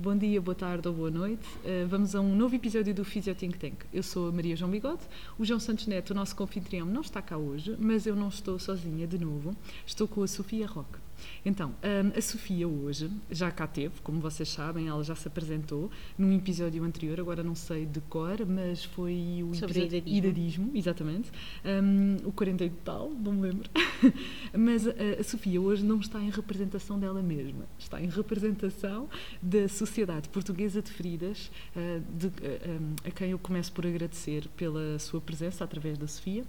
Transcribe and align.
Bom 0.00 0.16
dia, 0.16 0.40
boa 0.40 0.54
tarde 0.54 0.86
ou 0.86 0.94
boa 0.94 1.10
noite. 1.10 1.44
Uh, 1.64 1.84
vamos 1.88 2.14
a 2.14 2.20
um 2.20 2.32
novo 2.32 2.54
episódio 2.54 2.94
do 2.94 3.04
Physio 3.04 3.34
Think 3.34 3.58
Tank. 3.58 3.84
Eu 3.92 4.00
sou 4.00 4.28
a 4.28 4.32
Maria 4.32 4.54
João 4.54 4.70
Bigode. 4.70 5.02
O 5.36 5.44
João 5.44 5.58
Santos 5.58 5.88
Neto, 5.88 6.10
o 6.10 6.14
nosso 6.14 6.36
confitrião, 6.36 6.86
não 6.86 7.00
está 7.00 7.20
cá 7.20 7.36
hoje, 7.36 7.76
mas 7.80 8.06
eu 8.06 8.14
não 8.14 8.28
estou 8.28 8.60
sozinha 8.60 9.08
de 9.08 9.18
novo. 9.18 9.56
Estou 9.84 10.06
com 10.06 10.22
a 10.22 10.28
Sofia 10.28 10.68
Roque. 10.68 11.07
Então, 11.44 11.74
a 12.16 12.20
Sofia 12.20 12.68
hoje 12.68 13.10
já 13.30 13.50
cá 13.50 13.66
teve, 13.66 14.00
como 14.02 14.20
vocês 14.20 14.48
sabem, 14.48 14.88
ela 14.88 15.02
já 15.02 15.14
se 15.14 15.28
apresentou 15.28 15.90
num 16.16 16.32
episódio 16.32 16.82
anterior, 16.84 17.20
agora 17.20 17.42
não 17.42 17.54
sei 17.54 17.86
de 17.86 18.00
cor, 18.02 18.44
mas 18.46 18.84
foi 18.84 19.42
o 19.42 19.54
Sobre 19.54 19.84
idadismo. 19.84 20.16
idadismo, 20.16 20.70
exatamente, 20.74 21.30
um, 21.64 22.28
o 22.28 22.32
40 22.32 22.64
e 22.64 22.70
tal, 22.70 23.10
não 23.10 23.32
me 23.32 23.42
lembro. 23.42 23.70
mas 24.56 24.86
a, 24.86 25.22
Sofia 25.22 25.60
hoje 25.60 25.84
não 25.84 25.98
está 25.98 26.20
em 26.20 26.30
representação 26.30 26.98
dela 26.98 27.22
mesma, 27.22 27.66
está 27.78 28.00
em 28.00 28.08
representação 28.08 29.08
da 29.42 29.68
Sociedade 29.68 30.28
Portuguesa 30.28 30.82
de 30.82 30.90
Feridas, 30.90 31.50
uh, 31.76 32.02
de, 32.16 32.26
uh, 32.26 32.30
um, 32.68 32.94
a 33.04 33.10
quem 33.10 33.30
eu 33.30 33.38
começo 33.38 33.72
por 33.72 33.86
agradecer 33.86 34.48
pela 34.56 34.98
sua 34.98 35.20
presença 35.20 35.64
através 35.64 35.98
da 35.98 36.06
Sofia, 36.06 36.44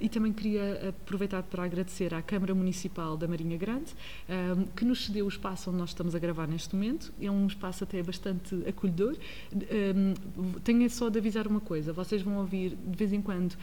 e 0.00 0.08
também 0.08 0.32
queria 0.32 0.88
aproveitar 0.88 1.42
para 1.42 1.64
agradecer 1.64 2.12
à 2.14 2.22
Câmara 2.22 2.54
Municipal 2.54 3.16
da 3.16 3.26
Marinha 3.26 3.56
Grande, 3.56 3.92
um, 4.28 4.64
que 4.66 4.84
nos 4.84 5.06
cedeu 5.06 5.24
o 5.26 5.28
espaço 5.28 5.70
onde 5.70 5.78
nós 5.78 5.90
estamos 5.90 6.14
a 6.14 6.18
gravar 6.18 6.46
neste 6.46 6.74
momento. 6.74 7.12
É 7.20 7.30
um 7.30 7.46
espaço 7.46 7.84
até 7.84 8.02
bastante 8.02 8.54
acolhedor. 8.66 9.16
Um, 9.52 10.14
tenho 10.60 10.88
só 10.90 11.08
de 11.08 11.18
avisar 11.18 11.46
uma 11.46 11.60
coisa: 11.60 11.92
vocês 11.92 12.22
vão 12.22 12.38
ouvir 12.38 12.76
de 12.76 12.96
vez 12.96 13.12
em 13.12 13.20
quando 13.20 13.56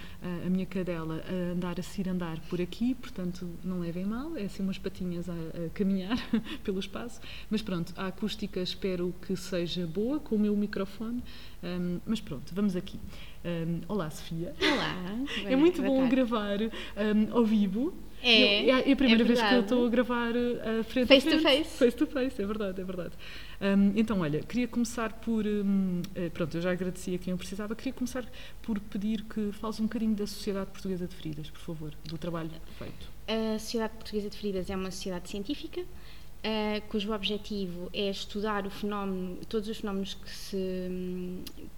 a 0.46 0.50
minha 0.50 0.66
cadela 0.66 1.23
a 1.27 1.54
andar 1.54 1.80
a 1.80 1.84
cirandar 1.84 2.40
por 2.50 2.62
aqui, 2.62 2.96
portanto 2.96 3.48
não 3.63 3.80
levem 3.80 4.05
mal, 4.05 4.36
é 4.38 4.44
assim 4.44 4.63
umas 4.63 4.77
patinhas 4.77 5.30
a, 5.30 5.34
a 5.34 5.70
caminhar 5.73 6.18
pelo 6.63 6.80
espaço. 6.80 7.20
Mas 7.49 7.62
pronto, 7.62 7.94
a 7.96 8.08
acústica 8.08 8.60
espero 8.60 9.13
que 9.22 9.35
seja 9.35 9.85
boa 9.88 10.20
com 10.20 10.35
o 10.35 10.40
meu 10.40 10.55
microfone. 10.55 11.24
Um, 11.63 11.99
mas 12.05 12.22
pronto, 12.22 12.54
vamos 12.54 12.76
aqui. 12.76 12.99
Um, 13.43 13.82
olá, 13.88 14.10
Sofia. 14.10 14.54
Olá. 14.62 14.96
É 15.46 15.55
muito 15.55 15.82
bom 15.82 16.08
gravar 16.10 16.60
um, 16.62 17.38
ao 17.38 17.46
vivo 17.46 17.93
é, 18.21 18.63
eu, 18.63 18.77
é 18.77 18.91
a 18.91 18.96
primeira 18.96 19.23
é 19.23 19.26
vez 19.26 19.41
que 19.41 19.54
eu 19.54 19.62
estou 19.62 19.85
a 19.85 19.90
gravar 19.90 20.32
a 20.32 20.84
frente 20.84 21.07
face 21.07 21.27
a 21.27 21.32
frente. 21.32 21.37
to 21.37 21.49
face. 21.49 21.77
Face 21.77 21.98
to 21.98 22.07
face, 22.07 22.41
é 22.41 22.46
verdade, 22.46 22.82
é 22.82 22.84
verdade. 22.84 23.13
Um, 23.62 23.93
então, 23.96 24.21
olha, 24.21 24.41
queria 24.41 24.68
começar 24.68 25.13
por. 25.13 25.46
Um, 25.46 26.01
eh, 26.15 26.29
pronto, 26.29 26.55
eu 26.57 26.62
já 26.62 26.71
agradeci 26.71 27.15
a 27.15 27.18
quem 27.18 27.32
eu 27.32 27.37
precisava. 27.37 27.76
Queria 27.76 27.93
começar 27.93 28.26
por 28.62 28.79
pedir 28.79 29.24
que 29.24 29.51
fales 29.51 29.79
um 29.79 29.84
bocadinho 29.84 30.15
da 30.15 30.27
Sociedade 30.27 30.71
Portuguesa 30.71 31.07
de 31.07 31.15
Feridas, 31.15 31.49
por 31.49 31.62
favor, 31.62 31.93
do 32.05 32.18
trabalho 32.18 32.51
feito. 32.77 33.09
A 33.27 33.59
Sociedade 33.59 33.93
Portuguesa 33.93 34.29
de 34.29 34.37
Feridas 34.37 34.70
é 34.70 34.76
uma 34.76 34.91
sociedade 34.91 35.29
científica. 35.29 35.81
Uh, 35.81 36.79
cujo 36.90 37.12
objetivo 37.12 37.90
é 37.91 38.09
estudar 38.09 38.65
o 38.65 38.70
fenómeno, 38.70 39.37
todos 39.49 39.68
os 39.68 39.77
fenómenos 39.77 40.13
que 40.13 40.29
se, 40.29 40.55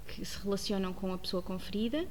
que 0.07 0.23
se 0.23 0.37
relacionam 0.43 0.93
com 0.93 1.13
a 1.13 1.17
pessoa 1.17 1.41
com 1.41 1.57
ferida, 1.57 2.05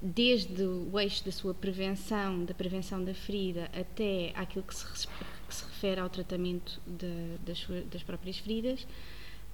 desde 0.00 0.62
o 0.62 0.98
eixo 0.98 1.24
da 1.24 1.32
sua 1.32 1.52
prevenção, 1.52 2.44
da 2.44 2.54
prevenção 2.54 3.02
da 3.02 3.12
ferida, 3.12 3.64
até 3.72 4.32
aquilo 4.34 4.64
que 4.64 4.74
se, 4.74 4.86
que 4.86 5.54
se 5.54 5.64
refere 5.64 6.00
ao 6.00 6.08
tratamento 6.08 6.80
de, 6.86 7.38
das, 7.44 7.66
das, 7.90 8.02
próprias 8.02 8.38
feridas, 8.38 8.86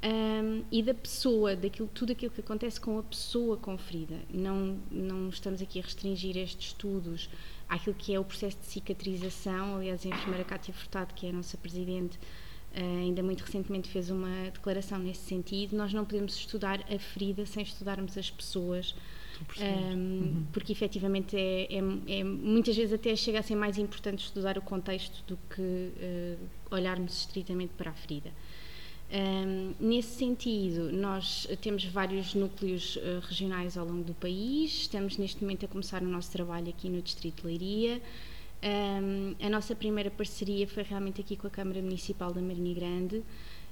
um, 0.03 0.62
e 0.70 0.83
da 0.83 0.92
pessoa, 0.92 1.56
daquilo, 1.56 1.89
tudo 1.89 2.12
aquilo 2.12 2.31
que 2.31 2.42
acontece 2.42 2.78
com 2.78 2.98
a 2.98 3.03
pessoa 3.03 3.56
com 3.56 3.77
ferida. 3.78 4.19
Não, 4.28 4.78
não 4.91 5.31
estamos 5.31 5.62
aqui 5.62 5.78
a 5.78 5.83
restringir 5.83 6.36
estes 6.36 6.69
estudos 6.69 7.31
àquilo 7.67 7.97
que 7.97 8.14
é 8.14 8.20
o 8.20 8.25
processo 8.25 8.58
de 8.58 8.67
cicatrização. 8.67 9.77
Aliás, 9.77 10.05
a 10.05 10.08
enfermeira 10.11 10.45
Cátia 10.45 10.75
Furtado, 10.75 11.14
que 11.14 11.27
é 11.27 11.31
a 11.31 11.33
nossa 11.33 11.56
presidente, 11.56 12.19
Uh, 12.77 13.03
ainda 13.03 13.23
muito 13.23 13.42
recentemente 13.42 13.89
fez 13.89 14.11
uma 14.11 14.51
declaração 14.51 14.98
nesse 14.98 15.20
sentido. 15.20 15.77
Nós 15.77 15.95
não 15.95 16.05
podemos 16.05 16.34
estudar 16.34 16.81
a 16.92 16.98
ferida 16.98 17.47
sem 17.47 17.62
estudarmos 17.62 18.19
as 18.19 18.33
pessoas 18.33 18.97
um, 19.61 19.95
uhum. 19.95 20.47
porque 20.53 20.73
efetivamente 20.73 21.37
é, 21.37 21.69
é, 21.70 22.19
é, 22.19 22.24
muitas 22.24 22.77
vezes 22.77 22.92
até 22.92 23.14
chega 23.14 23.39
a 23.39 23.42
ser 23.42 23.55
mais 23.55 23.79
importante 23.79 24.24
estudar 24.24 24.58
o 24.58 24.63
contexto 24.63 25.23
do 25.27 25.39
que 25.55 25.61
uh, 25.61 26.39
olharmos 26.70 27.20
estritamente 27.20 27.73
para 27.77 27.91
a 27.91 27.95
ferida. 27.95 28.30
Um, 29.13 29.74
nesse 29.79 30.17
sentido, 30.17 30.91
nós 30.91 31.46
temos 31.61 31.85
vários 31.85 32.35
núcleos 32.35 32.96
uh, 32.96 33.20
regionais 33.23 33.77
ao 33.77 33.86
longo 33.86 34.02
do 34.02 34.14
país, 34.14 34.73
estamos 34.73 35.18
neste 35.18 35.42
momento 35.42 35.67
a 35.67 35.68
começar 35.68 36.02
o 36.02 36.07
nosso 36.07 36.33
trabalho 36.33 36.68
aqui 36.68 36.89
no 36.89 37.01
Distrito 37.01 37.42
de 37.42 37.47
Leiria. 37.47 38.02
Um, 38.63 39.35
a 39.45 39.51
nossa 39.51 39.74
primeira 39.74 40.11
parceria 40.11 40.67
foi 40.67 40.83
realmente 40.83 41.20
aqui 41.20 41.36
com 41.36 41.47
a 41.47 41.51
Câmara 41.51 41.83
Municipal 41.83 42.33
da 42.33 42.41
Marinha 42.41 42.74
Grande, 42.74 43.23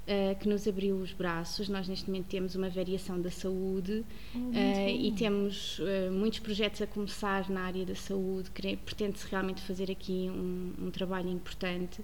Uh, 0.03 0.35
que 0.41 0.49
nos 0.49 0.67
abriu 0.67 0.97
os 0.97 1.13
braços. 1.13 1.69
Nós, 1.69 1.87
neste 1.87 2.11
momento, 2.11 2.27
temos 2.27 2.57
uma 2.57 2.69
variação 2.69 3.21
da 3.21 3.31
saúde 3.31 4.05
uh, 4.35 4.89
e 4.89 5.13
temos 5.13 5.79
uh, 5.79 6.11
muitos 6.11 6.41
projetos 6.41 6.83
a 6.83 6.89
começar 6.89 7.49
na 7.49 7.61
área 7.61 7.87
da 7.87 7.95
saúde. 7.95 8.51
Pretende-se 8.51 9.29
realmente 9.29 9.61
fazer 9.61 9.93
aqui 9.93 10.29
um, 10.29 10.87
um, 10.87 10.91
trabalho 10.91 11.31
importante 11.31 12.03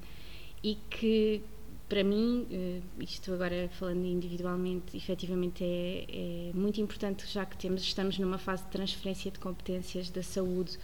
e 0.62 0.76
que, 0.88 1.42
para 1.88 2.04
mim, 2.04 2.47
isto 3.00 3.32
agora 3.34 3.69
falando 3.72 4.06
individualmente, 4.06 4.97
efetivamente 4.97 5.65
é, 5.65 6.06
é, 6.09 6.50
muito 6.54 6.80
importante, 6.80 7.26
já 7.26 7.44
que 7.44 7.56
temos, 7.56 7.82
estamos 7.82 8.16
numa 8.16 8.38
fase 8.38 8.62
de 8.62 8.70
transferência 8.70 9.28
de 9.28 9.41
competências 9.41 10.09
da 10.09 10.22
saúde. 10.22 10.78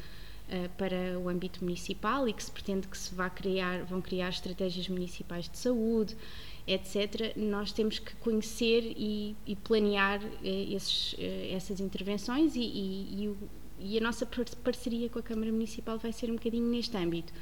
para 0.77 1.19
o 1.19 1.29
âmbito 1.29 1.65
municipal 1.65 2.29
e 2.29 2.33
que 2.33 2.43
se 2.43 2.51
pretende 2.51 2.87
que 2.87 2.99
se 2.99 3.15
vá 3.15 3.31
criar, 3.31 3.83
vão 3.85 4.03
criar 4.03 4.29
estratégias 4.29 4.89
municipais 4.89 5.49
de 5.49 5.57
saúde 5.57 6.15
etc., 6.67 7.37
nós 7.37 7.73
temos 7.73 7.99
que 7.99 8.15
conhecer 8.17 8.83
e, 8.97 9.37
e 9.47 9.55
planear 9.55 10.21
eh, 10.43 10.75
esses, 10.75 11.15
eh, 11.19 11.51
essas 11.53 11.79
intervenções 11.81 12.57
e, 12.57 12.61
e, 12.61 13.37
e, 13.79 13.99
a 13.99 14.01
nossa 14.01 14.27
parceria 14.63 15.09
com 15.11 15.19
a 15.19 15.23
Câmara 15.23 15.53
Municipal 15.53 15.99
vai 15.99 16.13
ser 16.13 16.31
um 16.31 16.35
bocadinho 16.35 16.67
neste 16.67 16.97
âmbito. 16.97 17.33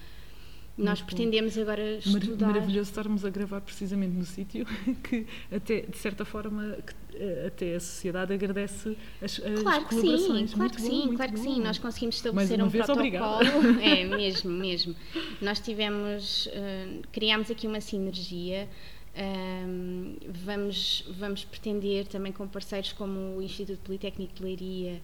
Muito 0.76 0.88
nós 0.88 1.02
pretendemos 1.02 1.54
bom. 1.54 1.62
agora 1.62 1.98
estudar... 1.98 2.46
Maravilhoso 2.46 2.88
estarmos 2.90 3.24
a 3.26 3.30
gravar 3.30 3.60
precisamente 3.60 4.16
no 4.16 4.24
sítio 4.24 4.66
que 5.04 5.26
até, 5.54 5.82
de 5.82 5.98
certa 5.98 6.24
forma, 6.24 6.78
eh, 7.14 7.44
até 7.46 7.74
a 7.74 7.80
sociedade 7.80 8.32
agradece 8.32 8.96
as, 9.20 9.38
as 9.38 9.60
claro 9.60 9.84
que 9.86 9.94
sim, 9.96 10.16
claro 10.16 10.32
muito 10.32 10.76
que 10.76 10.82
bom, 10.82 10.88
sim, 10.88 11.14
claro 11.14 11.32
bom. 11.32 11.38
que 11.38 11.44
sim. 11.44 11.60
Nós 11.60 11.78
conseguimos 11.78 12.16
estabelecer 12.16 12.62
um 12.62 12.68
vez, 12.68 12.86
protocolo. 12.86 13.36
Obrigada. 13.36 13.82
É, 13.82 14.04
mesmo, 14.04 14.50
mesmo. 14.50 14.96
Nós 15.42 15.60
tivemos, 15.60 16.46
uh, 16.46 17.02
criámos 17.12 17.50
aqui 17.50 17.66
uma 17.66 17.80
sinergia 17.80 18.68
um, 19.14 20.16
vamos, 20.44 21.04
vamos 21.18 21.44
pretender 21.44 22.06
também 22.06 22.32
com 22.32 22.48
parceiros 22.48 22.92
como 22.92 23.36
o 23.36 23.42
Instituto 23.42 23.80
Politécnico 23.80 24.34
de 24.34 24.42
Leiria 24.42 25.02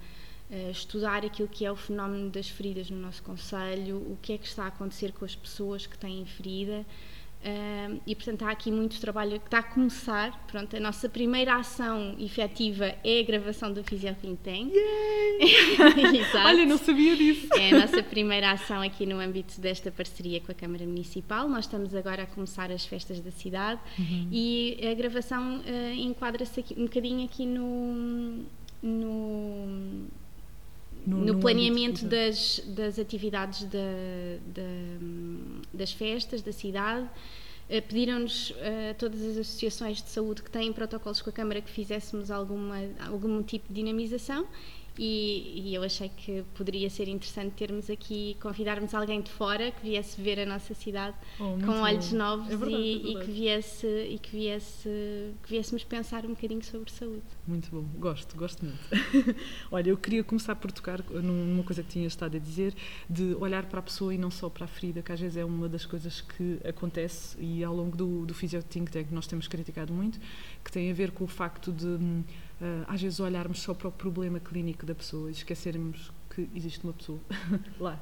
uh, 0.51 0.71
estudar 0.71 1.25
aquilo 1.25 1.49
que 1.49 1.65
é 1.65 1.71
o 1.71 1.77
fenómeno 1.77 2.31
das 2.31 2.49
feridas 2.49 2.89
no 2.91 2.99
nosso 2.99 3.23
Conselho, 3.23 3.97
o 3.97 4.19
que 4.23 4.33
é 4.33 4.39
que 4.39 4.47
está 4.47 4.65
a 4.65 4.69
acontecer 4.69 5.13
com 5.13 5.25
as 5.25 5.35
pessoas 5.35 5.87
que 5.87 5.99
têm 5.99 6.25
ferida 6.25 6.87
Uh, 7.38 8.00
e 8.04 8.16
portanto 8.16 8.43
há 8.43 8.50
aqui 8.50 8.69
muito 8.71 9.00
trabalho 9.00 9.38
que 9.38 9.47
está 9.47 9.59
a 9.59 9.62
começar. 9.62 10.44
Pronto, 10.49 10.76
a 10.76 10.81
nossa 10.81 11.09
primeira 11.09 11.54
ação 11.54 12.16
efetiva 12.19 12.94
é 13.04 13.21
a 13.21 13.22
gravação 13.22 13.72
do 13.72 13.82
Physio 13.84 14.15
Think 14.21 14.38
Tank. 14.43 14.72
Olha, 16.44 16.66
não 16.66 16.76
sabia 16.76 17.16
disso. 17.16 17.49
É 17.54 17.71
a 17.71 17.81
nossa 17.81 18.03
primeira 18.03 18.50
ação 18.50 18.82
aqui 18.82 19.06
no 19.06 19.21
âmbito 19.21 19.60
desta 19.60 19.91
parceria 19.91 20.41
com 20.41 20.50
a 20.50 20.54
Câmara 20.54 20.84
Municipal. 20.84 21.49
Nós 21.49 21.66
estamos 21.66 21.94
agora 21.94 22.25
a 22.25 22.26
começar 22.26 22.72
as 22.72 22.84
festas 22.84 23.21
da 23.21 23.31
cidade 23.31 23.81
uhum. 23.99 24.28
e 24.32 24.78
a 24.91 24.94
gravação 24.94 25.59
uh, 25.59 25.94
enquadra-se 25.94 26.65
um 26.76 26.84
bocadinho 26.84 27.25
aqui 27.25 27.47
no, 27.47 28.44
no 28.82 30.09
no, 31.09 31.25
no, 31.25 31.41
planeamento 31.41 32.05
das, 32.05 32.61
das 32.67 32.99
atividades 32.99 33.65
da, 33.65 33.79
da, 34.47 34.63
das 35.73 35.93
festas 35.93 36.43
da 36.43 36.53
cidade. 36.53 37.09
Uh, 37.69 37.83
Pediram-nos 37.83 38.55
a 38.57 38.93
uh, 38.93 38.95
todas 38.99 39.23
as 39.23 39.37
associações 39.37 40.03
de 40.03 40.09
saúde 40.09 40.43
que 40.43 40.51
têm 40.51 40.73
protocolos 40.73 41.21
com 41.21 41.31
a 41.31 41.32
Câmara 41.32 41.61
que 41.61 41.71
fizéssemos 41.71 42.31
alguma, 42.31 42.77
algum 43.06 43.43
tipo 43.43 43.69
de 43.69 43.75
dinamização 43.75 44.47
e, 44.99 45.71
e, 45.71 45.75
eu 45.75 45.85
achei 45.85 46.09
que 46.09 46.45
poderia 46.55 46.91
ser 46.91 47.06
interessante 47.06 47.53
termos 47.53 47.89
aqui, 47.89 48.37
convidarmos 48.41 48.93
alguém 48.93 49.21
de 49.21 49.31
fora 49.31 49.71
que 49.71 49.83
viesse 49.83 50.21
ver 50.21 50.41
a 50.41 50.47
nossa 50.47 50.75
cidade 50.75 51.17
oh, 51.39 51.56
com 51.65 51.83
olhos 51.83 52.11
bom. 52.11 52.19
novos 52.19 52.50
é 52.50 52.56
verdade, 52.56 52.83
e, 52.83 53.06
é 53.06 53.11
e, 53.11 53.25
que 53.25 53.31
viesse 53.31 53.87
e 53.87 54.19
que 54.19 54.31
viesse 54.31 54.89
que 55.43 55.50
viéssemos 55.50 55.85
pensar 55.85 56.27
um 56.27 56.31
bocadinho 56.31 56.65
sobre 56.65 56.91
saúde. 56.91 57.23
Muito 57.47 57.71
bom, 57.71 57.85
gosto, 57.99 58.37
gosto 58.37 58.65
muito. 58.65 58.79
Olha, 59.71 59.91
eu 59.91 59.97
queria 59.97 60.25
começar 60.25 60.56
por 60.56 60.73
tocar 60.73 61.01
numa 61.11 61.62
coisa 61.62 61.83
que 61.85 61.91
tinha 61.91 62.06
estado 62.06 62.37
a 62.37 62.41
dizer, 62.41 62.75
de 63.09 63.35
olhar 63.35 63.67
para 63.67 63.79
a 63.79 63.83
pessoa 63.83 64.12
e 64.12 64.19
não 64.19 64.33
só 64.33 64.49
para 64.51 64.65
a 64.65 64.69
ferida, 64.69 65.01
que 65.01 65.12
às 65.12 65.21
vezes 65.21 65.37
é 65.37 65.44
uma 65.44 65.69
das 65.69 65.87
coisas 65.87 66.21
que 66.21 66.59
acontece 66.67 67.39
e 67.39 67.62
ao 67.62 67.75
longo 67.75 67.97
do, 67.97 68.27
do 68.27 68.35
Physio 68.35 68.62
Think 68.65 68.91
Tank 68.91 69.12
nós 69.12 69.29
temos 69.29 69.47
criticado 69.47 69.93
muito, 69.93 70.19
que 70.65 70.73
tem 70.73 70.91
a 70.91 70.94
ver 70.94 71.12
com 71.12 71.23
o 71.23 71.29
facto 71.29 71.73
de 71.73 71.87
hum, 71.87 72.25
às 72.87 73.00
vezes 73.00 73.20
olharmos 73.20 73.60
só 73.60 73.75
para 73.75 73.88
o 73.88 73.93
problema 73.93 74.40
clínico 74.40 74.84
da 74.84 74.94
pessoa 74.94 75.28
e 75.28 75.32
esquecermos 75.32 76.10
que 76.31 76.38
que 76.46 76.49
existe 76.56 76.84
uma 76.84 76.93
pessoa 76.93 77.20
lá. 77.81 77.99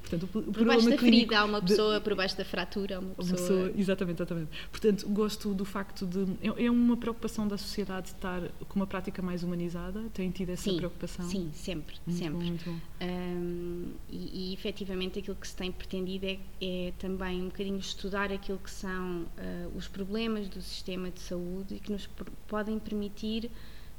Portanto, 0.00 0.28
o, 0.32 0.38
o 0.38 0.52
por 0.52 0.64
baixo 0.64 0.88
da 0.88 0.96
ferida 0.96 1.38
há 1.40 1.44
uma 1.44 1.60
pessoa, 1.60 1.98
de, 1.98 2.04
por 2.04 2.14
baixo 2.14 2.36
da 2.36 2.44
fratura 2.44 2.96
há 2.96 3.00
uma 3.00 3.14
pessoa. 3.14 3.28
Uma 3.28 3.36
pessoa 3.36 3.72
exatamente, 3.76 4.16
exatamente. 4.16 4.50
Portanto, 4.70 5.08
gosto 5.08 5.54
do 5.54 5.64
facto 5.64 6.06
de. 6.06 6.20
É, 6.40 6.66
é, 6.66 6.70
uma 6.70 6.96
preocupação 6.96 7.48
da 7.48 7.58
sociedade 7.58 8.08
estar 8.08 8.42
com 8.68 8.76
uma 8.76 8.86
prática 8.86 9.20
mais 9.20 9.42
humanizada? 9.42 10.02
Tem 10.12 10.30
tido 10.30 10.50
essa 10.50 10.62
sim, 10.62 10.76
preocupação? 10.76 11.28
Sim, 11.28 11.50
sempre. 11.52 11.96
Muito 12.06 12.18
sempre. 12.18 12.38
Bom, 12.38 12.44
muito 12.44 12.64
bom. 12.64 12.78
Um, 13.02 13.92
e, 14.08 14.50
e 14.50 14.54
efetivamente 14.54 15.18
aquilo 15.18 15.36
que 15.36 15.48
se 15.48 15.56
tem 15.56 15.72
pretendido 15.72 16.26
é, 16.26 16.38
é 16.60 16.92
também 16.98 17.42
um 17.42 17.46
bocadinho 17.46 17.78
estudar 17.78 18.30
aquilo 18.32 18.58
que 18.58 18.70
são 18.70 19.22
uh, 19.22 19.76
os 19.76 19.88
problemas 19.88 20.48
do 20.48 20.60
sistema 20.60 21.10
de 21.10 21.20
saúde 21.20 21.74
e 21.74 21.80
que 21.80 21.90
nos 21.90 22.08
podem 22.46 22.78
permitir 22.78 23.50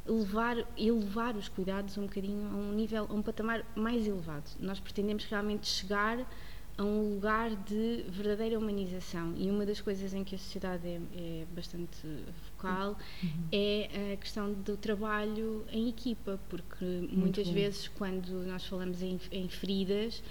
elevar, 0.07 0.57
elevar 0.77 1.35
os 1.35 1.49
cuidados 1.49 1.97
um 1.97 2.03
bocadinho 2.03 2.47
a 2.47 2.55
um 2.55 2.71
nível, 2.71 3.07
a 3.09 3.13
um 3.13 3.21
patamar 3.21 3.65
mais 3.75 4.07
elevado. 4.07 4.49
Nós 4.59 4.79
pretendemos 4.79 5.25
realmente 5.25 5.67
chegar 5.67 6.19
a 6.77 6.83
um 6.83 7.13
lugar 7.15 7.55
de 7.55 8.05
verdadeira 8.09 8.59
humanização 8.59 9.33
e 9.37 9.49
uma 9.49 9.65
das 9.65 9.79
coisas 9.79 10.13
em 10.13 10.23
que 10.23 10.35
a 10.35 10.37
sociedade 10.37 10.85
é, 10.85 10.99
é 11.15 11.45
bastante 11.55 11.97
focal 12.51 12.97
uhum. 13.23 13.47
é 13.51 14.13
a 14.13 14.17
questão 14.17 14.51
do 14.51 14.75
trabalho 14.75 15.65
em 15.71 15.87
equipa, 15.87 16.39
porque 16.49 16.83
Muito 16.83 17.17
muitas 17.17 17.47
bom. 17.47 17.53
vezes 17.53 17.87
quando 17.87 18.45
nós 18.45 18.65
falamos 18.65 19.01
em, 19.01 19.17
em 19.31 19.47
feridas 19.47 20.21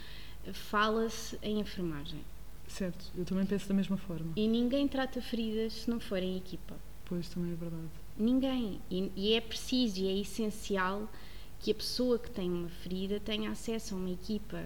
fala-se 0.53 1.39
em 1.43 1.61
enfermagem. 1.61 2.21
Certo, 2.69 3.11
eu 3.17 3.25
também 3.25 3.47
penso 3.47 3.69
da 3.69 3.75
mesma 3.75 3.97
forma. 3.97 4.33
E 4.37 4.47
ninguém 4.47 4.87
trata 4.87 5.23
feridas 5.23 5.73
se 5.73 5.91
não 5.91 5.99
for 6.01 6.23
em 6.23 6.37
equipa. 6.37 6.77
Pois, 7.07 7.29
também 7.29 7.53
é 7.53 7.55
verdade. 7.55 8.04
Ninguém. 8.17 8.81
E, 8.91 9.11
e, 9.17 9.33
é 9.35 9.41
preciso 9.41 10.01
e 10.01 10.09
é 10.09 10.21
essencial 10.21 11.11
que 11.59 11.71
a 11.71 11.75
pessoa 11.75 12.19
que 12.19 12.31
tem 12.31 12.51
uma 12.51 12.69
ferida 12.69 13.19
tenha 13.19 13.51
acesso 13.51 13.95
a 13.95 13.99
uma 13.99 14.11
equipa 14.11 14.63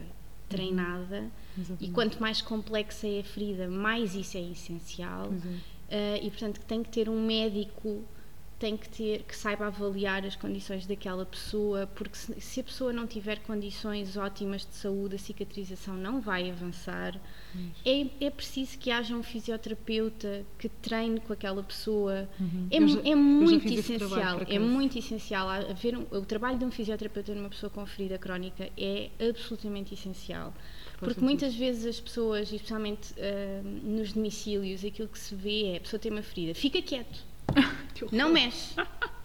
treinada. 0.48 1.30
Uhum. 1.56 1.76
E 1.80 1.90
quanto 1.90 2.20
mais 2.20 2.42
complexa 2.42 3.06
é 3.06 3.20
a 3.20 3.24
ferida, 3.24 3.68
mais 3.68 4.14
isso 4.14 4.36
é 4.36 4.42
essencial. 4.42 5.30
É. 5.88 6.20
Uh, 6.20 6.26
e 6.26 6.30
portanto 6.30 6.60
tem 6.66 6.82
que 6.82 6.90
ter 6.90 7.08
um 7.08 7.24
médico 7.24 8.04
tem 8.58 8.76
que 8.76 8.88
ter 8.88 9.22
que 9.22 9.36
saiba 9.36 9.66
avaliar 9.66 10.24
as 10.26 10.34
condições 10.34 10.84
daquela 10.84 11.24
pessoa, 11.24 11.86
porque 11.94 12.16
se, 12.16 12.40
se, 12.40 12.60
a 12.60 12.64
pessoa 12.64 12.92
não 12.92 13.06
tiver 13.06 13.38
condições 13.40 14.16
ótimas 14.16 14.66
de 14.66 14.74
saúde, 14.74 15.14
a 15.14 15.18
cicatrização 15.18 15.94
não 15.94 16.20
vai 16.20 16.50
avançar. 16.50 17.18
É, 17.84 18.06
é 18.20 18.30
preciso 18.30 18.76
que 18.78 18.90
haja 18.90 19.14
um 19.14 19.22
fisioterapeuta 19.22 20.44
que 20.58 20.68
treine 20.68 21.20
com 21.20 21.32
aquela 21.32 21.62
pessoa. 21.62 22.28
Uhum. 22.38 22.68
É, 22.70 22.86
já, 22.86 23.00
é 23.08 23.14
muito 23.14 23.72
essencial. 23.72 24.40
É 24.48 24.58
muito 24.58 24.98
essencial 24.98 25.48
haver 25.48 25.96
um, 25.96 26.06
o 26.10 26.24
trabalho 26.24 26.58
de 26.58 26.64
um 26.64 26.70
fisioterapeuta 26.70 27.34
numa 27.34 27.48
pessoa 27.48 27.70
com 27.70 27.86
ferida 27.86 28.18
crónica 28.18 28.68
é 28.76 29.10
absolutamente 29.28 29.94
essencial. 29.94 30.52
Porque 30.98 31.20
muitas 31.20 31.54
vezes 31.54 31.86
as 31.86 32.00
pessoas, 32.00 32.52
especialmente 32.52 33.12
uh, 33.12 33.62
nos 33.84 34.12
domicílios, 34.12 34.84
aquilo 34.84 35.08
que 35.08 35.18
se 35.18 35.32
vê 35.32 35.74
é 35.74 35.76
a 35.76 35.80
pessoa 35.80 36.00
tem 36.00 36.10
uma 36.10 36.22
ferida, 36.22 36.54
fica 36.56 36.82
quieto 36.82 37.27
não 38.12 38.30
mexe. 38.30 38.74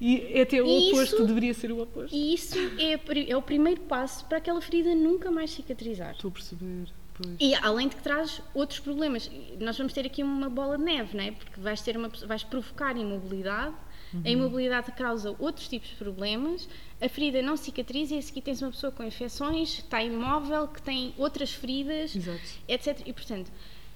E 0.00 0.38
é 0.38 0.42
até 0.42 0.62
o 0.62 0.66
e 0.66 0.88
oposto, 0.88 1.16
isso, 1.16 1.26
deveria 1.26 1.52
ser 1.52 1.72
o 1.72 1.82
oposto. 1.82 2.14
E 2.14 2.34
isso 2.34 2.56
é, 2.78 2.98
é 3.30 3.36
o 3.36 3.42
primeiro 3.42 3.82
passo 3.82 4.24
para 4.24 4.38
aquela 4.38 4.60
ferida 4.60 4.94
nunca 4.94 5.30
mais 5.30 5.50
cicatrizar. 5.50 6.12
Estou 6.12 6.30
a 6.30 6.32
perceber. 6.32 6.88
Pois. 7.14 7.36
E 7.38 7.54
além 7.56 7.88
de 7.88 7.96
que 7.96 8.02
traz 8.02 8.40
outros 8.54 8.80
problemas. 8.80 9.30
Nós 9.58 9.76
vamos 9.76 9.92
ter 9.92 10.06
aqui 10.06 10.22
uma 10.22 10.48
bola 10.48 10.78
de 10.78 10.84
neve, 10.84 11.16
não 11.16 11.24
é? 11.24 11.32
Porque 11.32 11.60
vais, 11.60 11.82
ter 11.82 11.96
uma, 11.96 12.08
vais 12.08 12.42
provocar 12.42 12.96
imobilidade, 12.96 13.74
uhum. 14.14 14.22
a 14.24 14.30
imobilidade 14.30 14.92
causa 14.92 15.36
outros 15.38 15.68
tipos 15.68 15.90
de 15.90 15.96
problemas, 15.96 16.66
a 17.00 17.08
ferida 17.08 17.42
não 17.42 17.56
cicatriza 17.56 18.14
e 18.14 18.18
a 18.18 18.22
seguir 18.22 18.40
tens 18.40 18.62
uma 18.62 18.70
pessoa 18.70 18.90
com 18.90 19.04
infecções, 19.04 19.74
que 19.74 19.82
está 19.82 20.02
imóvel, 20.02 20.68
que 20.68 20.80
tem 20.80 21.12
outras 21.18 21.52
feridas, 21.52 22.16
Exato. 22.16 22.40
etc. 22.66 23.02
E 23.04 23.12
portanto 23.12 23.50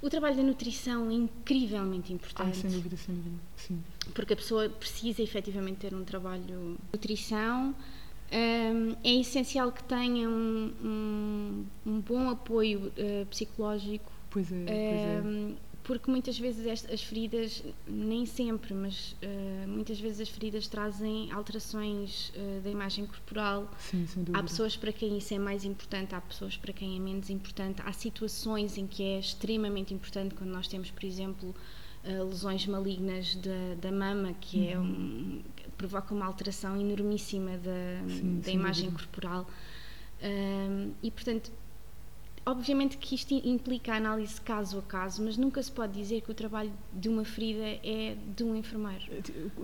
o 0.04 0.10
trabalho 0.10 0.36
da 0.36 0.42
nutrição 0.42 1.10
é 1.10 1.14
incrivelmente 1.14 2.12
importante. 2.12 2.58
Ah, 2.58 2.60
sem 2.60 2.70
dúvida, 2.70 2.94
sem 2.94 3.14
dúvida. 3.14 3.36
Sim. 3.56 3.82
Porque 4.14 4.34
a 4.34 4.36
pessoa 4.36 4.68
precisa 4.68 5.22
efetivamente 5.22 5.78
ter 5.78 5.94
um 5.94 6.04
trabalho 6.04 6.42
de 6.42 6.52
nutrição. 6.92 7.74
Um, 8.30 8.96
é 9.02 9.14
essencial 9.20 9.72
que 9.72 9.82
tenha 9.84 10.28
um, 10.28 10.72
um, 10.84 11.66
um 11.86 12.00
bom 12.00 12.28
apoio 12.28 12.92
uh, 12.98 13.26
psicológico. 13.26 14.12
Pois 14.28 14.52
é, 14.52 14.64
pois 14.64 14.68
é 14.68 15.73
porque 15.84 16.10
muitas 16.10 16.38
vezes 16.38 16.86
as 16.90 17.02
feridas, 17.02 17.62
nem 17.86 18.24
sempre, 18.24 18.72
mas 18.72 19.14
uh, 19.22 19.68
muitas 19.68 20.00
vezes 20.00 20.22
as 20.22 20.28
feridas 20.30 20.66
trazem 20.66 21.30
alterações 21.30 22.30
uh, 22.30 22.62
da 22.62 22.70
imagem 22.70 23.04
corporal. 23.06 23.70
Sim, 23.78 24.06
sem 24.06 24.24
dúvida. 24.24 24.38
Há 24.38 24.42
pessoas 24.42 24.76
para 24.78 24.90
quem 24.90 25.18
isso 25.18 25.34
é 25.34 25.38
mais 25.38 25.62
importante, 25.62 26.14
há 26.14 26.20
pessoas 26.22 26.56
para 26.56 26.72
quem 26.72 26.96
é 26.96 26.98
menos 26.98 27.28
importante. 27.28 27.82
Há 27.84 27.92
situações 27.92 28.78
em 28.78 28.86
que 28.86 29.02
é 29.02 29.18
extremamente 29.18 29.92
importante, 29.92 30.34
quando 30.34 30.50
nós 30.50 30.66
temos, 30.66 30.90
por 30.90 31.04
exemplo, 31.04 31.54
uh, 32.04 32.24
lesões 32.24 32.66
malignas 32.66 33.34
da, 33.36 33.74
da 33.78 33.92
mama, 33.92 34.34
que 34.40 34.66
é 34.66 34.78
uhum. 34.78 34.84
é 34.84 34.88
um, 34.88 35.42
provoca 35.76 36.14
uma 36.14 36.24
alteração 36.24 36.80
enormíssima 36.80 37.58
da, 37.58 38.08
Sim, 38.08 38.40
da 38.42 38.50
imagem 38.50 38.88
dúvida. 38.88 39.02
corporal. 39.02 39.46
e, 41.02 41.10
portanto, 41.10 41.52
Obviamente 42.46 42.98
que 42.98 43.14
isto 43.14 43.32
implica 43.32 43.94
análise 43.94 44.38
caso 44.40 44.78
a 44.78 44.82
caso, 44.82 45.22
mas 45.22 45.36
nunca 45.36 45.62
se 45.62 45.72
pode 45.72 45.94
dizer 45.94 46.20
que 46.20 46.30
o 46.30 46.34
trabalho 46.34 46.70
de 46.92 47.08
uma 47.08 47.24
ferida 47.24 47.64
é 47.82 48.16
de 48.36 48.44
um 48.44 48.54
enfermeiro. 48.54 49.04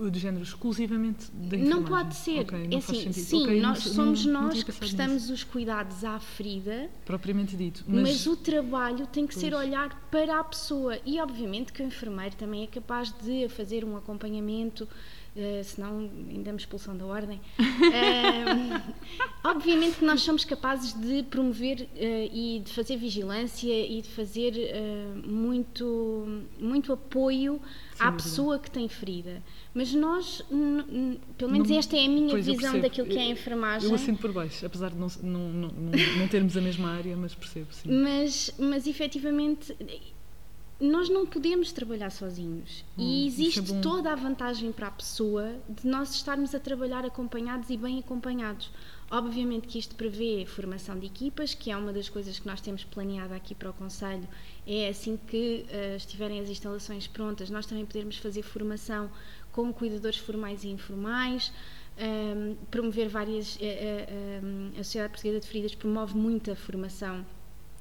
De 0.09 0.19
género 0.19 0.43
exclusivamente 0.43 1.29
da 1.31 1.57
enfermagem? 1.57 1.69
Não 1.69 1.83
pode 1.83 2.15
ser. 2.15 2.39
Okay, 2.39 2.67
não 2.67 2.73
é 2.73 2.77
assim, 2.77 3.11
sim, 3.11 3.43
okay, 3.43 3.61
nós, 3.61 3.85
não, 3.85 3.93
somos 3.93 4.25
não, 4.25 4.41
nós 4.43 4.63
que 4.63 4.71
prestamos 4.71 5.21
nisso. 5.23 5.33
os 5.33 5.43
cuidados 5.43 6.03
à 6.03 6.19
ferida. 6.19 6.89
Propriamente 7.05 7.55
dito. 7.55 7.83
Mas, 7.87 8.01
mas 8.01 8.27
o 8.27 8.35
trabalho 8.35 9.05
tem 9.05 9.27
que 9.27 9.33
pois. 9.35 9.45
ser 9.45 9.53
olhar 9.53 10.09
para 10.09 10.39
a 10.39 10.43
pessoa. 10.43 10.97
E 11.05 11.19
obviamente 11.21 11.71
que 11.71 11.83
o 11.83 11.85
enfermeiro 11.85 12.35
também 12.35 12.63
é 12.63 12.67
capaz 12.67 13.13
de 13.21 13.47
fazer 13.49 13.85
um 13.85 13.95
acompanhamento 13.95 14.87
Uh, 15.33 15.63
senão 15.63 16.09
ainda 16.29 16.51
me 16.51 16.57
expulsão 16.57 16.95
da 16.95 17.05
ordem. 17.05 17.39
Uh, 17.57 18.93
obviamente 19.45 19.99
que 19.99 20.03
nós 20.03 20.21
somos 20.23 20.43
capazes 20.43 20.91
de 20.91 21.23
promover 21.23 21.83
uh, 21.83 21.87
e 22.33 22.61
de 22.65 22.73
fazer 22.73 22.97
vigilância 22.97 23.71
e 23.71 24.01
de 24.01 24.09
fazer 24.09 24.53
muito, 25.25 26.43
muito 26.59 26.91
apoio 26.91 27.61
Sim, 27.93 28.03
à 28.03 28.11
pessoa 28.11 28.59
que 28.59 28.69
tem 28.69 28.89
ferida. 28.89 29.41
Mas 29.73 29.93
nós, 29.93 30.43
pelo 31.37 31.49
menos 31.49 31.69
não, 31.69 31.77
esta 31.77 31.95
é 31.95 32.05
a 32.05 32.09
minha 32.09 32.35
visão 32.41 32.81
daquilo 32.81 33.07
que 33.07 33.17
é 33.17 33.21
a 33.21 33.27
enfermagem. 33.27 33.87
Eu 33.87 33.95
assino 33.95 34.17
por 34.17 34.33
baixo, 34.33 34.65
apesar 34.65 34.89
de 34.89 34.97
não, 34.97 35.07
não, 35.23 35.49
não, 35.49 35.71
não 36.17 36.27
termos 36.27 36.57
a 36.57 36.61
mesma 36.61 36.89
área, 36.91 37.15
mas 37.15 37.33
percebo, 37.33 37.67
sim. 37.71 37.89
Mas, 37.89 38.53
mas 38.59 38.85
efetivamente 38.85 39.73
nós 40.81 41.09
não 41.09 41.27
podemos 41.27 41.71
trabalhar 41.71 42.09
sozinhos 42.09 42.83
hum, 42.97 43.03
e 43.03 43.23
é 43.23 43.27
existe 43.27 43.71
é 43.71 43.81
toda 43.81 44.11
a 44.11 44.15
vantagem 44.15 44.71
para 44.71 44.87
a 44.87 44.91
pessoa 44.91 45.55
de 45.69 45.87
nós 45.87 46.15
estarmos 46.15 46.55
a 46.55 46.59
trabalhar 46.59 47.05
acompanhados 47.05 47.69
e 47.69 47.77
bem 47.77 47.99
acompanhados. 47.99 48.71
Obviamente 49.11 49.67
que 49.67 49.77
isto 49.77 49.93
prevê 49.93 50.45
formação 50.45 50.97
de 50.97 51.05
equipas, 51.05 51.53
que 51.53 51.69
é 51.69 51.77
uma 51.77 51.93
das 51.93 52.09
coisas 52.09 52.39
que 52.39 52.47
nós 52.47 52.61
temos 52.61 52.83
planeado 52.83 53.33
aqui 53.33 53.53
para 53.53 53.69
o 53.69 53.73
Conselho. 53.73 54.27
É 54.65 54.87
assim 54.87 55.19
que 55.27 55.65
uh, 55.67 55.97
estiverem 55.97 56.39
as 56.39 56.49
instalações 56.49 57.07
prontas, 57.07 57.49
nós 57.49 57.65
também 57.65 57.85
podemos 57.85 58.17
fazer 58.17 58.41
formação 58.41 59.11
com 59.51 59.71
cuidadores 59.71 60.17
formais 60.17 60.63
e 60.63 60.69
informais. 60.69 61.51
Um, 61.97 62.03
ehm, 62.03 62.55
promover 62.71 63.09
várias. 63.09 63.57
Uh, 63.57 63.59
uh, 63.59 64.79
a 64.79 64.83
Sociedade 64.83 65.11
Portuguesa 65.11 65.41
de 65.41 65.47
Feridas 65.47 65.75
promove 65.75 66.15
muita 66.15 66.55
formação 66.55 67.25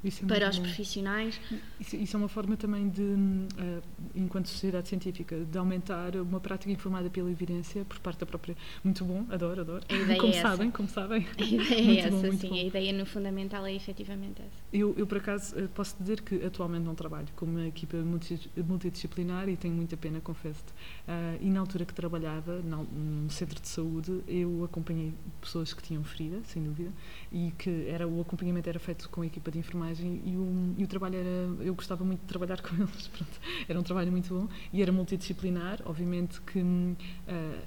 é 0.05 0.27
para 0.27 0.49
os 0.49 0.57
bom. 0.57 0.65
profissionais. 0.65 1.41
Isso, 1.79 1.97
isso, 1.97 2.17
é 2.17 2.19
uma 2.19 2.29
forma 2.29 2.57
também 2.57 2.89
de, 2.89 3.03
uh, 3.03 3.83
enquanto 4.15 4.49
sociedade 4.49 4.89
científica, 4.89 5.37
de 5.45 5.59
aumentar 5.59 6.17
uma 6.17 6.41
prática 6.41 6.73
informada 6.73 7.11
pela 7.11 7.31
evidência 7.31 7.85
por 7.85 7.99
parte 7.99 8.21
da 8.21 8.27
própria. 8.27 8.57
Muito 8.83 9.05
bom, 9.05 9.27
adoro, 9.31 9.61
adoro. 9.61 9.85
Como 10.19 10.33
é 10.33 10.41
sabem, 10.41 10.71
como 10.71 10.89
sabem. 10.89 11.27
A 11.39 11.43
ideia 11.43 12.01
é 12.03 12.07
essa, 12.07 12.11
bom, 12.11 12.33
sim. 12.33 12.49
Bom. 12.49 12.55
A 12.55 12.65
ideia 12.65 12.93
no 12.93 13.05
fundamental 13.05 13.67
é 13.67 13.75
efetivamente 13.75 14.41
essa. 14.41 14.63
Eu, 14.73 14.95
eu 14.97 15.07
por 15.07 15.19
acaso, 15.19 15.59
eh, 15.59 15.69
posso 15.75 15.97
dizer 16.01 16.23
que 16.23 16.45
atualmente 16.45 16.85
não 16.85 16.95
trabalho 16.95 17.29
com 17.37 17.45
uma 17.45 17.67
equipa 17.67 17.99
multidisciplinar 17.99 19.49
e 19.49 19.57
tenho 19.57 19.75
muita 19.75 19.97
pena, 19.97 20.21
confesso-te. 20.21 20.73
Uh, 20.73 21.39
e 21.41 21.51
na 21.51 21.61
altura 21.61 21.85
que 21.85 21.93
trabalhava, 21.93 22.61
num 22.61 23.29
centro 23.29 23.61
de 23.61 23.69
saúde, 23.69 24.23
eu 24.27 24.65
acompanhei 24.65 25.13
pessoas 25.41 25.75
que 25.75 25.83
tinham 25.83 26.03
ferida, 26.05 26.39
sem 26.45 26.63
dúvida, 26.63 26.91
e 27.31 27.53
que 27.59 27.87
era, 27.89 28.09
o 28.09 28.21
acompanhamento 28.21 28.69
era 28.69 28.79
feito 28.79 29.09
com 29.11 29.23
a 29.23 29.27
equipa 29.27 29.51
de 29.51 29.59
enfermagem 29.59 29.90
e 29.99 30.37
o, 30.37 30.75
e 30.79 30.85
o 30.85 30.87
trabalho 30.87 31.17
era. 31.17 31.65
Eu 31.65 31.75
gostava 31.75 32.05
muito 32.05 32.21
de 32.21 32.27
trabalhar 32.27 32.61
com 32.63 32.75
eles, 32.75 33.09
pronto, 33.09 33.41
era 33.69 33.79
um 33.79 33.83
trabalho 33.83 34.11
muito 34.11 34.33
bom 34.33 34.49
e 34.73 34.83
era 34.83 34.93
multidisciplinar. 34.93 35.81
Obviamente 35.85 36.41
que 36.43 36.61
uh, 36.61 36.97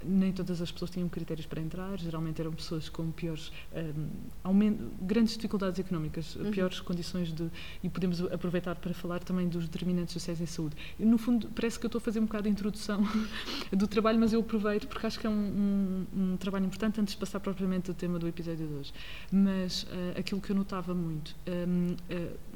nem 0.06 0.32
todas 0.32 0.62
as 0.62 0.72
pessoas 0.72 0.92
tinham 0.92 1.10
critérios 1.10 1.46
para 1.46 1.62
entrar, 1.62 2.00
geralmente 2.00 2.39
eram 2.39 2.51
pessoas 2.51 2.89
com 2.89 3.12
piores. 3.12 3.51
Um, 3.74 4.89
grandes 5.01 5.36
dificuldades 5.36 5.80
económicas, 5.80 6.36
uhum. 6.36 6.51
piores 6.51 6.80
condições 6.80 7.34
de. 7.34 7.50
e 7.84 7.89
podemos 7.89 8.22
aproveitar 8.22 8.75
para 8.75 8.94
falar 8.94 9.20
também 9.24 9.48
dos 9.48 9.68
determinantes 9.68 10.13
sociais 10.13 10.39
em 10.39 10.46
saúde. 10.46 10.75
E, 11.00 11.06
no 11.06 11.18
fundo, 11.18 11.50
parece 11.56 11.80
que 11.80 11.86
eu 11.86 11.88
estou 11.88 12.00
a 12.00 12.01
fazer 12.01 12.20
um 12.20 12.25
bocado 12.25 12.44
de 12.44 12.50
introdução 12.50 13.03
do 13.72 13.88
trabalho, 13.88 14.20
mas 14.20 14.34
eu 14.34 14.39
aproveito 14.39 14.88
porque 14.88 15.06
acho 15.06 15.20
que 15.20 15.27
é 15.27 15.30
um, 15.30 16.06
um, 16.13 16.34
um 16.34 16.38
trabalho 16.38 16.65
importante 16.65 17.00
antes 17.00 17.13
de 17.13 17.20
passar 17.20 17.39
propriamente 17.39 17.92
o 17.92 17.94
tema 17.94 18.20
do 18.20 18.27
episódio 18.27 18.68
de 18.68 18.74
hoje. 18.74 18.94
Mas 19.32 19.84
uh, 19.84 20.20
aquilo 20.20 20.42
que 20.42 20.51
eu 20.51 20.56
notava 20.56 20.94
muito, 20.94 21.36
um, 21.48 21.96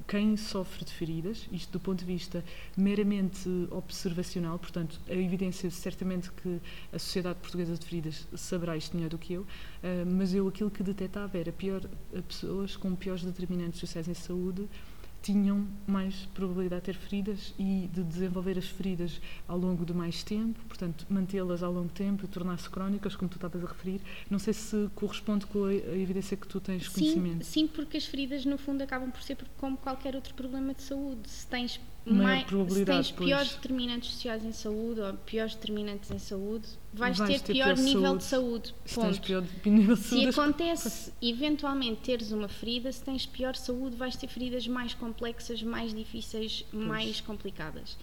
quem 0.08 0.38
sofre 0.38 0.86
de 0.86 0.94
feridas, 0.94 1.48
isto 1.52 1.72
do 1.74 1.80
ponto 1.80 2.00
de 2.00 2.06
vista 2.06 2.44
meramente 2.76 3.50
observacional, 3.72 4.58
portanto, 4.58 5.00
a 5.10 5.14
evidência 5.14 5.70
certamente 5.70 6.32
que 6.32 6.60
a 6.94 7.00
Sociedade 7.00 7.40
Portuguesa 7.40 7.76
de 7.76 7.86
Feridas 7.86 8.28
saberá 8.36 8.78
isto 8.78 8.96
melhor 8.96 9.10
do 9.10 9.18
que 9.18 9.34
eu, 9.34 9.42
uh, 9.42 9.46
mas 10.06 10.34
eu 10.34 10.48
aquilo 10.48 10.72
que 10.72 10.82
detectava 10.82 11.38
era 11.38 11.52
pior, 11.52 11.82
pessoas 12.28 12.76
com 12.76 12.96
piores 12.96 13.24
determinantes 13.24 13.80
sociais 13.80 14.08
em 14.08 14.14
saúde 14.14 14.68
tinham 15.22 15.68
mais 15.86 16.26
probabilidade 16.34 16.82
de 16.82 16.86
ter 16.86 16.96
feridas 16.96 17.54
e 17.58 17.90
de 17.94 18.04
desenvolver 18.04 18.58
as 18.58 18.68
feridas 18.68 19.20
ao 19.48 19.58
longo 19.58 19.86
de 19.86 19.94
mais 19.94 20.24
tempo, 20.24 20.60
portanto, 20.68 21.06
mantê-las 21.10 21.64
ao 21.64 21.72
longo 21.72 21.90
tempo 21.90 22.26
e 22.26 22.28
tornar-se 22.28 22.70
crónicas, 22.70 23.16
como 23.16 23.30
tu 23.30 23.36
estavas 23.36 23.64
a 23.64 23.68
referir. 23.68 24.02
Não 24.30 24.40
sei 24.40 24.54
se 24.54 24.90
corresponde 24.96 25.46
com 25.46 25.66
a 25.66 25.74
evidência 25.74 26.38
que 26.38 26.48
tu 26.48 26.60
tens 26.60 26.88
conhecimento. 26.88 27.46
Sim, 27.46 27.68
porque 27.68 27.98
as 27.98 28.06
feridas, 28.06 28.46
no 28.46 28.58
fundo, 28.58 28.82
acabam 28.82 29.12
por 29.12 29.22
ser 29.22 29.38
como 29.58 29.78
qualquer 29.78 30.16
outro 30.16 30.34
problema 30.34 30.74
de 30.74 30.84
saúde. 30.84 31.30
Se 31.30 31.48
tens 31.48 31.80
mais, 32.14 32.46
se 32.70 32.86
tens 32.86 33.12
piores 33.12 33.56
determinantes 33.56 34.12
sociais 34.12 34.46
em 34.46 34.52
saúde 34.52 35.02
ou 35.02 35.14
piores 35.14 35.56
determinantes 35.56 36.10
em 36.10 36.20
saúde, 36.20 36.68
vais, 36.94 37.18
vais 37.18 37.30
ter, 37.30 37.40
ter, 37.42 37.54
pior, 37.54 37.76
pior 37.76 37.84
nível 37.84 38.02
saúde. 38.02 38.18
de 38.18 38.24
saúde. 38.24 38.76
Se 38.86 39.00
tens 39.00 39.20
pior 39.20 39.44
nível 39.66 39.96
de 39.96 40.02
saúde. 40.02 40.34
Se 40.34 40.40
acontece 40.40 41.14
eventualmente 41.22 42.02
teres 42.02 42.32
uma 42.32 42.48
ferida, 42.48 42.92
se 42.92 43.02
tens 43.02 43.26
pior 43.26 43.56
saúde, 43.56 43.96
vais 43.96 44.16
ter 44.16 44.28
feridas 44.28 44.68
mais 44.68 44.94
complexas, 44.94 45.62
mais 45.62 45.94
difíceis, 45.94 46.66
pois. 46.72 46.86
mais 46.86 47.22
complicadas. 47.22 47.98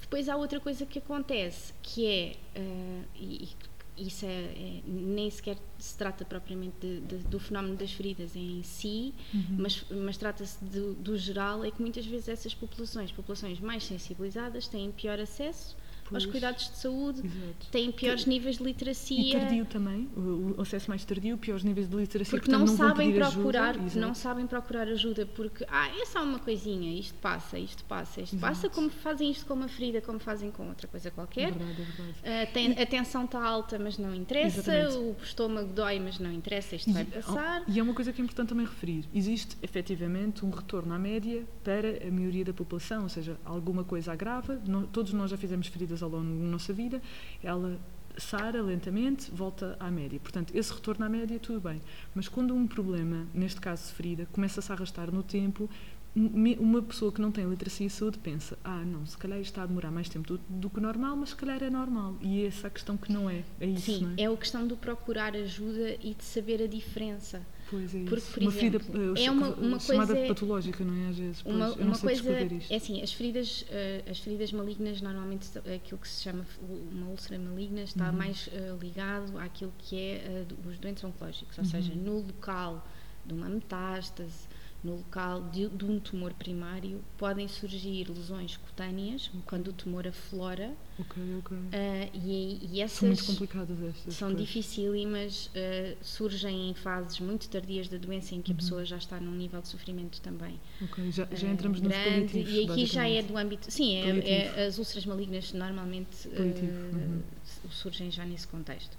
Depois 0.00 0.28
há 0.28 0.36
outra 0.36 0.60
coisa 0.60 0.84
que 0.84 0.98
acontece, 0.98 1.72
que 1.82 2.06
é, 2.06 2.36
uh, 2.56 3.04
e, 3.16 3.48
isso 3.96 4.26
é, 4.26 4.28
é, 4.28 4.82
nem 4.86 5.30
sequer 5.30 5.56
se 5.78 5.96
trata 5.96 6.24
propriamente 6.24 6.74
de, 6.80 7.00
de, 7.00 7.16
do 7.18 7.38
fenómeno 7.38 7.76
das 7.76 7.92
feridas 7.92 8.34
em 8.34 8.62
si, 8.62 9.14
uhum. 9.32 9.56
mas, 9.58 9.84
mas 9.90 10.16
trata-se 10.16 10.62
do, 10.64 10.94
do, 10.94 11.16
geral, 11.16 11.64
é 11.64 11.70
que 11.70 11.80
muitas 11.80 12.04
vezes 12.04 12.28
essas 12.28 12.54
populações, 12.54 13.12
populações 13.12 13.60
mais 13.60 13.84
sensibilizadas, 13.84 14.66
têm 14.66 14.90
pior 14.90 15.18
acesso 15.20 15.76
Pois. 16.08 16.22
aos 16.22 16.30
cuidados 16.30 16.70
de 16.70 16.76
saúde, 16.76 17.20
Exato. 17.20 17.66
têm 17.70 17.90
piores 17.90 18.26
níveis 18.26 18.58
de 18.58 18.64
literacia. 18.64 19.18
E 19.18 19.40
tardio 19.40 19.64
também, 19.64 20.08
o 20.16 20.60
acesso 20.60 20.90
mais 20.90 21.04
tardio, 21.04 21.38
piores 21.38 21.64
níveis 21.64 21.88
de 21.88 21.96
literacia. 21.96 22.30
Porque 22.38 22.50
portanto, 22.50 22.68
não, 22.68 22.76
não 22.76 22.88
sabem 22.88 23.14
procurar, 23.14 23.76
ajuda. 23.76 24.00
não 24.00 24.14
sabem 24.14 24.46
procurar 24.46 24.88
ajuda, 24.88 25.26
porque 25.26 25.64
ah, 25.68 25.88
é 25.88 26.04
só 26.06 26.22
uma 26.22 26.38
coisinha, 26.38 26.98
isto 26.98 27.14
passa, 27.20 27.58
isto 27.58 27.84
passa, 27.84 28.20
isto 28.20 28.36
Exato. 28.36 28.54
passa, 28.54 28.68
como 28.68 28.90
fazem 28.90 29.30
isto 29.30 29.46
com 29.46 29.54
uma 29.54 29.68
ferida, 29.68 30.00
como 30.00 30.18
fazem 30.18 30.50
com 30.50 30.68
outra 30.68 30.86
coisa 30.88 31.10
qualquer. 31.10 31.48
É 31.48 31.52
verdade, 31.52 31.82
é 31.82 31.84
verdade. 31.84 32.50
Uh, 32.50 32.52
tem. 32.52 32.72
A 32.74 32.86
tensão 32.86 33.24
está 33.24 33.42
alta, 33.42 33.78
mas 33.78 33.98
não 33.98 34.14
interessa, 34.14 34.60
Exatamente. 34.60 34.96
o 34.96 35.16
estômago 35.22 35.72
dói, 35.72 35.98
mas 36.00 36.18
não 36.18 36.32
interessa, 36.32 36.76
isto 36.76 36.90
e, 36.90 36.92
vai 36.92 37.04
passar. 37.04 37.64
E 37.66 37.78
é 37.78 37.82
uma 37.82 37.94
coisa 37.94 38.12
que 38.12 38.20
é 38.20 38.24
importante 38.24 38.48
também 38.48 38.66
referir: 38.66 39.04
existe 39.14 39.56
efetivamente 39.62 40.44
um 40.44 40.50
retorno 40.50 40.92
à 40.94 40.98
média 40.98 41.44
para 41.62 42.06
a 42.06 42.10
maioria 42.10 42.44
da 42.44 42.52
população, 42.52 43.04
ou 43.04 43.08
seja, 43.08 43.38
alguma 43.44 43.84
coisa 43.84 44.12
agrava, 44.12 44.60
todos 44.92 45.12
nós 45.12 45.30
já 45.30 45.36
fizemos 45.36 45.66
feridas 45.68 45.93
ao 46.02 46.08
longo 46.08 46.26
da 46.26 46.50
nossa 46.50 46.72
vida, 46.72 47.00
ela 47.42 47.78
sara 48.16 48.62
lentamente, 48.62 49.30
volta 49.30 49.76
à 49.80 49.90
média. 49.90 50.18
Portanto, 50.20 50.54
esse 50.54 50.72
retorno 50.72 51.04
à 51.04 51.08
média, 51.08 51.38
tudo 51.38 51.60
bem. 51.60 51.80
Mas 52.14 52.28
quando 52.28 52.54
um 52.54 52.66
problema, 52.66 53.26
neste 53.34 53.60
caso 53.60 53.92
ferida, 53.92 54.26
começa-se 54.32 54.70
a 54.70 54.74
arrastar 54.74 55.10
no 55.10 55.22
tempo, 55.22 55.68
uma 56.16 56.80
pessoa 56.80 57.10
que 57.10 57.20
não 57.20 57.32
tem 57.32 57.44
literacia 57.44 57.86
e 57.86 57.90
saúde 57.90 58.18
pensa: 58.18 58.56
ah, 58.62 58.84
não, 58.84 59.04
se 59.04 59.18
calhar 59.18 59.38
isto 59.40 59.50
está 59.50 59.64
a 59.64 59.66
demorar 59.66 59.90
mais 59.90 60.08
tempo 60.08 60.28
do, 60.28 60.40
do, 60.48 60.70
que 60.70 60.80
normal, 60.80 61.16
mas 61.16 61.30
se 61.30 61.36
calhar 61.36 61.62
é 61.62 61.68
normal. 61.68 62.16
E 62.20 62.46
essa 62.46 62.66
é 62.66 62.68
a 62.68 62.70
questão 62.70 62.96
que 62.96 63.12
não 63.12 63.28
é. 63.28 63.42
É 63.60 63.66
isso, 63.66 63.98
Sim, 63.98 64.14
é? 64.16 64.22
é 64.22 64.32
a 64.32 64.36
questão 64.36 64.66
do 64.66 64.76
procurar 64.76 65.34
ajuda 65.34 65.96
e 66.00 66.14
de 66.14 66.24
saber 66.24 66.62
a 66.62 66.68
diferença. 66.68 67.44
Pois 67.74 67.92
é 67.92 67.98
Porque, 68.04 68.16
isso. 68.16 68.32
por 68.32 68.42
uma 68.42 68.50
exemplo, 68.52 68.80
ferida 68.80 69.20
é 69.20 69.30
uma, 69.30 69.48
uma 69.54 69.80
chamada 69.80 70.14
coisa, 70.14 70.28
patológica, 70.28 70.84
não 70.84 70.94
é? 70.94 71.08
Às 71.08 71.18
vezes. 71.18 71.42
Pois, 71.42 71.56
uma, 71.56 71.72
uma 71.72 71.98
coisa 71.98 72.30
é 72.70 72.76
assim, 72.76 73.02
as 73.02 73.12
feridas, 73.12 73.62
uh, 73.62 74.10
as 74.10 74.20
feridas 74.20 74.52
malignas, 74.52 75.00
normalmente 75.00 75.48
aquilo 75.58 76.00
que 76.00 76.08
se 76.08 76.22
chama 76.22 76.46
uma 76.92 77.08
úlcera 77.08 77.36
maligna 77.40 77.82
está 77.82 78.10
uhum. 78.10 78.16
mais 78.16 78.46
uh, 78.46 78.78
ligado 78.80 79.36
àquilo 79.38 79.72
que 79.76 79.96
é 79.96 80.46
uh, 80.48 80.68
os 80.68 80.78
doentes 80.78 81.02
oncológicos, 81.02 81.58
ou 81.58 81.64
uhum. 81.64 81.70
seja, 81.70 81.92
no 81.94 82.18
local 82.18 82.86
de 83.26 83.34
uma 83.34 83.48
metástase 83.48 84.46
no 84.84 84.96
local 84.96 85.48
de, 85.50 85.66
de, 85.70 85.84
um 85.86 85.98
tumor 85.98 86.34
primário 86.34 87.02
podem 87.16 87.48
surgir 87.48 88.06
lesões 88.10 88.58
cutâneas 88.58 89.30
quando 89.46 89.68
o 89.68 89.72
tumor 89.72 90.06
aflora. 90.06 90.74
Ok, 90.98 91.22
ok. 91.38 91.56
Uh, 91.56 91.70
e, 92.12 92.68
e, 92.70 92.80
essas 92.82 92.98
são 92.98 93.08
muito 93.08 93.24
complicadas 93.24 93.82
estas. 93.82 94.14
São 94.14 94.34
dificílimas, 94.34 95.46
uh, 95.46 95.96
surgem 96.02 96.68
em 96.68 96.74
fases 96.74 97.18
muito 97.18 97.48
tardias 97.48 97.88
da 97.88 97.96
doença 97.96 98.34
em 98.34 98.42
que 98.42 98.50
uhum. 98.50 98.56
a 98.56 98.60
pessoa 98.60 98.84
já 98.84 98.98
está 98.98 99.18
num 99.18 99.34
nível 99.34 99.62
de 99.62 99.68
sofrimento 99.68 100.20
também. 100.20 100.60
Ok, 100.82 101.10
já, 101.10 101.26
já 101.32 101.48
entramos 101.48 101.80
uh, 101.80 101.84
nos 101.84 101.92
grande, 101.92 102.38
E 102.38 102.70
aqui 102.70 102.84
já 102.84 103.08
é 103.08 103.22
do 103.22 103.38
âmbito. 103.38 103.70
Sim, 103.70 103.96
é, 103.96 104.28
é, 104.28 104.66
as 104.66 104.76
úlceras 104.76 105.06
malignas 105.06 105.54
normalmente 105.54 106.28
uhum. 106.28 107.22
surgem 107.70 108.10
já 108.10 108.26
nesse 108.26 108.46
contexto. 108.46 108.98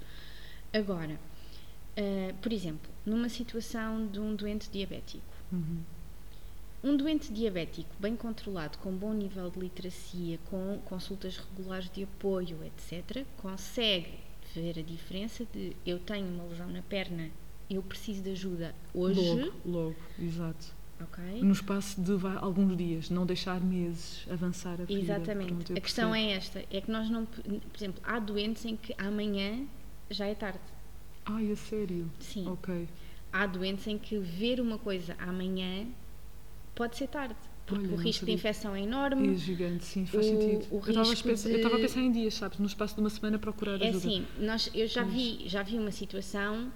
Agora, 0.72 1.18
por 2.42 2.52
exemplo, 2.52 2.90
numa 3.06 3.28
situação 3.28 4.06
de 4.08 4.18
um 4.20 4.34
doente 4.34 4.68
diabético 4.68 5.35
Uhum. 5.52 5.82
Um 6.84 6.96
doente 6.96 7.32
diabético 7.32 7.90
bem 7.98 8.14
controlado, 8.14 8.78
com 8.78 8.92
bom 8.92 9.12
nível 9.12 9.50
de 9.50 9.58
literacia, 9.58 10.38
com 10.48 10.78
consultas 10.84 11.36
regulares 11.36 11.90
de 11.90 12.04
apoio, 12.04 12.58
etc., 12.64 13.24
consegue 13.38 14.18
ver 14.54 14.78
a 14.78 14.82
diferença 14.82 15.44
de 15.52 15.76
eu 15.84 15.98
tenho 15.98 16.28
uma 16.28 16.44
lesão 16.44 16.68
na 16.68 16.82
perna, 16.82 17.28
eu 17.68 17.82
preciso 17.82 18.22
de 18.22 18.30
ajuda 18.30 18.74
hoje. 18.94 19.20
Logo, 19.20 19.52
logo, 19.64 19.96
exato. 20.18 20.74
Okay. 21.02 21.42
No 21.42 21.52
espaço 21.52 22.00
de 22.00 22.12
alguns 22.40 22.76
dias, 22.76 23.10
não 23.10 23.26
deixar 23.26 23.60
meses 23.60 24.24
avançar 24.30 24.80
a 24.80 24.86
ferida. 24.86 25.00
Exatamente. 25.14 25.52
Pronto, 25.52 25.72
a 25.76 25.80
questão 25.80 26.14
é 26.14 26.32
esta, 26.32 26.64
é 26.70 26.80
que 26.80 26.90
nós 26.90 27.10
não, 27.10 27.26
por 27.26 27.76
exemplo, 27.76 28.00
há 28.04 28.18
doentes 28.18 28.64
em 28.64 28.76
que 28.76 28.94
amanhã 28.96 29.66
já 30.08 30.26
é 30.26 30.34
tarde. 30.34 30.60
Ai, 31.24 31.50
a 31.50 31.56
sério? 31.56 32.08
Sim. 32.20 32.46
Ok 32.46 32.86
há 33.42 33.46
doentes 33.46 33.86
em 33.86 33.98
que 33.98 34.18
ver 34.18 34.60
uma 34.60 34.78
coisa 34.78 35.14
amanhã 35.18 35.86
pode 36.74 36.96
ser 36.96 37.08
tarde. 37.08 37.36
Porque 37.66 37.84
Olha, 37.84 37.94
o 37.94 37.96
risco 37.96 38.24
de 38.24 38.32
infecção 38.32 38.76
é 38.76 38.82
enorme. 38.82 39.32
É 39.32 39.36
gigante, 39.36 39.84
sim, 39.84 40.06
faz 40.06 40.24
o, 40.24 40.28
sentido. 40.28 40.66
O 40.70 40.76
eu 40.86 41.56
estava 41.56 41.76
a 41.76 41.80
pensar 41.80 42.00
em 42.00 42.12
dias, 42.12 42.34
sabes? 42.34 42.58
No 42.58 42.66
espaço 42.66 42.94
de 42.94 43.00
uma 43.00 43.10
semana 43.10 43.38
procurar 43.40 43.80
é 43.82 43.88
ajuda. 43.88 44.06
É 44.06 44.10
assim, 44.10 44.26
nós, 44.38 44.70
eu 44.72 44.86
já 44.86 45.02
vi, 45.02 45.48
já 45.48 45.64
vi 45.64 45.76
uma 45.76 45.90
situação, 45.90 46.72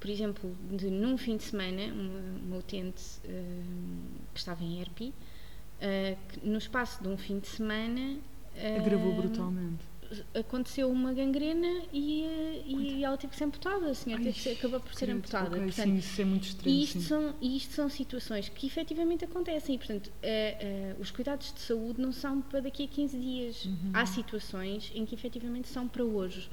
por 0.00 0.10
exemplo, 0.10 0.56
de 0.72 0.90
num 0.90 1.16
fim 1.16 1.36
de 1.36 1.44
semana, 1.44 1.92
uma, 1.92 2.44
uma 2.44 2.56
utente 2.56 3.02
uh, 3.24 4.28
que 4.34 4.40
estava 4.40 4.64
em 4.64 4.80
ERPI, 4.80 5.08
uh, 5.10 5.12
que 6.28 6.48
no 6.48 6.58
espaço 6.58 7.00
de 7.00 7.08
um 7.08 7.16
fim 7.16 7.38
de 7.38 7.46
semana. 7.46 8.18
Uh, 8.56 8.80
Agravou 8.80 9.14
brutalmente 9.14 9.91
aconteceu 10.34 10.90
uma 10.90 11.12
gangrena 11.12 11.82
e, 11.92 12.24
e 12.66 13.04
ela 13.04 13.16
teve 13.16 13.32
que 13.32 13.36
ser 13.36 13.44
amputada, 13.44 13.90
a 13.90 13.94
senhora 13.94 14.32
ser, 14.32 14.52
acabou 14.52 14.80
por 14.80 14.94
ser 14.94 15.10
amputada. 15.10 15.48
Okay, 15.48 15.62
portanto, 15.62 15.86
sim, 15.86 15.96
isso 15.96 16.20
é 16.20 16.24
muito 16.24 16.44
estranho. 16.44 16.76
E 16.76 16.84
isto, 16.84 17.00
são, 17.00 17.34
isto 17.40 17.72
são 17.74 17.88
situações 17.88 18.48
que 18.48 18.66
efetivamente 18.66 19.24
acontecem. 19.24 19.74
E, 19.74 19.78
portanto, 19.78 20.06
uh, 20.08 20.10
uh, 20.10 21.00
os 21.00 21.10
cuidados 21.10 21.52
de 21.52 21.60
saúde 21.60 22.00
não 22.00 22.12
são 22.12 22.40
para 22.40 22.60
daqui 22.60 22.84
a 22.84 22.88
15 22.88 23.18
dias. 23.18 23.64
Uhum. 23.64 23.90
Há 23.92 24.06
situações 24.06 24.90
em 24.94 25.04
que 25.04 25.14
efetivamente 25.14 25.68
são 25.68 25.88
para 25.88 26.04
hoje. 26.04 26.48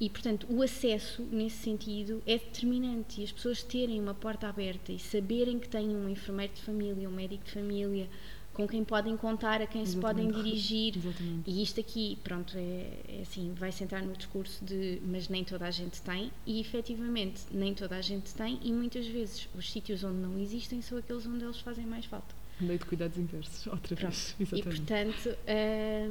E, 0.00 0.10
portanto, 0.10 0.46
o 0.50 0.62
acesso, 0.62 1.22
nesse 1.30 1.58
sentido, 1.58 2.22
é 2.26 2.36
determinante. 2.36 3.20
E 3.20 3.24
as 3.24 3.30
pessoas 3.30 3.62
terem 3.62 4.00
uma 4.00 4.14
porta 4.14 4.48
aberta 4.48 4.90
e 4.90 4.98
saberem 4.98 5.58
que 5.58 5.68
têm 5.68 5.88
um 5.90 6.08
enfermeiro 6.08 6.52
de 6.54 6.62
família, 6.62 7.08
um 7.08 7.12
médico 7.12 7.44
de 7.44 7.52
família, 7.52 8.08
com 8.54 8.68
quem 8.68 8.84
podem 8.84 9.16
contar, 9.16 9.62
a 9.62 9.66
quem 9.66 9.82
Exatamente. 9.82 9.90
se 9.90 10.30
podem 10.30 10.42
dirigir. 10.42 10.96
Exatamente. 10.96 11.50
E 11.50 11.62
isto 11.62 11.80
aqui, 11.80 12.18
pronto, 12.22 12.56
é, 12.56 12.60
é, 13.08 13.22
assim, 13.22 13.52
vai 13.54 13.72
sentar 13.72 14.02
no 14.02 14.14
discurso 14.14 14.64
de 14.64 15.00
mas 15.06 15.28
nem 15.28 15.42
toda 15.44 15.66
a 15.66 15.70
gente 15.70 16.00
tem, 16.02 16.30
e 16.46 16.60
efetivamente 16.60 17.42
nem 17.50 17.74
toda 17.74 17.96
a 17.96 18.00
gente 18.00 18.32
tem, 18.34 18.58
e 18.62 18.72
muitas 18.72 19.06
vezes 19.06 19.48
os 19.56 19.70
sítios 19.70 20.04
onde 20.04 20.18
não 20.18 20.38
existem 20.38 20.82
são 20.82 20.98
aqueles 20.98 21.26
onde 21.26 21.44
eles 21.44 21.60
fazem 21.60 21.86
mais 21.86 22.04
falta. 22.04 22.34
Lei 22.60 22.78
de 22.78 22.84
cuidados 22.84 23.18
inversos, 23.18 23.66
outra 23.66 23.96
pronto. 23.96 24.12
vez. 24.12 24.36
Exatamente. 24.38 24.58
E 24.58 24.62
portanto. 24.62 25.38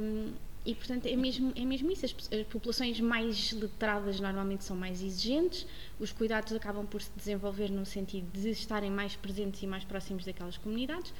Hum, 0.00 0.32
e 0.64 0.76
portanto 0.76 1.06
é 1.06 1.16
mesmo, 1.16 1.52
é 1.56 1.64
mesmo 1.64 1.90
isso. 1.90 2.06
As, 2.06 2.14
as, 2.32 2.46
populações 2.46 3.00
mais 3.00 3.52
letradas 3.52 4.20
normalmente 4.20 4.62
são 4.62 4.76
mais 4.76 5.02
exigentes, 5.02 5.66
os 5.98 6.12
cuidados 6.12 6.52
acabam 6.52 6.86
por 6.86 7.02
se 7.02 7.10
desenvolver 7.16 7.68
no 7.68 7.84
sentido 7.84 8.30
de 8.32 8.50
estarem 8.50 8.90
mais 8.90 9.16
presentes 9.16 9.60
e 9.62 9.66
mais 9.66 9.82
próximos 9.82 10.24
daquelas 10.24 10.56
comunidades 10.56 11.12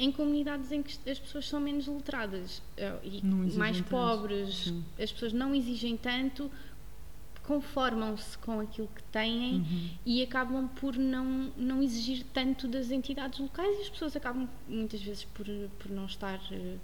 em 0.00 0.10
comunidades 0.10 0.72
em 0.72 0.82
que 0.82 0.98
as 1.08 1.18
pessoas 1.18 1.46
são 1.46 1.60
menos 1.60 1.86
letradas 1.86 2.62
eh, 2.74 2.98
e 3.04 3.22
mais 3.54 3.76
tanto. 3.76 3.90
pobres, 3.90 4.64
Sim. 4.64 4.82
as 4.98 5.12
pessoas 5.12 5.34
não 5.34 5.54
exigem 5.54 5.94
tanto, 5.94 6.50
conformam-se 7.42 8.38
com 8.38 8.60
aquilo 8.60 8.88
que 8.88 9.02
têm 9.04 9.56
uhum. 9.56 9.90
e 10.06 10.22
acabam 10.22 10.68
por 10.68 10.96
não, 10.96 11.52
não 11.54 11.82
exigir 11.82 12.24
tanto 12.32 12.66
das 12.66 12.90
entidades 12.90 13.38
locais 13.40 13.78
e 13.78 13.82
as 13.82 13.90
pessoas 13.90 14.16
acabam 14.16 14.48
muitas 14.66 15.02
vezes 15.02 15.24
por, 15.24 15.44
por 15.78 15.90
não 15.90 16.06
estar 16.06 16.38
uh, 16.50 16.78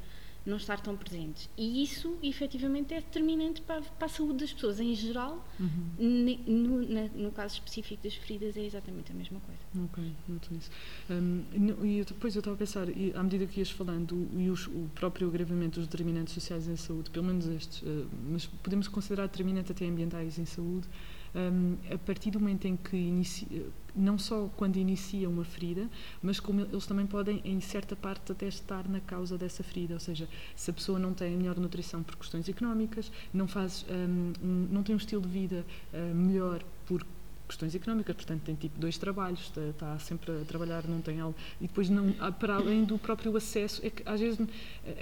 não 0.47 0.57
estar 0.57 0.81
tão 0.81 0.97
presentes. 0.97 1.51
E 1.59 1.83
isso, 1.83 2.17
efetivamente, 2.23 2.95
é 2.95 3.01
determinante 3.01 3.61
para, 3.63 3.83
para 3.83 4.07
a 4.07 4.09
saúde 4.09 4.39
das 4.39 4.53
pessoas 4.53 4.79
em 4.79 4.95
geral. 4.95 5.45
Uhum. 5.59 6.39
No, 6.47 6.83
no, 7.25 7.33
caso 7.33 7.55
específico 7.55 8.03
das 8.03 8.15
feridas, 8.15 8.57
é 8.57 8.65
exatamente 8.65 9.11
a 9.11 9.15
mesma 9.15 9.41
coisa. 9.41 9.61
Ok, 9.85 10.13
noto 10.29 10.55
isso. 10.55 10.71
Um, 11.11 11.45
e 11.85 12.05
depois 12.05 12.35
eu 12.37 12.41
estava 12.41 12.55
a 12.55 12.59
pensar, 12.59 12.89
e, 12.89 13.13
à 13.15 13.23
medida 13.23 13.47
que 13.47 13.59
ias 13.59 13.71
falando, 13.71 14.29
e 14.37 14.49
os, 14.49 14.69
o 14.69 14.89
próprio 14.95 15.29
agravamento 15.29 15.81
dos 15.81 15.89
determinantes 15.89 16.33
sociais 16.33 16.69
em 16.69 16.77
saúde, 16.77 17.11
pelo 17.11 17.27
menos 17.27 17.47
estes, 17.49 17.83
uh, 17.83 18.07
mas 18.31 18.47
podemos 18.47 18.87
considerar 18.87 19.27
determinantes 19.27 19.71
até 19.73 19.85
ambientais 19.85 20.39
em 20.39 20.45
saúde, 20.45 20.87
um, 21.35 21.77
a 21.93 21.99
partir 21.99 22.31
do 22.31 22.41
momento 22.41 22.67
em 22.67 22.77
que 22.77 22.97
inicia, 22.97 23.67
não 23.95 24.19
só 24.19 24.51
quando 24.57 24.77
inicia 24.77 25.29
uma 25.29 25.45
ferida, 25.45 25.89
mas 26.23 26.39
como 26.39 26.61
eles 26.61 26.87
também 26.87 27.07
podem, 27.07 27.41
em 27.45 27.61
certa 27.61 27.97
parte, 27.97 28.33
até 28.33 28.47
estar 28.47 28.89
na 28.89 29.01
causa 29.01 29.39
dessa 29.39 29.63
ferida. 29.63 29.95
Ou 29.95 30.01
seja, 30.01 30.29
se 30.55 30.71
a 30.71 30.75
pessoa 30.75 30.99
não 30.99 31.15
tem 31.15 31.35
a 31.35 31.37
melhor 31.37 31.59
nutrição 31.59 32.03
por 32.03 32.17
questões 32.17 32.49
económicas, 32.49 33.11
não, 33.33 33.49
faz, 33.49 33.87
um, 33.91 34.33
não 34.71 34.83
tem 34.83 34.95
um 34.95 34.99
estilo 34.99 35.23
de 35.23 35.29
vida 35.29 35.65
uh, 35.93 36.15
melhor 36.15 36.63
por 36.85 37.05
questões 37.47 37.75
económicas, 37.75 38.15
portanto 38.15 38.43
tem 38.43 38.55
tipo 38.55 38.79
dois 38.79 38.99
trabalhos, 38.99 39.41
está, 39.41 39.61
está, 39.69 39.99
sempre 39.99 40.33
a 40.33 40.45
trabalhar, 40.45 40.87
não 40.87 41.01
tem 41.01 41.21
algo. 41.21 41.37
E 41.61 41.67
depois, 41.67 41.89
não, 41.89 42.13
para 42.33 42.57
além 42.57 42.85
do 42.85 42.99
próprio 42.99 43.37
acesso, 43.37 43.85
é 43.85 43.91
que 43.91 44.03
às 44.07 44.21
vezes 44.21 44.39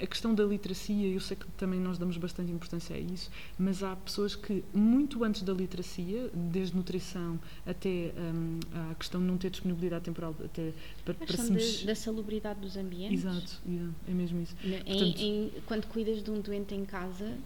a 0.01 0.07
questão 0.07 0.33
da 0.33 0.43
literacia, 0.43 1.07
eu 1.07 1.19
sei 1.19 1.35
que 1.35 1.47
também 1.51 1.79
nós 1.79 1.97
damos 1.97 2.17
bastante 2.17 2.51
importância 2.51 2.95
a 2.95 2.99
isso, 2.99 3.31
mas 3.57 3.83
há 3.83 3.95
pessoas 3.95 4.35
que, 4.35 4.63
muito 4.73 5.23
antes 5.23 5.41
da 5.41 5.53
literacia, 5.53 6.29
desde 6.33 6.75
nutrição 6.75 7.39
até 7.65 8.13
um, 8.17 8.59
a 8.91 8.95
questão 8.95 9.19
de 9.19 9.27
não 9.27 9.37
ter 9.37 9.49
disponibilidade 9.49 10.05
temporal, 10.05 10.35
até 10.43 10.71
para, 11.03 11.13
a 11.13 11.25
questão 11.25 11.47
para 11.47 11.59
se 11.59 11.85
da 11.85 11.95
salubridade 11.95 12.59
dos 12.59 12.77
ambientes. 12.77 13.25
Exato, 13.25 13.61
yeah, 13.67 13.91
é 14.07 14.11
mesmo 14.11 14.41
isso. 14.41 14.55
Em, 14.63 14.83
Portanto, 14.83 15.19
em, 15.19 15.51
quando 15.65 15.87
cuidas 15.87 16.23
de 16.23 16.29
um 16.29 16.39
doente 16.39 16.75
em 16.75 16.85
casa, 16.85 17.37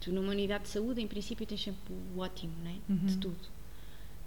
tu 0.00 0.12
numa 0.12 0.30
unidade 0.30 0.64
de 0.64 0.70
saúde, 0.70 1.00
em 1.00 1.06
princípio, 1.06 1.46
tens 1.46 1.62
sempre 1.62 1.94
o 2.14 2.18
ótimo, 2.18 2.54
né? 2.62 2.78
Uhum. 2.88 3.06
De 3.06 3.16
tudo 3.18 3.61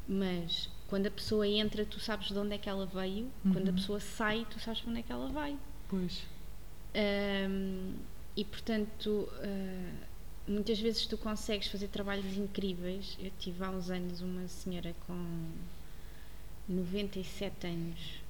mas 0.07 0.69
quando 0.87 1.07
a 1.07 1.11
pessoa 1.11 1.47
entra, 1.47 1.85
tu 1.85 1.99
sabes 1.99 2.27
de 2.27 2.37
onde 2.37 2.53
é 2.53 2.57
que 2.57 2.69
ela 2.69 2.85
veio, 2.85 3.25
uhum. 3.43 3.53
quando 3.53 3.67
a 3.67 3.71
uhum. 3.71 3.75
pessoa 3.75 3.99
sai, 3.99 4.45
tu 4.49 4.59
sabes 4.59 4.81
para 4.81 4.91
onde 4.91 4.99
é 4.99 5.03
que 5.03 5.11
ela 5.11 5.27
vai. 5.29 5.57
Pois. 5.87 6.23
Um, 6.95 7.93
e 8.35 8.45
portanto, 8.45 9.09
uh, 9.09 9.93
muitas 10.47 10.79
vezes 10.79 11.05
tu 11.05 11.17
consegues 11.17 11.67
fazer 11.67 11.87
trabalhos 11.87 12.37
incríveis. 12.37 13.17
Eu 13.19 13.31
tive 13.39 13.63
há 13.63 13.69
uns 13.69 13.89
anos 13.89 14.21
uma 14.21 14.47
senhora 14.47 14.95
com 15.07 15.51
97 16.67 17.67
anos 17.67 18.25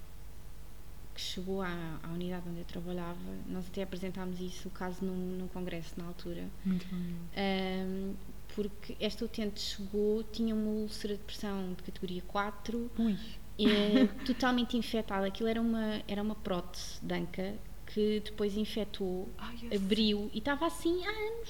que 1.13 1.21
chegou 1.21 1.61
à, 1.61 1.99
à, 2.03 2.09
unidade 2.09 2.47
onde 2.49 2.59
eu 2.59 2.65
trabalhava. 2.65 3.17
Nós 3.47 3.65
até 3.67 3.83
apresentámos 3.83 4.39
isso, 4.41 4.67
o 4.67 4.71
caso 4.71 5.03
num, 5.03 5.37
num 5.37 5.47
congresso 5.47 5.93
na 5.97 6.05
altura. 6.05 6.45
Muito 6.65 6.85
bom. 6.87 6.97
Um, 6.97 8.13
porque 8.55 8.95
esta 8.99 9.25
utente 9.25 9.59
chegou, 9.59 10.23
tinha 10.23 10.55
uma 10.55 10.69
úlcera 10.69 11.15
de 11.15 11.19
pressão 11.19 11.73
de 11.73 11.83
categoria 11.83 12.23
4, 12.25 12.89
Ui. 12.97 13.17
É, 13.59 14.07
totalmente 14.25 14.77
infectada. 14.77 15.27
Aquilo 15.27 15.49
era 15.49 15.61
uma, 15.61 16.01
era 16.07 16.21
uma 16.21 16.35
prótese 16.35 16.99
danca 17.01 17.53
que 17.87 18.21
depois 18.23 18.57
infectou, 18.57 19.29
Ai, 19.37 19.57
abriu 19.75 20.31
e 20.33 20.39
estava 20.39 20.65
assim 20.65 21.05
há 21.05 21.09
anos. 21.09 21.49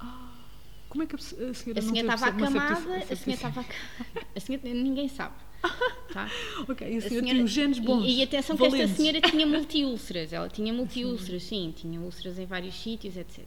Ah, 0.00 0.32
como 0.88 1.02
é 1.02 1.06
que 1.06 1.16
a 1.16 1.18
senhora 1.18 1.50
A 1.50 1.82
senhora 1.82 2.14
estava 2.14 2.26
acamada, 2.26 2.96
a 2.96 3.16
senhora 3.16 3.32
estava 3.32 3.66
a 4.34 4.40
senhora 4.40 4.68
ninguém 4.68 5.08
sabe. 5.08 5.34
Tá? 6.12 6.30
ok, 6.68 6.94
e 6.94 6.96
a 6.96 7.00
senhora, 7.00 7.06
a 7.06 7.08
senhora 7.08 7.26
tinha 7.26 7.46
genes 7.46 7.78
bons. 7.80 8.04
E, 8.04 8.20
e 8.20 8.22
atenção 8.22 8.56
valentes. 8.56 8.78
que 8.78 8.84
esta 8.84 8.96
senhora 8.96 9.20
tinha 9.20 9.46
multiúlceras, 9.46 10.32
ela 10.32 10.48
tinha 10.48 10.72
multiúlceras, 10.72 11.42
sim, 11.42 11.74
tinha 11.76 12.00
úlceras 12.00 12.38
em 12.38 12.46
vários 12.46 12.74
sítios, 12.74 13.16
etc. 13.16 13.44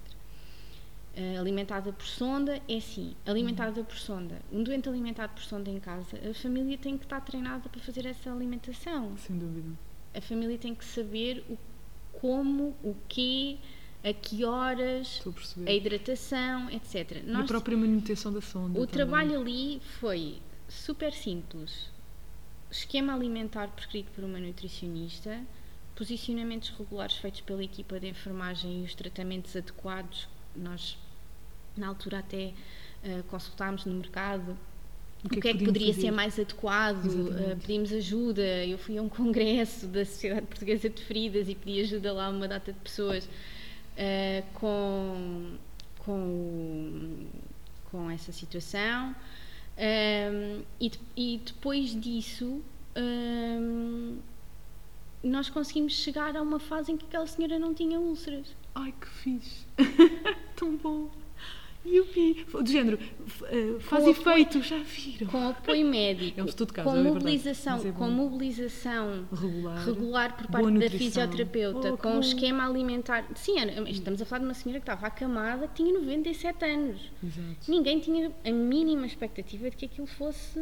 Uh, 1.18 1.40
alimentada 1.40 1.92
por 1.92 2.06
sonda 2.06 2.62
é 2.70 2.78
assim, 2.78 3.16
alimentada 3.26 3.84
por 3.84 3.98
sonda. 3.98 4.40
Um 4.52 4.62
doente 4.62 4.88
alimentado 4.88 5.34
por 5.34 5.42
sonda 5.42 5.68
em 5.68 5.80
casa, 5.80 6.16
a 6.30 6.32
família 6.36 6.78
tem 6.78 6.96
que 6.96 7.06
estar 7.06 7.20
treinada 7.22 7.68
para 7.68 7.82
fazer 7.82 8.06
essa 8.06 8.32
alimentação. 8.32 9.18
Sem 9.18 9.36
dúvida. 9.36 9.68
A 10.14 10.22
família 10.22 10.60
tem 10.60 10.76
que 10.76 10.86
saber 10.86 11.44
o 11.50 11.58
como, 12.22 12.76
o 12.84 12.96
quê, 13.08 13.58
a 14.04 14.14
que 14.14 14.46
horas, 14.46 15.24
a, 15.26 15.70
a 15.70 15.74
hidratação, 15.74 16.70
etc. 16.70 17.24
Nós, 17.26 17.42
e 17.42 17.44
a 17.44 17.48
própria 17.48 17.78
manutenção 17.78 18.32
da 18.32 18.42
sonda. 18.42 18.80
O 18.80 18.86
também. 18.86 18.88
trabalho 18.88 19.42
ali 19.42 19.82
foi 20.00 20.40
super 20.68 21.14
simples. 21.14 21.90
Esquema 22.70 23.14
alimentar 23.14 23.70
prescrito 23.70 24.12
por 24.12 24.24
uma 24.24 24.40
nutricionista, 24.40 25.42
posicionamentos 25.96 26.70
regulares 26.70 27.16
feitos 27.16 27.42
pela 27.42 27.64
equipa 27.64 28.00
de 28.00 28.08
enfermagem 28.08 28.82
e 28.82 28.86
os 28.86 28.94
tratamentos 28.94 29.56
adequados. 29.56 30.28
Nós 30.56 30.98
na 31.80 31.88
altura 31.88 32.20
até 32.20 32.54
uh, 33.04 33.24
consultámos 33.24 33.86
no 33.86 33.94
mercado 33.94 34.58
o 35.24 35.30
que, 35.30 35.40
o 35.40 35.42
que 35.42 35.48
é 35.48 35.54
que, 35.54 35.66
poderia 35.66 35.94
fazer? 35.94 36.02
ser 36.02 36.12
mais 36.12 36.40
adequado, 36.40 37.06
uh, 37.06 37.58
pedimos 37.60 37.92
ajuda. 37.92 38.66
Eu 38.66 38.78
fui 38.78 38.98
a 38.98 39.02
um 39.02 39.10
congresso 39.10 39.88
da 39.88 40.06
Sociedade 40.06 40.46
Portuguesa 40.46 40.90
de 40.90 41.02
Feridas 41.04 41.50
e 41.50 41.56
pedi 41.56 41.82
ajuda 41.82 42.14
lá 42.14 42.28
a 42.28 42.30
uma 42.30 42.48
data 42.48 42.72
de 42.72 42.80
pessoas 42.80 43.26
uh, 43.26 44.46
com, 44.54 45.56
com, 46.00 47.26
com 47.92 48.12
essa 48.12 48.32
situação. 48.32 49.16
Um, 49.78 50.64
e, 50.80 50.92
e, 51.16 51.42
depois 51.46 52.00
disso, 52.00 52.62
um, 52.96 54.18
nós 55.24 55.50
conseguimos 55.50 55.94
chegar 55.94 56.36
a 56.36 56.42
uma 56.42 56.60
fase 56.60 56.92
em 56.92 56.98
que 56.98 57.06
aquela 57.06 57.28
senhora 57.28 57.60
não 57.60 57.74
tinha 57.74 58.00
úlceras. 58.00 58.56
Ai, 58.74 58.94
que 59.00 59.08
fixe! 59.08 59.66
Tão 60.56 60.76
bom! 60.76 61.10
Yupi! 61.88 62.46
Do 62.52 62.70
género, 62.70 62.98
uh, 62.98 63.80
faz 63.80 64.04
com 64.04 64.10
efeito, 64.10 64.58
apoio, 64.58 64.64
já 64.64 64.78
viram? 64.78 65.28
Com 65.28 65.48
apoio 65.50 65.88
médico, 65.88 66.40
é 66.40 66.44
um 66.44 66.46
estudo 66.46 66.68
de 66.68 66.74
caso, 66.74 66.90
com, 66.90 66.98
é 66.98 67.04
mobilização, 67.04 67.88
é 67.88 67.92
com 67.92 68.10
mobilização 68.10 69.28
regular, 69.32 69.86
regular 69.86 70.38
por 70.38 70.48
parte 70.48 70.72
da 70.78 70.90
fisioterapeuta, 70.90 71.94
oh, 71.94 71.98
com 71.98 72.20
esquema 72.20 72.68
alimentar. 72.68 73.26
Sim, 73.36 73.56
estamos 73.88 74.22
a 74.22 74.26
falar 74.26 74.40
de 74.40 74.46
uma 74.46 74.54
senhora 74.54 74.80
que 74.80 74.84
estava 74.84 75.08
acamada, 75.08 75.68
que 75.68 75.76
tinha 75.76 75.94
97 75.94 76.66
anos. 76.66 77.12
Exato. 77.24 77.72
Ninguém 77.72 78.00
tinha 78.00 78.32
a 78.46 78.52
mínima 78.52 79.06
expectativa 79.06 79.70
de 79.70 79.78
que 79.78 79.86
aquilo 79.86 80.08
fosse 80.08 80.60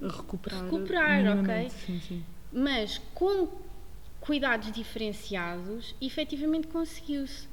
recuperar, 0.00 0.64
recuperar 0.64 1.38
ok? 1.38 1.70
Sim, 1.70 2.00
sim. 2.00 2.24
Mas 2.52 2.98
com 3.14 3.48
cuidados 4.20 4.72
diferenciados, 4.72 5.94
efetivamente 6.00 6.66
conseguiu-se. 6.66 7.48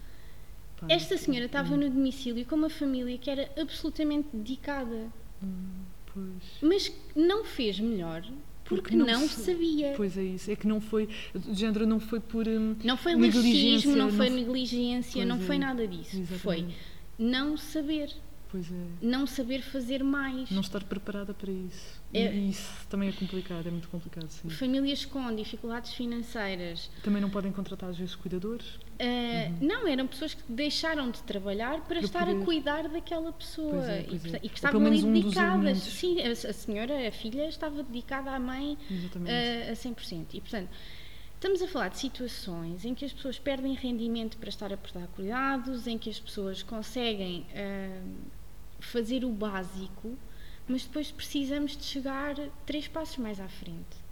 Esta 0.90 1.18
senhora 1.18 1.46
estava 1.46 1.76
no 1.76 1.90
domicílio 1.90 2.46
com 2.46 2.56
uma 2.56 2.70
família 2.70 3.18
que 3.18 3.30
era 3.30 3.50
absolutamente 3.60 4.30
dedicada. 4.34 5.12
Hum, 5.42 5.84
mas 6.62 6.92
não 7.16 7.44
fez 7.44 7.80
melhor 7.80 8.24
porque, 8.64 8.82
porque 8.82 8.96
não, 8.96 9.06
não 9.06 9.28
sabia. 9.28 9.94
Pois 9.96 10.18
é 10.18 10.24
isso, 10.24 10.50
é 10.52 10.56
que 10.56 10.68
não 10.68 10.80
foi, 10.80 11.10
o 11.34 11.54
género 11.54 11.86
não 11.86 12.00
foi 12.00 12.20
por 12.20 12.48
hum, 12.48 12.76
Não 12.84 12.96
foi 12.96 13.16
laxismo, 13.16 13.96
não 13.96 14.10
foi 14.10 14.30
negligência, 14.30 15.26
não 15.26 15.40
foi 15.40 15.56
é, 15.56 15.60
nada 15.60 15.88
disso. 15.88 16.18
Exatamente. 16.18 16.40
Foi 16.42 16.66
não 17.18 17.58
saber. 17.58 18.10
Pois 18.54 18.72
é. 18.72 18.86
Não 19.02 19.26
saber 19.26 19.64
fazer 19.64 20.04
mais. 20.04 20.52
Não 20.52 20.62
estar 20.62 20.84
preparada 20.84 21.34
para 21.34 21.52
isso. 21.52 22.00
É, 22.14 22.32
e 22.32 22.52
isso 22.52 22.72
também 22.88 23.10
é 23.10 23.12
complicado, 23.12 23.66
é 23.66 23.72
muito 23.72 23.90
complicado, 23.90 24.30
sim. 24.30 24.48
Famílias 24.48 25.06
com 25.06 25.36
dificuldades 25.36 25.92
financeiras. 25.94 26.92
Também 27.02 27.20
não 27.20 27.32
podem 27.32 27.52
contratar, 27.52 27.90
às 27.90 27.98
vezes, 27.98 28.14
cuidadores? 28.14 28.76
Uh, 28.76 28.80
uhum. 29.00 29.68
Não, 29.68 29.88
eram 29.88 30.06
pessoas 30.06 30.36
que 30.36 30.44
deixaram 30.48 31.10
de 31.10 31.24
trabalhar 31.24 31.78
para, 31.78 31.96
para 31.96 32.00
estar 32.02 32.28
poder... 32.28 32.42
a 32.44 32.46
cuidar 32.46 32.88
daquela 32.90 33.34
pessoa. 33.34 33.72
Pois 33.72 33.90
é, 33.90 34.04
pois 34.04 34.26
e, 34.26 34.36
é. 34.36 34.40
e, 34.44 34.50
que 34.50 34.56
estavam 34.56 34.86
ali 34.86 35.04
um 35.04 35.12
dedicadas. 35.12 35.80
Sim, 35.80 36.22
a, 36.22 36.30
a, 36.30 36.54
senhora, 36.54 37.08
a 37.08 37.12
filha, 37.12 37.50
estava 37.50 37.82
dedicada 37.82 38.30
à 38.30 38.40
mãe 38.40 38.78
uh, 38.92 39.72
a 39.72 39.74
100%. 39.74 40.28
E, 40.36 40.42
portanto, 40.42 40.70
Estamos 41.44 41.62
a 41.62 41.68
falar 41.68 41.90
de 41.90 42.00
situações 42.00 42.86
em 42.86 42.96
que 42.96 43.04
as 43.04 43.12
pessoas 43.12 43.38
perdem 43.38 43.74
rendimento 43.74 44.38
para 44.38 44.48
estar 44.48 44.72
a 44.72 44.78
prestar 44.78 45.08
cuidados, 45.08 45.88
em 45.88 45.98
que 45.98 46.10
as 46.10 46.18
pessoas 46.18 46.64
conseguem 46.64 47.42
uh, 47.42 48.43
fazer 48.86 49.24
o 49.24 49.30
básico, 49.30 50.18
mas 50.68 50.84
depois 50.84 51.12
precisamos 51.12 51.76
de 51.76 51.84
chegar 51.84 52.36
três 52.66 52.88
passos 52.88 53.18
mais 53.18 53.40
à 53.40 53.48
frente. 53.48 54.04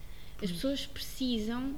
As 0.41 0.51
pessoas 0.51 0.85
precisam, 0.85 1.75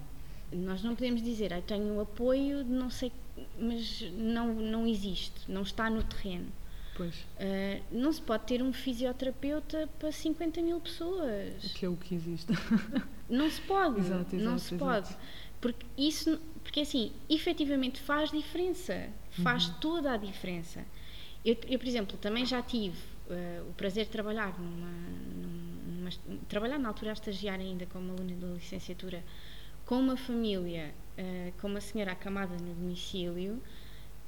nós 0.52 0.82
não 0.84 0.96
podemos 0.96 1.22
dizer, 1.22 1.54
ah, 1.54 1.62
tenho 1.62 2.00
apoio 2.00 2.64
não 2.64 2.90
sei, 2.90 3.12
mas 3.60 4.02
não, 4.14 4.54
não 4.54 4.88
existe, 4.88 5.52
não 5.52 5.64
está 5.64 5.90
no 5.90 6.04
terreno. 6.04 6.48
Pois. 6.96 7.16
Uh, 7.16 7.84
não 7.92 8.12
se 8.12 8.22
pode 8.22 8.46
ter 8.46 8.62
um 8.62 8.72
fisioterapeuta 8.72 9.90
para 10.00 10.12
50 10.12 10.62
mil 10.62 10.80
pessoas. 10.80 11.74
Que 11.74 11.86
é 11.86 11.90
o 11.90 11.96
que 11.96 12.14
existe. 12.14 12.54
Não 13.30 13.50
se 13.50 13.62
pode. 13.62 14.00
Exato, 14.00 14.36
exato, 14.36 14.36
não 14.36 14.60
se 14.60 14.76
exato. 14.76 14.78
pode. 14.78 15.18
Porque 15.60 15.86
isso, 15.98 16.40
porque 16.62 16.82
assim, 16.82 17.12
efetivamente 17.28 18.00
faz 18.00 18.30
diferença. 18.30 19.10
Faz 19.42 19.68
uhum. 19.70 19.74
toda 19.80 20.12
a 20.12 20.18
diferença. 20.18 20.86
Eu, 21.46 21.58
eu, 21.68 21.80
por 21.80 21.88
exemplo, 21.88 22.18
também 22.18 22.46
já 22.46 22.62
tive 22.62 22.98
uh, 23.28 23.70
o 23.70 23.74
prazer 23.74 24.06
de 24.06 24.12
trabalhar 24.12 24.58
numa, 24.60 24.90
numa, 25.86 26.10
trabalhar 26.48 26.80
na 26.80 26.88
altura 26.88 27.12
a 27.12 27.14
estagiar 27.14 27.60
ainda 27.60 27.86
como 27.86 28.14
aluna 28.14 28.36
da 28.36 28.48
licenciatura 28.48 29.24
com 29.86 30.00
uma 30.00 30.16
família 30.16 30.94
uh, 31.18 31.54
com 31.60 31.68
uma 31.68 31.82
senhora 31.82 32.14
acamada 32.14 32.56
no 32.56 32.74
domicílio 32.74 33.62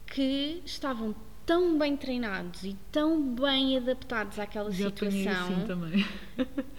que 0.05 0.61
estavam 0.65 1.15
tão 1.45 1.77
bem 1.77 1.95
treinados 1.95 2.63
e 2.63 2.75
tão 2.91 3.21
bem 3.35 3.77
adaptados 3.77 4.39
àquela 4.39 4.71
Já 4.71 4.89
situação 4.89 5.31
assim 5.31 5.67
também. 5.67 6.05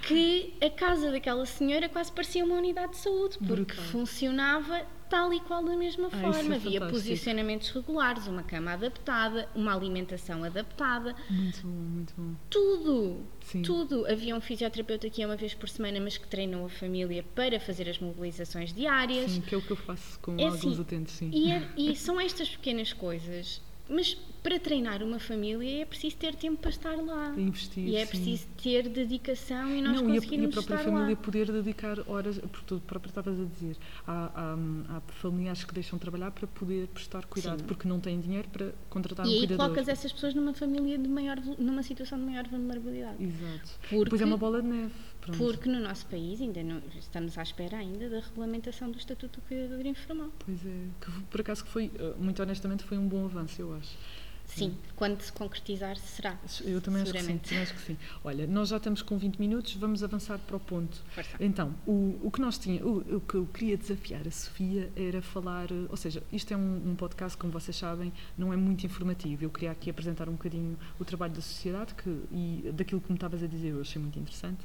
que 0.06 0.54
a 0.60 0.68
casa 0.70 1.10
daquela 1.10 1.46
senhora 1.46 1.88
quase 1.88 2.10
parecia 2.12 2.44
uma 2.44 2.56
unidade 2.56 2.92
de 2.92 2.98
saúde, 2.98 3.38
porque 3.38 3.54
Brutal. 3.54 3.84
funcionava 3.86 4.84
tal 5.08 5.32
e 5.32 5.40
qual 5.40 5.64
da 5.64 5.76
mesma 5.76 6.08
Ah, 6.08 6.10
forma. 6.32 6.54
é 6.54 6.56
Havia 6.56 6.80
posicionamentos 6.86 7.70
regulares, 7.70 8.26
uma 8.26 8.42
cama 8.42 8.72
adaptada, 8.72 9.48
uma 9.54 9.74
alimentação 9.74 10.42
adaptada, 10.44 11.14
Muito 11.30 11.60
bom, 11.62 11.68
muito 11.68 12.14
bom. 12.16 12.34
tudo. 12.50 13.20
Sim. 13.44 13.62
Tudo. 13.62 14.06
Havia 14.06 14.34
um 14.36 14.40
fisioterapeuta 14.40 15.08
que 15.08 15.20
ia 15.20 15.26
uma 15.26 15.36
vez 15.36 15.54
por 15.54 15.68
semana, 15.68 16.00
mas 16.00 16.16
que 16.16 16.26
treinou 16.26 16.66
a 16.66 16.68
família 16.68 17.24
para 17.34 17.58
fazer 17.60 17.88
as 17.88 17.98
mobilizações 17.98 18.72
diárias. 18.72 19.30
Sim, 19.30 19.40
que 19.40 19.54
é 19.54 19.58
o 19.58 19.62
que 19.62 19.70
eu 19.70 19.76
faço 19.76 20.18
com 20.20 20.32
É 20.38 20.44
alguns 20.44 20.54
assim, 20.64 20.80
utentes, 20.80 21.14
sim. 21.14 21.30
E, 21.32 21.50
é- 21.50 21.68
e 21.76 21.94
são 21.96 22.20
estas 22.20 22.48
pequenas 22.50 22.92
coisas. 22.92 23.60
Mas 23.88 24.14
para 24.42 24.58
treinar 24.60 25.02
uma 25.02 25.18
família 25.18 25.82
é 25.82 25.84
preciso 25.84 26.16
ter 26.16 26.34
tempo 26.34 26.56
para 26.58 26.70
estar 26.70 26.94
lá. 26.96 27.34
Investir, 27.36 27.84
E 27.86 27.96
é 27.96 28.04
sim. 28.04 28.10
preciso 28.10 28.46
ter 28.62 28.88
dedicação 28.88 29.74
e 29.74 29.80
nós 29.82 30.00
não, 30.00 30.08
e 30.08 30.12
a, 30.12 30.14
e 30.14 30.18
a 30.18 30.20
conseguirmos 30.20 30.54
própria 30.54 30.74
estar 30.76 30.84
família 30.90 31.14
lá. 31.14 31.16
poder 31.22 31.52
dedicar 31.52 31.98
horas, 32.08 32.38
porque 32.38 32.64
tu 32.66 32.80
próprio 32.80 33.08
estavas 33.10 33.40
a 33.40 33.44
dizer, 33.44 33.76
há, 34.06 34.30
há, 34.34 34.96
há 34.96 35.00
familiares 35.12 35.64
que 35.64 35.74
deixam 35.74 35.98
trabalhar 35.98 36.30
para 36.30 36.46
poder 36.46 36.86
prestar 36.88 37.24
cuidado, 37.26 37.60
Sim. 37.60 37.66
porque 37.66 37.88
não 37.88 37.98
têm 38.00 38.20
dinheiro 38.20 38.48
para 38.48 38.72
contratar 38.88 39.26
um 39.26 39.28
E 39.28 39.32
aí 39.32 39.38
cuidador. 39.40 39.66
colocas 39.66 39.88
essas 39.88 40.12
pessoas 40.12 40.34
numa 40.34 40.54
família 40.54 40.96
de 40.98 41.08
maior, 41.08 41.38
numa 41.58 41.82
situação 41.82 42.18
de 42.18 42.24
maior 42.24 42.46
vulnerabilidade. 42.48 43.22
Exato. 43.22 43.70
Porque- 43.88 44.04
Depois 44.04 44.20
é 44.20 44.24
uma 44.24 44.36
bola 44.36 44.62
de 44.62 44.68
neve. 44.68 44.92
Pronto. 45.26 45.38
Porque 45.38 45.68
no 45.68 45.80
nosso 45.80 46.06
país 46.06 46.40
ainda 46.40 46.62
não, 46.62 46.80
estamos 46.96 47.36
à 47.36 47.42
espera 47.42 47.78
ainda 47.78 48.08
da 48.08 48.20
regulamentação 48.20 48.90
do 48.90 48.96
Estatuto 48.96 49.40
do 49.40 49.46
Cuidador 49.46 49.84
Informal. 49.84 50.30
Pois 50.38 50.64
é, 50.64 50.86
que 51.00 51.22
por 51.24 51.40
acaso 51.40 51.64
que 51.64 51.70
foi, 51.70 51.90
eh, 51.98 52.14
muito 52.16 52.40
honestamente, 52.40 52.84
foi 52.84 52.96
um 52.96 53.08
bom 53.08 53.24
avanço, 53.24 53.60
eu 53.60 53.74
acho. 53.74 53.98
Sim, 54.46 54.76
quando 54.94 55.20
se 55.20 55.32
concretizar 55.32 55.96
será. 55.98 56.38
Eu 56.64 56.80
também 56.80 57.02
acho, 57.02 57.12
que 57.12 57.20
sim, 57.20 57.38
também 57.38 57.62
acho 57.62 57.74
que 57.74 57.80
sim. 57.80 57.96
Olha, 58.24 58.46
nós 58.46 58.68
já 58.68 58.76
estamos 58.76 59.02
com 59.02 59.18
20 59.18 59.38
minutos, 59.38 59.74
vamos 59.74 60.02
avançar 60.02 60.38
para 60.38 60.56
o 60.56 60.60
ponto. 60.60 61.02
Força. 61.10 61.36
Então, 61.40 61.74
o, 61.86 62.18
o 62.22 62.30
que 62.30 62.40
nós 62.40 62.56
tínhamos, 62.56 62.86
o, 62.86 63.16
o 63.16 63.20
que 63.20 63.34
eu 63.34 63.46
queria 63.46 63.76
desafiar 63.76 64.26
a 64.26 64.30
Sofia 64.30 64.90
era 64.96 65.20
falar, 65.20 65.70
eh, 65.70 65.86
ou 65.88 65.96
seja, 65.96 66.22
isto 66.32 66.54
é 66.54 66.56
um, 66.56 66.90
um 66.90 66.94
podcast, 66.94 67.36
como 67.36 67.52
vocês 67.52 67.76
sabem, 67.76 68.12
não 68.38 68.52
é 68.52 68.56
muito 68.56 68.86
informativo. 68.86 69.44
Eu 69.44 69.50
queria 69.50 69.72
aqui 69.72 69.90
apresentar 69.90 70.28
um 70.28 70.32
bocadinho 70.32 70.78
o 70.98 71.04
trabalho 71.04 71.32
da 71.32 71.42
sociedade 71.42 71.94
que, 71.94 72.08
e 72.30 72.70
daquilo 72.72 73.00
que 73.00 73.10
me 73.10 73.16
estavas 73.16 73.42
a 73.42 73.46
dizer, 73.46 73.70
eu 73.70 73.80
achei 73.80 74.00
muito 74.00 74.18
interessante. 74.18 74.60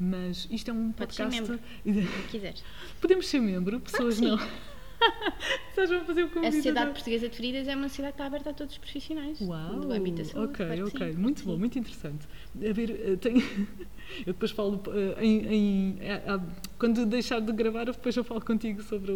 Mas 0.00 0.48
isto 0.50 0.70
é 0.70 0.74
um 0.74 0.92
Pode 0.92 1.14
ser 1.14 1.24
podcast. 1.24 1.60
Se 1.84 2.28
quiseres. 2.30 2.64
Podemos 3.00 3.28
ser 3.28 3.40
membro, 3.40 3.78
pessoas 3.80 4.18
não. 4.18 4.38
Vocês 5.74 5.90
vão 5.90 6.04
fazer 6.06 6.22
o 6.24 6.28
convite. 6.30 6.46
A 6.48 6.52
Sociedade 6.52 6.78
agora. 6.78 6.94
Portuguesa 6.94 7.28
de 7.28 7.36
Feridas 7.36 7.68
é 7.68 7.76
uma 7.76 7.88
sociedade 7.88 8.14
que 8.14 8.22
está 8.22 8.26
aberta 8.26 8.50
a 8.50 8.52
todos 8.54 8.72
os 8.72 8.78
profissionais 8.78 9.40
Uau, 9.40 9.80
do 9.80 9.92
âmbito 9.92 10.18
da 10.18 10.24
saúde. 10.24 10.52
ok, 10.52 10.82
ok, 10.84 11.12
sim, 11.12 11.18
muito 11.18 11.44
bom, 11.44 11.56
muito 11.58 11.78
interessante. 11.78 12.26
A 12.56 12.72
ver, 12.72 12.90
eh, 12.90 13.16
tem... 13.16 13.36
eu 14.26 14.32
depois 14.32 14.50
falo 14.52 14.82
eh, 14.88 15.24
em, 15.24 15.46
em- 15.54 15.98
eh, 16.00 16.40
quando 16.78 17.04
deixar 17.04 17.40
de 17.40 17.52
gravar, 17.52 17.84
depois 17.84 18.16
eu 18.16 18.24
falo 18.24 18.40
contigo 18.40 18.82
sobre 18.82 19.12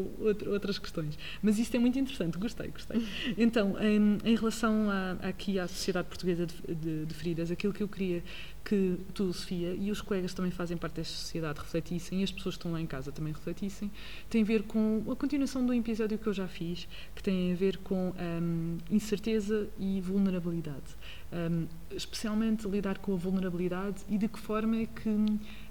outras 0.46 0.78
questões. 0.78 1.18
Mas 1.42 1.58
isto 1.58 1.74
é 1.74 1.78
muito 1.78 1.98
interessante, 1.98 2.36
gostei, 2.38 2.68
gostei. 2.68 3.00
Então, 3.38 3.76
em, 3.80 4.18
em 4.24 4.36
relação 4.36 4.90
a, 4.90 5.12
aqui 5.28 5.58
à 5.58 5.66
Sociedade 5.66 6.08
Portuguesa 6.08 6.46
de, 6.46 6.74
de, 6.74 7.06
de 7.06 7.14
Feridas, 7.14 7.50
aquilo 7.50 7.72
que 7.72 7.82
eu 7.82 7.88
queria 7.88 8.22
que 8.64 8.98
tu, 9.14 9.32
Sofia, 9.32 9.74
e 9.74 9.90
os 9.90 10.00
colegas 10.00 10.34
também 10.34 10.50
fazem 10.50 10.76
parte 10.76 10.94
desta 10.94 11.14
sociedade 11.14 11.58
refletissem, 11.58 12.20
e 12.20 12.24
as 12.24 12.30
pessoas 12.30 12.54
que 12.54 12.58
estão 12.60 12.72
lá 12.72 12.80
em 12.80 12.86
casa 12.86 13.10
também 13.10 13.32
refletissem, 13.32 13.90
tem 14.28 14.42
a 14.42 14.44
ver 14.44 14.62
com 14.64 15.02
a 15.10 15.16
continuação 15.16 15.64
do 15.64 15.72
episódio 15.72 16.18
que 16.18 16.26
eu 16.26 16.32
já 16.32 16.46
fiz, 16.46 16.86
que 17.14 17.22
tem 17.22 17.52
a 17.52 17.56
ver 17.56 17.78
com 17.78 18.12
hum, 18.42 18.78
incerteza 18.90 19.68
e 19.78 20.00
vulnerabilidade. 20.00 20.96
Hum, 21.32 21.66
especialmente 21.90 22.68
lidar 22.68 22.98
com 22.98 23.14
a 23.14 23.16
vulnerabilidade 23.16 24.02
e 24.08 24.18
de 24.18 24.28
que 24.28 24.38
forma 24.38 24.76
é 24.76 24.86
que 24.86 25.10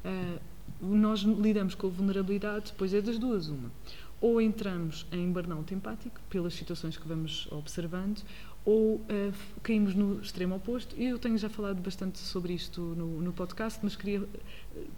ah, 0.03 0.39
nós 0.81 1.21
lidamos 1.21 1.75
com 1.75 1.87
a 1.87 1.89
vulnerabilidade, 1.89 2.73
pois 2.77 2.93
é 2.93 3.01
das 3.01 3.17
duas 3.17 3.49
uma. 3.49 3.71
Ou 4.21 4.41
entramos 4.41 5.07
em 5.11 5.31
burnout 5.31 5.73
empático, 5.73 6.19
pelas 6.29 6.53
situações 6.53 6.97
que 6.97 7.07
vamos 7.07 7.47
observando, 7.51 8.21
ou 8.65 9.01
f- 9.09 9.53
caímos 9.63 9.95
no 9.95 10.21
extremo 10.21 10.55
oposto. 10.55 10.95
Eu 10.95 11.17
tenho 11.17 11.37
já 11.37 11.49
falado 11.49 11.81
bastante 11.81 12.19
sobre 12.19 12.53
isto 12.53 12.81
no, 12.81 13.21
no 13.21 13.33
podcast, 13.33 13.79
mas 13.81 13.95
queria 13.95 14.27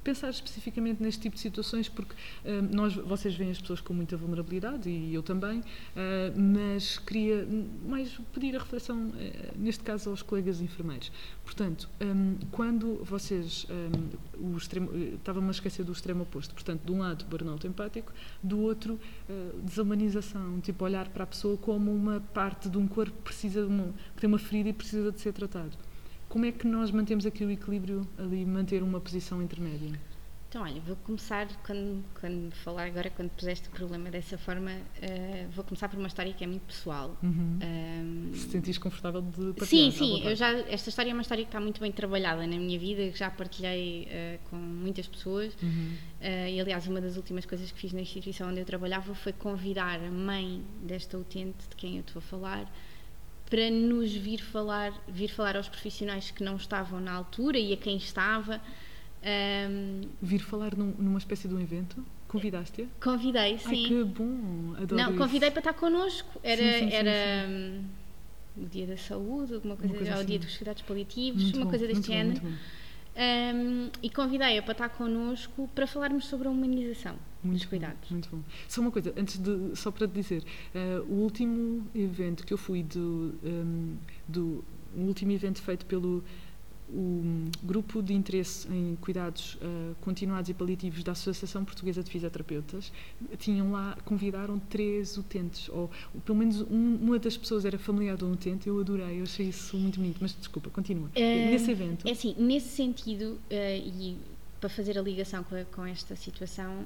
pensar 0.03 0.29
especificamente 0.29 1.01
neste 1.01 1.21
tipo 1.21 1.35
de 1.35 1.41
situações, 1.41 1.89
porque 1.89 2.15
ah, 2.45 2.61
nós, 2.71 2.95
vocês 2.95 3.35
veem 3.35 3.51
as 3.51 3.61
pessoas 3.61 3.81
com 3.81 3.93
muita 3.93 4.17
vulnerabilidade, 4.17 4.89
e 4.89 5.13
eu 5.13 5.23
também, 5.23 5.63
ah, 5.95 6.33
mas 6.35 6.97
queria 6.99 7.47
mais 7.87 8.19
pedir 8.33 8.55
a 8.55 8.59
reflexão, 8.59 9.11
eh, 9.17 9.51
neste 9.55 9.83
caso, 9.83 10.09
aos 10.09 10.21
colegas 10.21 10.61
enfermeiros. 10.61 11.11
Portanto, 11.43 11.89
hum, 12.01 12.37
quando 12.51 13.03
vocês. 13.03 13.65
hum, 13.69 14.53
o 14.53 14.57
extremo, 14.57 14.89
eh, 14.93 15.15
Estava-me 15.21 15.47
a 15.47 15.51
esquecer 15.51 15.83
do 15.83 15.91
extremo 15.91 16.23
oposto. 16.23 16.53
Portanto, 16.53 16.81
de 16.83 16.91
um 16.91 16.99
lado, 16.99 17.25
burnout 17.25 17.65
empático, 17.67 18.11
do 18.41 18.59
outro, 18.59 18.99
desumanização. 19.63 20.59
Tipo, 20.61 20.85
olhar 20.85 21.07
para 21.09 21.23
a 21.23 21.27
pessoa 21.27 21.57
como 21.57 21.93
uma 21.93 22.19
parte 22.33 22.69
de 22.69 22.77
um 22.77 22.87
corpo 22.87 23.15
que, 23.17 23.23
precisa 23.23 23.61
de 23.61 23.67
uma, 23.67 23.93
que 24.15 24.21
tem 24.21 24.27
uma 24.27 24.39
ferida 24.39 24.69
e 24.69 24.73
precisa 24.73 25.11
de 25.11 25.19
ser 25.21 25.33
tratado. 25.33 25.77
Como 26.31 26.45
é 26.45 26.51
que 26.53 26.65
nós 26.65 26.91
mantemos 26.91 27.25
aqui 27.25 27.43
o 27.43 27.51
equilíbrio 27.51 28.07
ali, 28.17 28.45
manter 28.45 28.81
uma 28.81 29.01
posição 29.01 29.43
intermédia? 29.43 29.99
Então, 30.47 30.63
olha, 30.63 30.79
vou 30.79 30.95
começar, 30.95 31.45
quando, 31.65 32.01
quando 32.17 32.53
falar 32.55 32.85
agora, 32.85 33.09
quando 33.09 33.29
puseste 33.31 33.67
o 33.67 33.71
problema 33.71 34.09
dessa 34.09 34.37
forma, 34.37 34.71
eh, 35.01 35.47
vou 35.53 35.65
começar 35.65 35.89
por 35.89 35.99
uma 35.99 36.07
história 36.07 36.31
que 36.31 36.41
é 36.41 36.47
muito 36.47 36.61
pessoal. 36.61 37.17
Uhum. 37.21 38.31
Se 38.33 38.49
sentires 38.49 38.77
confortável 38.77 39.21
de 39.21 39.51
partilhar? 39.53 39.67
Sim, 39.67 39.91
sim, 39.91 40.23
eu 40.25 40.33
já, 40.33 40.51
esta 40.69 40.87
história 40.87 41.09
é 41.09 41.13
uma 41.13 41.21
história 41.21 41.43
que 41.43 41.49
está 41.49 41.59
muito 41.59 41.81
bem 41.81 41.91
trabalhada 41.91 42.47
na 42.47 42.57
minha 42.57 42.79
vida, 42.79 43.11
que 43.11 43.19
já 43.19 43.29
partilhei 43.29 44.07
eh, 44.09 44.39
com 44.49 44.55
muitas 44.55 45.07
pessoas. 45.07 45.53
Uhum. 45.61 45.95
Eh, 46.21 46.53
e 46.53 46.61
aliás, 46.61 46.87
uma 46.87 47.01
das 47.01 47.17
últimas 47.17 47.45
coisas 47.45 47.69
que 47.73 47.79
fiz 47.79 47.91
na 47.91 47.99
instituição 47.99 48.49
onde 48.49 48.61
eu 48.61 48.65
trabalhava 48.65 49.13
foi 49.13 49.33
convidar 49.33 49.99
a 49.99 50.11
mãe 50.11 50.63
desta 50.81 51.17
utente 51.17 51.67
de 51.69 51.75
quem 51.75 51.95
eu 51.95 52.01
estou 52.01 52.19
a 52.19 52.23
falar 52.23 52.71
para 53.51 53.69
nos 53.69 54.11
vir 54.13 54.39
falar, 54.41 54.91
vir 55.09 55.27
falar 55.27 55.57
aos 55.57 55.67
profissionais 55.67 56.31
que 56.31 56.41
não 56.43 56.55
estavam 56.55 56.99
na 57.01 57.11
altura 57.11 57.59
e 57.59 57.73
a 57.73 57.77
quem 57.77 57.97
estava. 57.97 58.61
Ahm, 59.21 60.07
Vir 60.21 60.39
falar 60.39 60.75
num- 60.75 60.95
numa 60.97 61.19
espécie 61.19 61.47
de 61.47 61.53
um 61.53 61.59
evento? 61.59 62.03
Convidaste-a? 62.27 62.85
convidei, 63.03 63.51
Ai, 63.65 63.75
sim. 63.75 63.83
que 63.87 64.03
bom! 64.05 64.73
Adoro 64.77 64.95
Não, 65.01 65.09
isso. 65.09 65.17
convidei 65.17 65.51
para 65.51 65.59
estar 65.59 65.73
connosco. 65.73 66.39
Era, 66.41 66.55
Sim, 66.55 66.71
sim, 66.71 66.79
sim, 66.89 66.95
era 66.95 67.47
hum, 67.49 67.83
o 68.55 68.65
dia 68.65 68.87
da 68.87 68.97
saúde, 68.97 69.53
alguma 69.53 69.75
coisa, 69.75 69.93
coisa 69.93 70.11
ou 70.11 70.17
o 70.17 70.19
assim. 70.21 70.27
dia 70.27 70.39
dos 70.39 70.55
cuidados 70.57 70.81
paliativos, 70.83 71.43
Muito 71.43 71.55
uma 71.57 71.65
bom, 71.65 71.69
coisa 71.69 71.87
deste 71.87 72.07
género. 72.07 72.39
bom. 72.39 72.51
Hum, 73.13 73.89
e 74.01 74.09
convidei-a 74.09 74.61
para 74.63 74.71
estar 74.71 74.89
connosco 74.89 75.69
para 75.75 75.85
falarmos 75.85 76.25
sobre 76.27 76.47
a 76.47 76.51
humanização 76.51 77.15
Muito 77.43 77.57
dos 77.57 77.65
bom, 77.65 77.69
cuidados. 77.69 78.09
muito 78.09 78.29
bom. 78.29 78.39
Só 78.69 78.79
uma 78.81 78.89
coisa, 78.89 79.13
antes 79.17 79.37
de, 79.37 79.75
só 79.75 79.91
para 79.91 80.07
te 80.07 80.13
dizer, 80.13 80.43
eh, 80.73 81.01
o 81.09 81.15
último 81.15 81.85
evento 81.93 82.45
que 82.45 82.53
eu 82.53 82.57
fui 82.57 82.83
do, 82.83 83.35
ehm, 83.43 83.95
do 84.27 84.63
o 84.95 85.01
último 85.01 85.31
evento 85.33 85.61
feito 85.61 85.85
pelo 85.85 86.23
o 86.93 87.45
grupo 87.63 88.01
de 88.03 88.13
interesse 88.13 88.67
em 88.67 88.97
cuidados 88.99 89.57
eh, 89.61 89.93
continuados 90.01 90.49
e 90.49 90.53
paliativos 90.53 91.03
da 91.03 91.13
Associação 91.13 91.63
Portuguesa 91.63 92.03
de 92.03 92.11
Fisioterapeutas 92.11 92.91
tinham 93.39 93.71
lá 93.71 93.97
convidaram 94.03 94.59
três 94.59 95.15
utentes 95.17 95.69
ou 95.69 95.89
pelo 96.25 96.37
menos 96.37 96.59
um- 96.61 96.95
uma 97.01 97.17
das 97.17 97.37
pessoas 97.37 97.63
era 97.63 97.79
familiar 97.79 98.17
de 98.17 98.25
um 98.25 98.33
utente 98.33 98.67
eu 98.67 98.79
adorei 98.79 99.19
eu 99.19 99.23
achei 99.23 99.47
isso 99.47 99.77
muito 99.77 99.99
bonito 99.99 100.17
mas 100.21 100.35
desculpa 100.37 100.69
continua. 100.69 101.09
Eh, 101.15 101.49
nesse 101.51 101.71
evento? 101.71 102.07
É 102.07 102.11
assim, 102.11 102.35
nesse 102.37 102.69
sentido, 102.69 103.39
eh, 103.49 103.77
e 103.79 104.17
para 104.59 104.69
fazer 104.69 104.97
a 104.97 105.01
ligação 105.01 105.43
com, 105.43 105.55
a- 105.55 105.65
com 105.65 105.85
esta 105.85 106.15
situação, 106.15 106.85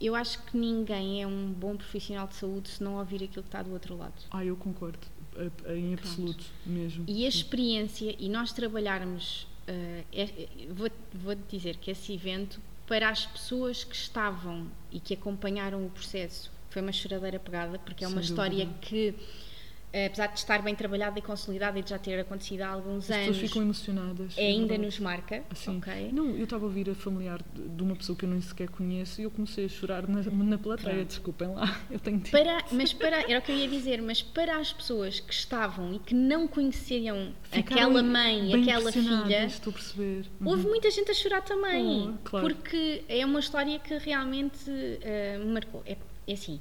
eu 0.00 0.14
acho 0.14 0.42
que 0.44 0.56
ninguém 0.58 1.22
é 1.22 1.26
um 1.26 1.52
bom 1.52 1.76
profissional 1.76 2.26
de 2.26 2.34
saúde 2.34 2.68
se 2.68 2.82
não 2.82 2.96
ouvir 2.98 3.16
aquilo 3.24 3.42
que 3.42 3.48
está 3.48 3.62
do 3.62 3.72
outro 3.72 3.96
lado. 3.96 4.12
ah 4.30 4.44
eu 4.44 4.56
concordo 4.56 4.98
em 5.68 5.94
absoluto 5.94 6.44
mesmo 6.66 7.04
E 7.08 7.24
a 7.24 7.28
experiência, 7.28 8.14
e 8.18 8.28
nós 8.28 8.52
trabalharmos, 8.52 9.46
eh, 9.66 10.04
é- 10.12 10.22
é- 10.22 10.48
vou, 10.70 10.90
vou 11.14 11.34
dizer 11.50 11.76
que 11.76 11.90
esse 11.90 12.12
evento, 12.12 12.60
para 12.86 13.08
as 13.08 13.24
pessoas 13.26 13.84
que 13.84 13.94
estavam 13.94 14.66
e 14.90 15.00
que 15.00 15.14
acompanharam 15.14 15.84
o 15.86 15.90
processo, 15.90 16.50
foi 16.70 16.82
uma 16.82 16.92
choradeira 16.92 17.38
pegada, 17.38 17.78
porque 17.78 18.04
é 18.04 18.08
uma 18.08 18.22
Sem 18.22 18.30
história 18.30 18.64
dúvida. 18.66 18.78
que, 18.82 19.08
eh, 19.08 19.14
apesar 20.06 20.26
de 20.28 20.38
estar 20.38 20.62
bem 20.62 20.74
trabalhada 20.74 21.18
e 21.18 21.22
consolidada 21.22 21.78
e 21.78 21.82
de 21.82 21.90
já 21.90 21.98
ter 21.98 22.18
acontecido 22.18 22.62
há 22.62 22.68
alguns 22.68 23.10
as 23.10 23.16
pessoas 23.16 23.26
anos, 23.36 23.38
ficam 23.50 23.62
emocionadas 23.62 24.38
é 24.38 24.46
ainda 24.46 24.58
verdade. 24.68 24.82
nos 24.86 24.98
marca. 24.98 25.42
Assim, 25.50 25.76
ok? 25.78 26.10
Não, 26.12 26.30
eu 26.36 26.44
estava 26.44 26.64
a 26.64 26.68
ouvir 26.68 26.88
a 26.88 26.94
familiar 26.94 27.40
de 27.54 27.82
uma 27.82 27.94
pessoa 27.94 28.16
que 28.16 28.24
eu 28.24 28.28
nem 28.30 28.40
sequer 28.40 28.68
conheço 28.70 29.20
e 29.20 29.24
eu 29.24 29.30
comecei 29.30 29.66
a 29.66 29.68
chorar 29.68 30.08
na, 30.08 30.22
na 30.22 30.56
plateia. 30.58 30.94
Pronto. 30.94 31.08
Desculpem 31.08 31.48
lá, 31.48 31.80
eu 31.90 31.98
tenho 32.00 32.20
tido. 32.20 32.30
Para, 32.32 32.64
mas 32.72 32.92
para, 32.92 33.20
era 33.30 33.38
o 33.38 33.42
que 33.42 33.52
eu 33.52 33.56
ia 33.56 33.68
dizer, 33.68 34.00
mas 34.00 34.22
para 34.22 34.58
as 34.58 34.72
pessoas 34.72 35.20
que 35.20 35.32
estavam 35.32 35.92
e 35.94 35.98
que 35.98 36.14
não 36.14 36.48
conheciam 36.48 37.32
Ficaram 37.50 37.82
aquela 37.82 38.02
mãe, 38.02 38.54
aquela 38.54 38.90
filha, 38.90 39.44
Estou 39.44 39.70
a 39.70 39.74
perceber. 39.74 40.24
Houve 40.44 40.62
Uhum. 40.64 40.70
muita 40.70 40.90
gente 40.90 41.10
a 41.10 41.14
chorar 41.14 41.42
também, 41.42 42.08
Oh, 42.14 42.18
claro. 42.24 42.48
porque 42.48 43.02
é 43.08 43.24
uma 43.26 43.40
história 43.40 43.78
que 43.78 43.96
realmente 43.98 44.70
eh, 45.02 45.38
me 45.38 45.52
marcou. 45.52 45.82
É, 45.84 45.96
é 46.26 46.32
assim, 46.32 46.60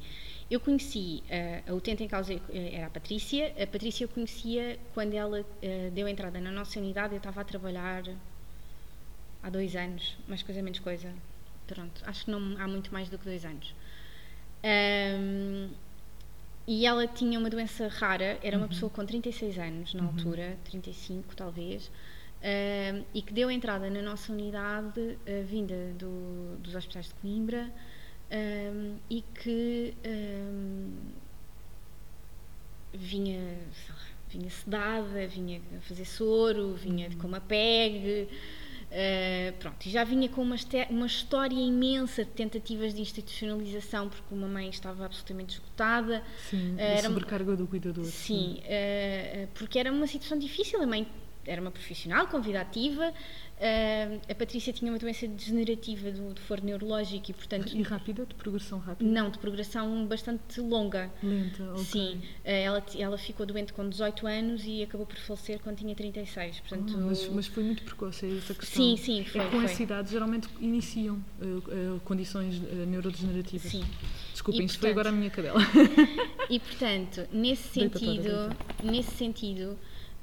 Eu 0.51 0.59
conheci 0.59 1.23
uh, 1.27 1.71
a 1.71 1.73
utente 1.73 2.03
em 2.03 2.09
causa 2.09 2.33
era 2.53 2.87
a 2.87 2.89
Patrícia. 2.89 3.53
A 3.57 3.65
Patrícia 3.65 4.03
eu 4.03 4.09
conhecia 4.09 4.77
quando 4.93 5.13
ela 5.13 5.39
uh, 5.39 5.91
deu 5.93 6.09
entrada 6.09 6.41
na 6.41 6.51
nossa 6.51 6.77
unidade. 6.77 7.13
Eu 7.13 7.19
estava 7.19 7.39
a 7.39 7.43
trabalhar 7.45 8.03
há 9.41 9.49
dois 9.49 9.77
anos, 9.77 10.17
mais 10.27 10.43
coisa 10.43 10.61
menos 10.61 10.79
coisa. 10.79 11.09
Pronto, 11.65 12.03
acho 12.05 12.25
que 12.25 12.31
não 12.31 12.61
há 12.61 12.67
muito 12.67 12.91
mais 12.91 13.07
do 13.07 13.17
que 13.17 13.23
dois 13.23 13.45
anos. 13.45 13.73
Um, 14.61 15.69
e 16.67 16.85
ela 16.85 17.07
tinha 17.07 17.39
uma 17.39 17.49
doença 17.49 17.87
rara, 17.87 18.37
era 18.43 18.57
uma 18.57 18.63
uhum. 18.63 18.69
pessoa 18.69 18.89
com 18.89 19.05
36 19.05 19.57
anos 19.57 19.93
na 19.93 20.01
uhum. 20.01 20.09
altura, 20.09 20.57
35 20.65 21.33
talvez, 21.33 21.89
e 23.13 23.21
que 23.21 23.33
deu 23.33 23.49
entrada 23.49 23.89
na 23.89 24.01
nossa 24.01 24.33
unidade 24.33 24.99
uh, 24.99 25.45
vinda 25.45 25.93
do, 25.97 26.57
dos 26.59 26.75
hospitais 26.75 27.07
de 27.07 27.13
Coimbra 27.15 27.71
um, 28.31 28.95
e 29.09 29.21
que 29.21 29.93
um, 30.05 30.91
vinha, 32.93 33.57
lá, 33.89 33.95
vinha 34.29 34.49
sedada, 34.49 35.27
vinha 35.27 35.61
a 35.77 35.81
fazer 35.81 36.05
soro, 36.05 36.73
vinha 36.75 37.09
uhum. 37.09 37.17
com 37.17 37.27
uma 37.27 37.41
PEG. 37.41 38.29
Uh, 38.91 39.53
pronto, 39.57 39.85
e 39.85 39.89
já 39.89 40.03
vinha 40.03 40.27
com 40.27 40.41
uma, 40.41 40.57
uma 40.89 41.05
história 41.05 41.55
imensa 41.55 42.25
de 42.25 42.31
tentativas 42.31 42.93
de 42.93 43.01
institucionalização, 43.01 44.09
porque 44.09 44.33
uma 44.33 44.47
mãe 44.47 44.69
estava 44.69 45.05
absolutamente 45.05 45.53
esgotada. 45.55 46.21
Sim, 46.49 46.75
uh, 46.75 46.79
era 46.79 47.03
sobrecarga 47.03 47.55
do 47.55 47.65
cuidador. 47.67 48.03
Sim, 48.03 48.11
sim. 48.11 48.63
Uh, 48.65 49.47
porque 49.53 49.79
era 49.79 49.91
uma 49.91 50.07
situação 50.07 50.37
difícil. 50.37 50.81
A 50.81 50.87
mãe 50.87 51.07
era 51.45 51.61
uma 51.61 51.71
profissional, 51.71 52.27
convidativa, 52.27 53.13
Uh, 53.61 54.19
a 54.27 54.33
Patrícia 54.33 54.73
tinha 54.73 54.91
uma 54.91 54.97
doença 54.97 55.27
degenerativa 55.27 56.09
do, 56.09 56.33
do 56.33 56.41
foro 56.41 56.65
neurológico 56.65 57.29
e, 57.29 57.33
portanto. 57.35 57.71
E 57.77 57.83
rápida? 57.83 58.25
De 58.25 58.33
progressão 58.33 58.79
rápida? 58.79 59.07
Não, 59.07 59.29
de 59.29 59.37
progressão 59.37 60.07
bastante 60.07 60.59
longa. 60.59 61.11
Lenta, 61.21 61.63
ok. 61.73 61.83
Sim. 61.83 62.15
Uh, 62.17 62.21
ela, 62.43 62.83
ela 62.97 63.17
ficou 63.19 63.45
doente 63.45 63.71
com 63.71 63.87
18 63.87 64.25
anos 64.25 64.63
e 64.65 64.81
acabou 64.81 65.05
por 65.05 65.15
falecer 65.17 65.59
quando 65.59 65.77
tinha 65.77 65.93
36. 65.93 66.59
Portanto, 66.61 66.95
oh, 66.97 67.01
mas, 67.01 67.29
mas, 67.29 67.45
foi 67.45 67.63
muito 67.63 67.83
precoce 67.83 68.25
é 68.25 68.35
essa 68.35 68.55
questão. 68.55 68.83
Sim, 68.83 68.97
sim, 68.97 69.25
foi. 69.25 69.41
É 69.41 69.49
com 69.51 69.61
essa 69.61 69.83
idade 69.83 70.09
geralmente 70.09 70.49
iniciam 70.59 71.23
uh, 71.39 71.99
condições 71.99 72.59
neurodegenerativas. 72.87 73.71
Sim. 73.71 73.85
Desculpem, 74.31 74.65
isto 74.65 74.79
foi 74.79 74.89
agora 74.89 75.09
a 75.09 75.11
minha 75.11 75.29
cadela. 75.29 75.59
e, 76.49 76.59
portanto, 76.59 77.27
nesse 77.31 77.67
sentido, 77.67 78.49
nesse 78.83 79.11
sentido 79.11 79.77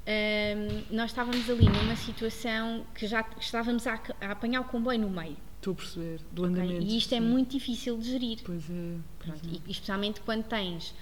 um, 0.07 0.95
nós 0.95 1.11
estávamos 1.11 1.49
ali 1.49 1.65
numa 1.65 1.95
situação 1.95 2.85
que 2.95 3.07
já 3.07 3.25
estávamos 3.39 3.85
a, 3.85 3.99
a 4.21 4.31
apanhar 4.31 4.61
o 4.61 4.63
comboio 4.65 4.99
no 4.99 5.09
meio. 5.09 5.37
Estou 5.57 5.73
a 5.73 5.75
perceber, 5.75 6.21
do 6.31 6.45
andamento. 6.45 6.75
Okay? 6.75 6.87
E 6.87 6.97
isto 6.97 7.13
é 7.13 7.19
sim. 7.19 7.25
é 7.25 7.27
muito 7.27 7.51
difícil 7.51 7.97
de 7.97 8.09
gerir. 8.09 8.39
Pois 8.43 8.69
é. 8.69 8.95
Pois 9.19 9.35
é. 9.35 9.47
E, 9.67 9.71
especialmente 9.71 10.21
quando 10.21 10.43
tens 10.45 10.95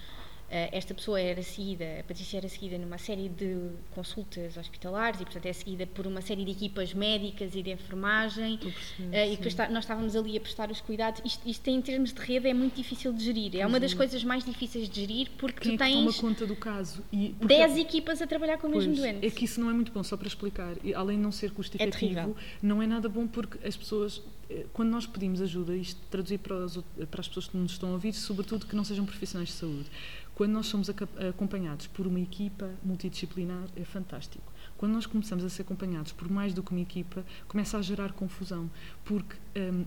esta 0.50 0.94
pessoa 0.94 1.20
era 1.20 1.42
seguida, 1.42 1.84
a 2.00 2.02
Patrícia 2.04 2.38
era 2.38 2.48
seguida 2.48 2.78
numa 2.78 2.96
série 2.96 3.28
de 3.28 3.70
consultas 3.90 4.56
hospitalares 4.56 5.20
e, 5.20 5.24
portanto, 5.24 5.46
é 5.46 5.52
seguida 5.52 5.86
por 5.86 6.06
uma 6.06 6.22
série 6.22 6.44
de 6.44 6.52
equipas 6.52 6.94
médicas 6.94 7.54
e 7.54 7.62
de 7.62 7.70
enfermagem. 7.70 8.54
uh, 8.54 9.32
e 9.32 9.36
depois 9.36 9.54
nós 9.70 9.84
estávamos 9.84 10.16
ali 10.16 10.36
a 10.36 10.40
prestar 10.40 10.70
os 10.70 10.80
cuidados. 10.80 11.20
Isto, 11.24 11.46
isto, 11.48 11.68
em 11.68 11.82
termos 11.82 12.12
de 12.12 12.20
rede, 12.20 12.48
é 12.48 12.54
muito 12.54 12.76
difícil 12.76 13.12
de 13.12 13.24
gerir. 13.24 13.56
É 13.56 13.66
uma 13.66 13.78
das 13.78 13.92
coisas 13.92 14.24
mais 14.24 14.44
difíceis 14.44 14.88
de 14.88 15.00
gerir 15.00 15.30
porque 15.36 15.60
Quem 15.60 15.76
tu 15.76 15.82
é 15.82 15.86
tens. 15.86 15.96
toma 15.96 16.14
conta 16.14 16.46
do 16.46 16.56
caso. 16.56 17.04
E 17.12 17.34
10 17.40 17.76
equipas 17.76 18.22
a 18.22 18.26
trabalhar 18.26 18.58
com 18.58 18.68
o 18.68 18.70
mesmo 18.70 18.94
pois, 18.94 18.98
doente. 18.98 19.26
É 19.26 19.30
que 19.30 19.44
isso 19.44 19.60
não 19.60 19.68
é 19.68 19.72
muito 19.74 19.92
bom, 19.92 20.02
só 20.02 20.16
para 20.16 20.28
explicar. 20.28 20.76
E, 20.82 20.94
além 20.94 21.16
de 21.16 21.22
não 21.22 21.32
ser 21.32 21.50
custo 21.50 21.76
efetivo, 21.76 22.18
é 22.18 22.34
não 22.62 22.82
é 22.82 22.86
nada 22.86 23.08
bom 23.08 23.26
porque 23.26 23.58
as 23.66 23.76
pessoas 23.76 24.22
eh, 24.50 24.66
quando 24.72 24.88
nós 24.90 25.06
pedimos 25.06 25.40
ajuda, 25.42 25.76
isto 25.76 26.00
traduzir 26.10 26.38
para, 26.38 26.56
os, 26.56 26.76
para, 27.10 27.20
as 27.20 27.28
pessoas 27.28 27.48
que 27.48 27.56
nos 27.56 27.72
estão 27.72 27.90
a 27.90 27.92
ouvir, 27.92 28.12
sobretudo 28.14 28.66
que 28.66 28.74
não 28.74 28.84
sejam 28.84 29.04
profissionais 29.04 29.50
de 29.50 29.54
saúde, 29.54 29.86
quando 30.38 30.52
nós 30.52 30.66
somos 30.68 30.88
acompanhados 30.88 31.88
por 31.88 32.06
uma 32.06 32.20
equipa 32.20 32.70
multidisciplinar, 32.84 33.66
é 33.74 33.82
fantástico. 33.82 34.52
Quando 34.78 34.92
nós 34.92 35.06
começamos 35.06 35.44
a 35.44 35.48
ser 35.48 35.62
acompanhados 35.62 36.12
por 36.12 36.30
mais 36.30 36.54
do 36.54 36.62
que 36.62 36.70
uma 36.70 36.80
equipa, 36.80 37.24
começa 37.48 37.76
a 37.76 37.82
gerar 37.82 38.12
confusão, 38.12 38.70
porque 39.04 39.34
um, 39.56 39.84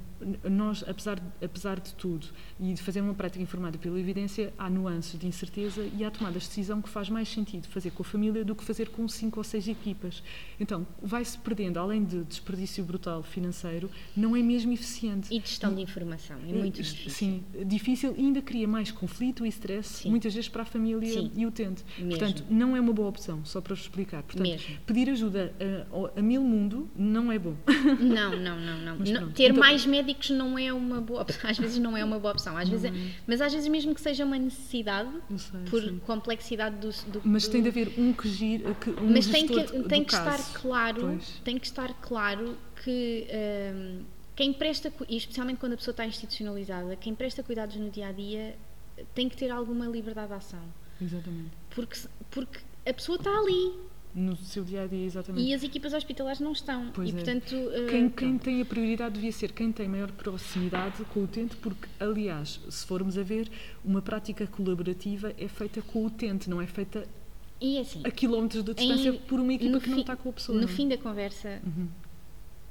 nós, 0.49 0.83
apesar 0.85 1.17
de, 1.17 1.45
apesar 1.45 1.79
de 1.79 1.93
tudo, 1.93 2.27
e 2.59 2.73
de 2.73 2.81
fazer 2.81 2.99
uma 2.99 3.13
prática 3.13 3.41
informada 3.41 3.77
pela 3.77 3.97
evidência, 3.97 4.53
há 4.57 4.69
nuances 4.69 5.17
de 5.17 5.25
incerteza 5.25 5.89
e 5.97 6.03
há 6.03 6.11
tomadas 6.11 6.43
de 6.43 6.49
decisão 6.49 6.81
que 6.81 6.89
faz 6.89 7.09
mais 7.09 7.29
sentido 7.29 7.69
fazer 7.69 7.91
com 7.91 8.03
a 8.03 8.05
família 8.05 8.43
do 8.43 8.53
que 8.53 8.65
fazer 8.65 8.89
com 8.89 9.07
cinco 9.07 9.39
ou 9.39 9.45
seis 9.45 9.65
equipas. 9.65 10.21
Então, 10.59 10.85
vai-se 11.01 11.37
perdendo, 11.37 11.79
além 11.79 12.03
de 12.03 12.25
desperdício 12.25 12.83
brutal 12.83 13.23
financeiro, 13.23 13.89
não 14.15 14.35
é 14.35 14.41
mesmo 14.41 14.73
eficiente. 14.73 15.33
E 15.33 15.39
gestão 15.39 15.73
de 15.73 15.81
informação, 15.81 16.37
é 16.37 16.51
muito 16.51 16.81
difícil. 16.81 17.11
Sim, 17.11 17.43
difícil 17.65 18.13
e 18.17 18.25
ainda 18.25 18.41
cria 18.41 18.67
mais 18.67 18.91
conflito 18.91 19.45
e 19.45 19.49
stress, 19.49 20.01
Sim. 20.01 20.09
muitas 20.09 20.33
vezes 20.33 20.49
para 20.49 20.63
a 20.63 20.65
família 20.65 21.13
Sim. 21.13 21.31
e 21.33 21.45
o 21.45 21.47
utente. 21.47 21.85
Mesmo. 21.97 22.09
Portanto, 22.09 22.43
não 22.49 22.75
é 22.75 22.81
uma 22.81 22.91
boa 22.91 23.07
opção, 23.07 23.45
só 23.45 23.61
para 23.61 23.73
explicar. 23.73 24.21
Portanto, 24.23 24.49
mesmo 24.49 24.80
pedir 24.85 25.09
ajuda 25.09 25.53
a, 25.59 26.19
a, 26.19 26.21
mil 26.21 26.43
mundo 26.43 26.89
não 26.95 27.31
é 27.31 27.39
bom. 27.39 27.55
Não, 27.99 28.35
não, 28.37 28.59
não, 28.59 28.77
não. 28.79 28.95
não 28.99 29.31
ter 29.31 29.51
então, 29.51 29.57
mais 29.57 29.85
médicos 29.85 30.29
não 30.29 30.57
é 30.57 30.71
uma 30.73 31.01
boa 31.01 31.21
opção. 31.21 31.41
Às 31.49 31.57
vezes 31.57 31.79
não 31.79 31.95
é 31.95 32.03
uma 32.03 32.19
boa 32.19 32.33
opção. 32.33 32.57
Às 32.57 32.69
vezes 32.69 32.85
é, 32.85 33.13
mas 33.25 33.41
às 33.41 33.53
vezes 33.53 33.67
mesmo 33.67 33.93
que 33.93 34.01
seja 34.01 34.25
uma 34.25 34.37
necessidade, 34.37 35.09
sei, 35.37 35.59
por 35.69 35.81
sim. 35.81 35.99
complexidade 36.05 36.75
do, 36.77 36.89
do 37.11 37.21
Mas 37.23 37.47
do, 37.47 37.51
tem 37.51 37.61
de 37.61 37.69
haver 37.69 37.93
um 37.97 38.13
que 38.13 38.29
gira, 38.29 38.73
que, 38.75 38.89
um 38.89 39.11
Mas 39.11 39.27
tem 39.27 39.47
que, 39.47 39.83
tem 39.83 40.03
que 40.03 40.13
estar 40.13 40.39
claro, 40.53 41.01
pois. 41.01 41.41
tem 41.43 41.57
que 41.57 41.65
estar 41.65 41.93
claro 42.01 42.57
que 42.83 43.27
um, 43.73 44.03
quem 44.35 44.53
presta, 44.53 44.91
e 45.07 45.17
especialmente 45.17 45.59
quando 45.59 45.73
a 45.73 45.77
pessoa 45.77 45.93
está 45.93 46.05
institucionalizada, 46.05 46.95
quem 46.95 47.13
presta 47.13 47.43
cuidados 47.43 47.75
no 47.75 47.89
dia 47.89 48.07
a 48.07 48.11
dia 48.11 48.55
tem 49.13 49.29
que 49.29 49.37
ter 49.37 49.49
alguma 49.49 49.85
liberdade 49.87 50.29
de 50.29 50.33
ação. 50.33 50.63
Exatamente. 51.01 51.51
Porque, 51.69 51.99
porque 52.29 52.59
a 52.85 52.93
pessoa 52.93 53.17
está 53.17 53.31
ali 53.31 53.73
no 54.13 54.35
seu 54.35 54.63
dia 54.63 54.83
a 54.83 54.87
dia, 54.87 55.05
exatamente. 55.05 55.47
E 55.47 55.53
as 55.53 55.63
equipas 55.63 55.93
hospitalares 55.93 56.39
não 56.39 56.51
estão. 56.51 56.91
Pois 56.93 57.09
e, 57.09 57.11
é. 57.11 57.15
portanto, 57.15 57.55
quem, 57.89 58.05
uh, 58.05 58.09
quem 58.11 58.37
tem 58.37 58.61
a 58.61 58.65
prioridade 58.65 59.15
devia 59.15 59.31
ser 59.31 59.51
quem 59.51 59.71
tem 59.71 59.87
maior 59.87 60.11
proximidade 60.11 61.03
com 61.05 61.21
o 61.21 61.23
utente, 61.23 61.55
porque, 61.57 61.87
aliás, 61.99 62.59
se 62.69 62.85
formos 62.85 63.17
a 63.17 63.23
ver, 63.23 63.49
uma 63.83 64.01
prática 64.01 64.45
colaborativa 64.47 65.33
é 65.37 65.47
feita 65.47 65.81
com 65.81 65.99
o 65.99 66.05
utente, 66.07 66.49
não 66.49 66.61
é 66.61 66.67
feita 66.67 67.07
e 67.59 67.77
assim, 67.79 68.01
a 68.03 68.09
quilómetros 68.09 68.63
de 68.63 68.73
distância 68.73 69.09
em, 69.09 69.17
por 69.19 69.39
uma 69.39 69.53
equipa 69.53 69.79
que 69.79 69.89
não 69.89 69.99
está 69.99 70.15
com 70.15 70.29
a 70.29 70.33
pessoa. 70.33 70.55
No 70.55 70.67
não? 70.67 70.67
fim 70.67 70.87
da 70.87 70.97
conversa, 70.97 71.61
uhum. 71.63 71.87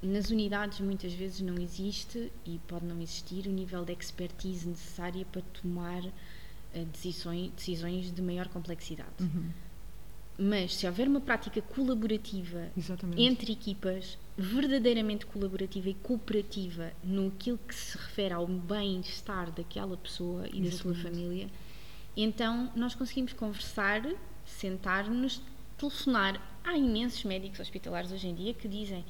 nas 0.02 0.30
unidades 0.30 0.80
muitas 0.80 1.12
vezes 1.12 1.40
não 1.40 1.54
existe 1.54 2.30
e 2.44 2.58
pode 2.66 2.84
não 2.84 3.00
existir 3.00 3.46
o 3.46 3.50
nível 3.50 3.84
de 3.84 3.92
expertise 3.92 4.68
necessária 4.68 5.24
para 5.30 5.42
tomar 5.62 6.02
uh, 6.02 6.84
decisões, 6.92 7.52
decisões 7.52 8.12
de 8.12 8.20
maior 8.20 8.48
complexidade. 8.48 9.10
Uhum 9.20 9.69
mas 10.40 10.74
se 10.74 10.86
houver 10.86 11.06
uma 11.06 11.20
prática 11.20 11.60
colaborativa 11.60 12.68
Exatamente. 12.74 13.22
entre 13.22 13.52
equipas, 13.52 14.18
verdadeiramente 14.38 15.26
colaborativa 15.26 15.90
e 15.90 15.94
cooperativa 15.94 16.92
no 17.04 17.30
que 17.32 17.54
se 17.68 17.98
refere 17.98 18.32
ao 18.32 18.46
bem-estar 18.46 19.50
daquela 19.50 19.98
pessoa 19.98 20.46
e 20.46 20.60
Exatamente. 20.60 20.70
da 20.70 20.76
sua 20.78 20.94
família, 20.94 21.48
então 22.16 22.72
nós 22.74 22.94
conseguimos 22.94 23.34
conversar, 23.34 24.02
sentar-nos, 24.46 25.42
telefonar. 25.76 26.40
Há 26.64 26.76
imensos 26.76 27.22
médicos 27.24 27.60
hospitalares 27.60 28.10
hoje 28.10 28.28
em 28.28 28.34
dia 28.34 28.54
que 28.54 28.66
dizem 28.66 29.04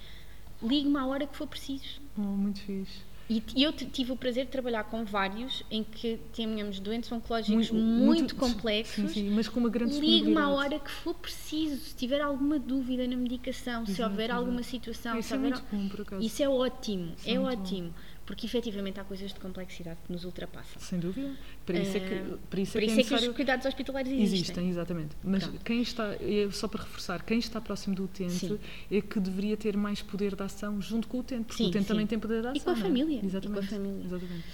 ligue-me 0.60 0.98
à 0.98 1.06
hora 1.06 1.26
que 1.26 1.36
for 1.36 1.46
preciso. 1.46 2.00
Oh, 2.18 2.22
muito 2.22 2.60
fixe. 2.60 3.02
E 3.30 3.62
eu 3.62 3.72
tive 3.72 4.10
o 4.10 4.16
prazer 4.16 4.46
de 4.46 4.50
trabalhar 4.50 4.82
com 4.82 5.04
vários 5.04 5.62
em 5.70 5.84
que 5.84 6.18
tínhamos 6.32 6.80
doentes 6.80 7.12
oncológicos 7.12 7.70
muito, 7.70 8.34
muito, 8.34 8.34
complexos. 8.34 9.12
Sim, 9.12 9.28
sim, 9.28 9.30
mas 9.30 9.48
com 9.48 9.60
uma 9.60 9.68
grande 9.68 10.00
Ligue-me 10.00 10.36
à 10.36 10.48
hora 10.48 10.80
que 10.80 10.90
for 10.90 11.14
preciso. 11.14 11.76
Se 11.76 11.94
tiver 11.94 12.20
alguma 12.20 12.58
dúvida 12.58 13.06
na 13.06 13.16
medicação, 13.16 13.86
se 13.86 14.02
houver 14.02 14.32
alguma 14.32 14.64
situação. 14.64 15.16
Isso 15.16 15.32
é 15.32 15.36
houver... 15.36 15.62
bom. 15.70 16.18
Isso 16.18 16.42
é 16.42 16.48
ótimo, 16.48 17.12
Isso 17.16 17.28
é, 17.28 17.34
é 17.34 17.40
ótimo. 17.40 17.90
Bom 17.90 18.09
porque 18.30 18.46
efetivamente 18.46 19.00
há 19.00 19.02
coisas 19.02 19.34
de 19.34 19.40
complexidade 19.40 19.98
que 20.06 20.12
nos 20.12 20.24
ultrapassam. 20.24 20.80
Sem 20.80 21.00
dúvida. 21.00 21.32
Para 21.66 21.80
isso 21.80 21.96
é 21.96 21.98
que, 22.00 22.36
para 22.48 22.60
isso 22.60 22.78
é, 22.78 22.80
que, 22.80 22.86
é, 22.86 22.94
necessário... 22.94 23.24
que 23.24 23.30
os 23.30 23.34
cuidados 23.34 23.66
hospitalares 23.66 24.12
existem. 24.12 24.38
Existem, 24.38 24.70
exatamente. 24.70 25.16
Mas 25.24 25.42
Pronto. 25.42 25.64
quem 25.64 25.82
está, 25.82 26.10
só 26.52 26.68
para 26.68 26.84
reforçar, 26.84 27.24
quem 27.24 27.40
está 27.40 27.60
próximo 27.60 27.96
do 27.96 28.04
utente 28.04 28.34
sim. 28.34 28.60
é 28.88 29.00
que 29.00 29.18
deveria 29.18 29.56
ter 29.56 29.76
mais 29.76 30.00
poder 30.00 30.36
de 30.36 30.44
ação 30.44 30.80
junto 30.80 31.08
com 31.08 31.16
o 31.16 31.20
utente, 31.22 31.42
porque 31.42 31.56
sim, 31.56 31.64
o 31.64 31.70
utente 31.70 31.82
sim. 31.82 31.88
também 31.88 32.06
tem 32.06 32.20
poder 32.20 32.42
de 32.42 32.46
ação. 32.46 32.56
E 32.56 32.60
com 32.60 32.70
a 32.70 32.72
é? 32.72 32.76
família. 32.76 33.20
Exatamente. 33.24 33.64
E 33.64 33.68
família. 33.68 34.04
Exatamente. 34.04 34.44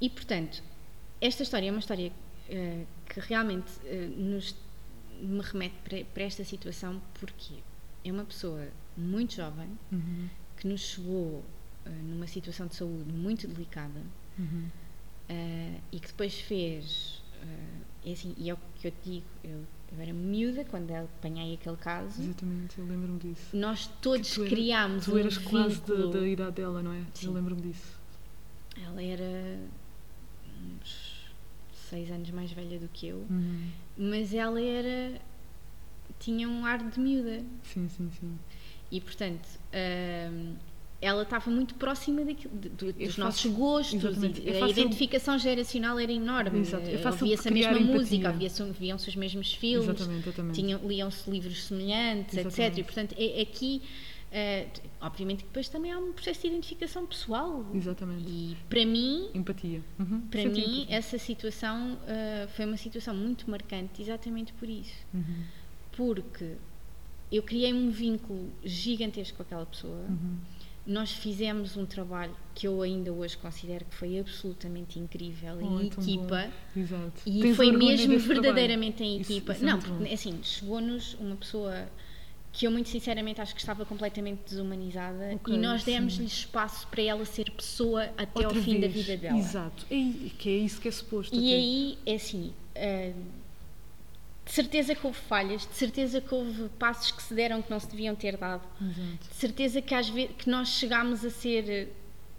E 0.00 0.10
portanto, 0.10 0.60
esta 1.20 1.44
história 1.44 1.68
é 1.68 1.70
uma 1.70 1.78
história 1.78 2.10
uh, 2.10 2.86
que 3.08 3.20
realmente 3.20 3.70
uh, 3.84 4.20
nos, 4.20 4.56
me 5.20 5.40
remete 5.40 5.76
para, 5.84 6.04
para, 6.06 6.24
esta 6.24 6.42
situação 6.42 7.00
porque 7.20 7.54
é 8.04 8.10
uma 8.10 8.24
pessoa 8.24 8.66
muito 8.96 9.36
jovem 9.36 9.68
uhum. 9.92 10.28
que 10.56 10.66
nos 10.66 10.80
chegou 10.80 11.44
numa 11.90 12.26
situação 12.26 12.66
de 12.66 12.74
saúde 12.74 13.12
muito 13.12 13.46
delicada 13.46 14.00
uhum. 14.38 14.68
uh, 15.30 15.80
e 15.90 16.00
que 16.00 16.06
depois 16.08 16.40
fez. 16.40 17.22
Uh, 17.42 17.82
é 18.04 18.12
assim, 18.12 18.34
e 18.36 18.50
é 18.50 18.54
o 18.54 18.58
que 18.76 18.88
eu 18.88 18.90
te 18.90 19.10
digo, 19.10 19.26
eu, 19.44 19.64
eu 19.92 20.00
era 20.00 20.12
miúda 20.12 20.64
quando 20.64 20.90
apanhei 20.90 21.54
aquele 21.54 21.76
caso. 21.76 22.20
Exatamente, 22.20 22.78
eu 22.78 22.86
lembro-me 22.86 23.18
disso. 23.18 23.56
Nós 23.56 23.86
todos 24.00 24.30
tu 24.30 24.44
criámos 24.44 25.04
tu 25.04 25.16
eras 25.16 25.36
um 25.36 25.44
quase 25.44 25.80
da, 25.82 26.06
da, 26.06 26.26
idade 26.26 26.56
dela, 26.56 26.82
não 26.82 26.92
é? 26.92 27.02
Sim. 27.14 27.26
Eu 27.26 27.32
lembro-me 27.32 27.62
disso. 27.62 28.00
Ela 28.82 29.02
era 29.02 29.58
uns 30.80 31.32
seis 31.90 32.10
anos 32.10 32.30
mais 32.30 32.50
velha 32.50 32.78
do 32.78 32.88
que 32.88 33.08
eu, 33.08 33.18
Uhum. 33.28 33.70
mas 33.96 34.32
ela 34.34 34.60
era. 34.60 35.20
tinha 36.18 36.48
um 36.48 36.64
ar 36.64 36.78
de 36.78 36.98
miúda. 36.98 37.44
Sim, 37.62 37.88
sim, 37.88 38.10
sim. 38.18 38.38
E, 38.90 39.00
portanto, 39.00 39.48
hum, 40.30 40.54
ela 41.02 41.24
estava 41.24 41.50
muito 41.50 41.74
próxima 41.74 42.24
daquilo, 42.24 42.56
de- 42.56 42.68
dos 42.70 42.92
fácil- 43.16 43.24
nossos 43.24 43.52
gostos. 43.52 43.94
exatamente. 44.04 44.40
E 44.40 44.50
a 44.50 44.68
identificação 44.68 45.36
geracional 45.38 45.98
era 45.98 46.12
enorme. 46.12 46.60
Exato. 46.60 46.88
Eh, 46.88 46.96
fácil 46.98 47.22
Ouvia-se 47.24 47.48
a 47.48 47.50
mesma 47.50 47.72
empatia. 47.72 47.92
música, 47.94 48.28
ouvia-se- 48.30 48.62
ouviam-se 48.62 49.08
os 49.08 49.16
mesmos 49.16 49.52
filmes, 49.52 50.00
liam-se 50.86 51.28
livros 51.30 51.64
semelhantes, 51.64 52.36
etc. 52.36 52.46
Exatamente. 52.46 52.80
E, 52.80 52.84
portanto, 52.84 53.14
é, 53.18 53.40
aqui. 53.42 53.82
eh, 54.34 54.66
obviamente 55.00 55.40
que 55.40 55.48
depois 55.48 55.68
também 55.68 55.92
há 55.92 55.98
um 55.98 56.10
processo 56.12 56.40
de 56.42 56.46
identificação 56.46 57.04
pessoal. 57.04 57.66
Exatamente. 57.74 58.24
E 58.26 58.56
para 58.70 58.86
mim, 58.86 59.28
Empatia. 59.34 59.82
Uhum. 59.98 60.20
para 60.30 60.40
Senti 60.40 60.60
mim, 60.60 60.76
empatia. 60.78 60.96
essa 60.96 61.18
situação 61.18 61.98
eh, 62.06 62.48
foi 62.56 62.64
uma 62.64 62.78
situação 62.78 63.14
muito 63.14 63.50
marcante, 63.50 64.00
exatamente 64.00 64.52
por 64.54 64.68
isso. 64.68 64.94
Uhum. 65.12 65.42
Porque 65.94 66.52
eu 67.30 67.42
criei 67.42 67.74
um 67.74 67.90
vínculo 67.90 68.50
gigantesco 68.64 69.36
com 69.36 69.42
aquela 69.42 69.66
pessoa. 69.66 70.00
Uhum. 70.08 70.36
Nós 70.84 71.12
fizemos 71.12 71.76
um 71.76 71.86
trabalho 71.86 72.34
que 72.54 72.66
eu 72.66 72.82
ainda 72.82 73.12
hoje 73.12 73.36
considero 73.38 73.84
que 73.84 73.94
foi 73.94 74.18
absolutamente 74.18 74.98
incrível 74.98 75.56
Oh, 75.62 75.80
em 75.80 75.84
é 75.84 75.86
equipa. 75.86 76.50
E 77.24 77.40
Tens 77.40 77.56
foi 77.56 77.70
mesmo 77.70 78.08
desse 78.08 78.26
trabalho. 78.26 78.42
verdadeiramente 78.42 79.02
em 79.04 79.20
Isso- 79.20 79.30
equipa. 79.32 79.52
isso 79.52 79.62
é 79.62 79.66
não, 79.66 79.78
porque 79.78 80.12
assim, 80.12 80.40
chegou-nos 80.42 81.14
uma 81.14 81.36
pessoa 81.36 81.88
que 82.52 82.66
eu 82.66 82.70
muito 82.72 82.88
sinceramente 82.88 83.40
acho 83.40 83.54
que 83.54 83.60
estava 83.60 83.84
completamente 83.86 84.40
desumanizada 84.44 85.34
Ok, 85.36 85.54
e 85.54 85.56
nós 85.58 85.84
demos-lhe 85.84 86.26
espaço 86.26 86.86
para 86.88 87.00
ela 87.02 87.24
ser 87.24 87.50
pessoa 87.52 88.02
até 88.18 88.40
Outra 88.44 88.58
ao 88.58 88.64
fim 88.64 88.74
da 88.80 88.88
vez. 88.88 88.92
vida 89.06 89.16
dela. 89.16 89.38
Exato. 89.38 89.86
É, 89.88 89.94
i- 89.94 90.32
que 90.36 90.48
é 90.50 90.56
isso 90.58 90.80
que 90.80 90.88
é 90.88 90.90
suposto. 90.90 91.34
E 91.34 91.38
até. 91.38 91.54
aí, 91.54 91.98
é 92.04 92.14
assim, 92.16 92.52
ah, 92.74 93.12
de 94.44 94.50
certeza 94.52 94.94
que 94.94 95.06
houve 95.06 95.18
falhas, 95.18 95.66
de 95.66 95.74
certeza 95.74 96.20
que 96.20 96.34
houve 96.34 96.68
passos 96.78 97.10
que 97.12 97.22
se 97.22 97.32
deram 97.34 97.62
que 97.62 97.70
não 97.70 97.78
se 97.80 97.88
deviam 97.88 98.14
ter 98.14 98.36
dado, 98.36 98.62
Exato. 98.80 99.28
de 99.28 99.34
certeza 99.34 99.80
que 99.80 99.94
às 99.94 100.08
vezes 100.08 100.32
que 100.36 100.50
nós 100.50 100.68
chegámos 100.68 101.24
a 101.24 101.30
ser 101.30 101.68
eh, 101.70 101.88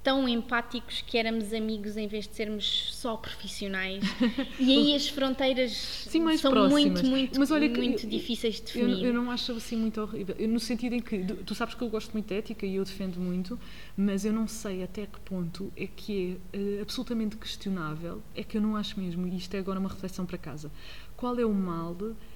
tão 0.04 0.28
empáticos 0.28 1.02
que 1.08 1.18
éramos 1.18 1.54
amigos 1.54 1.96
em 1.96 2.10
vez 2.10 2.28
de 2.28 2.36
sermos 2.36 2.94
só 2.94 3.16
profissionais. 3.16 4.04
e 4.60 4.78
aí 4.78 4.96
as 4.96 5.08
fronteiras 5.08 5.72
Sim, 5.72 6.28
são 6.38 6.52
próximas. 6.52 7.02
muito, 7.02 7.06
muito, 7.06 7.40
Mas 7.40 7.52
olha 7.52 7.70
muito 7.70 8.04
eu- 8.06 8.10
difíceis 8.10 8.56
de 8.56 8.78
Eu, 8.80 8.86
definir. 8.88 9.06
eu 9.06 9.14
não 9.14 9.32
acho 9.32 9.54
assim 9.54 9.78
muito 9.78 10.02
horrível. 10.02 10.36
Eu, 10.38 10.50
no 10.50 10.60
sentido 10.60 10.94
em 10.96 11.00
que 11.00 11.24
tu- 11.24 11.36
tu 11.46 11.56
sabes 11.56 11.74
que 11.74 11.82
eu 11.82 11.88
gosto 11.88 12.12
muito 12.12 12.28
de 12.28 12.34
ética 12.36 12.66
e 12.66 12.76
eu 12.76 12.84
defendo 12.84 13.18
muito, 13.18 13.58
mas 13.96 14.26
eu 14.26 14.34
não 14.34 14.46
sei 14.46 14.84
até 14.84 15.06
que 15.06 15.22
ponto 15.22 15.72
é 15.78 15.88
que 15.88 16.38
é 16.52 16.58
eh, 16.58 16.82
absolutamente 16.82 17.38
questionável, 17.38 18.22
é 18.36 18.44
que 18.44 18.58
eu 18.58 18.62
não 18.62 18.76
acho 18.76 19.00
mesmo, 19.00 19.26
e 19.26 19.38
isto 19.38 19.56
é 19.56 19.60
agora 19.60 19.80
uma 19.80 19.88
reflexão 19.90 20.26
para 20.26 20.38
casa, 20.38 20.70
qual 21.24 21.40
é 21.40 21.46
o 21.46 21.54
mal 21.54 21.96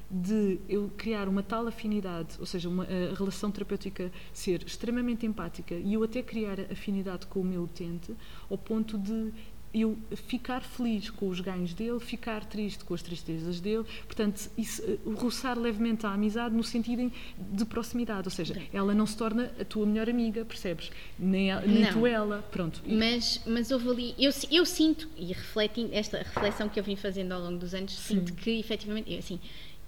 de 0.10 0.62
eu 0.70 0.90
criar 0.96 1.28
uma 1.28 1.44
tal 1.44 1.68
afinidade, 1.68 2.38
ou 2.40 2.46
seja, 2.46 2.70
uma 2.70 2.86
a 2.86 3.14
relação 3.18 3.52
terapêutica 3.52 4.10
ser 4.32 4.64
extremamente 4.66 5.26
empática 5.26 5.76
e 5.76 5.94
eu 5.94 6.04
até 6.04 6.24
criar 6.24 6.58
afinidade 6.72 7.28
com 7.28 7.42
o 7.42 7.44
meu 7.44 7.64
utente, 7.64 8.16
ao 8.50 8.58
ponto 8.58 8.98
de 8.98 9.34
eu 9.74 9.98
ficar 10.16 10.62
feliz 10.62 11.10
com 11.10 11.28
os 11.30 11.40
ganhos 11.40 11.74
dele, 11.74 12.00
ficar 12.00 12.44
triste 12.46 12.84
com 12.84 12.94
as 12.94 13.02
tristezas 13.02 13.60
dele, 13.60 13.84
portanto, 14.06 14.50
isso, 14.58 14.82
eh, 14.84 14.98
roçar 15.16 15.58
levemente 15.60 16.06
a 16.06 16.12
amizade 16.14 16.56
no 16.56 16.64
sentido 16.64 17.12
de 17.38 17.66
proximidade, 17.66 18.28
ou 18.28 18.32
seja, 18.32 18.56
ela 18.74 18.94
não 18.94 19.06
se 19.06 19.16
torna 19.18 19.52
a 19.60 19.66
tua 19.66 19.86
melhor 19.86 20.10
amiga, 20.10 20.44
percebes? 20.46 20.90
Nem, 21.20 21.52
ela- 21.52 21.62
nem 21.66 21.92
tu 21.92 22.08
ela, 22.08 22.42
pronto. 22.52 22.82
Mas, 22.88 23.42
mas 23.46 23.70
houve 23.72 23.90
ali, 23.90 24.16
eu, 24.18 24.32
eu 24.52 24.66
sinto, 24.66 25.08
e 25.18 25.28
refletindo 25.28 25.90
esta 25.94 26.18
reflexão 26.20 26.70
que 26.70 26.80
eu 26.80 26.84
vim 26.84 26.96
fazendo 26.96 27.32
ao 27.34 27.42
longo 27.42 27.58
dos 27.60 27.74
anos, 27.74 27.94
sinto 27.94 28.34
que 28.34 28.52
efetivamente, 28.60 29.12
eu, 29.12 29.20
assim, 29.20 29.40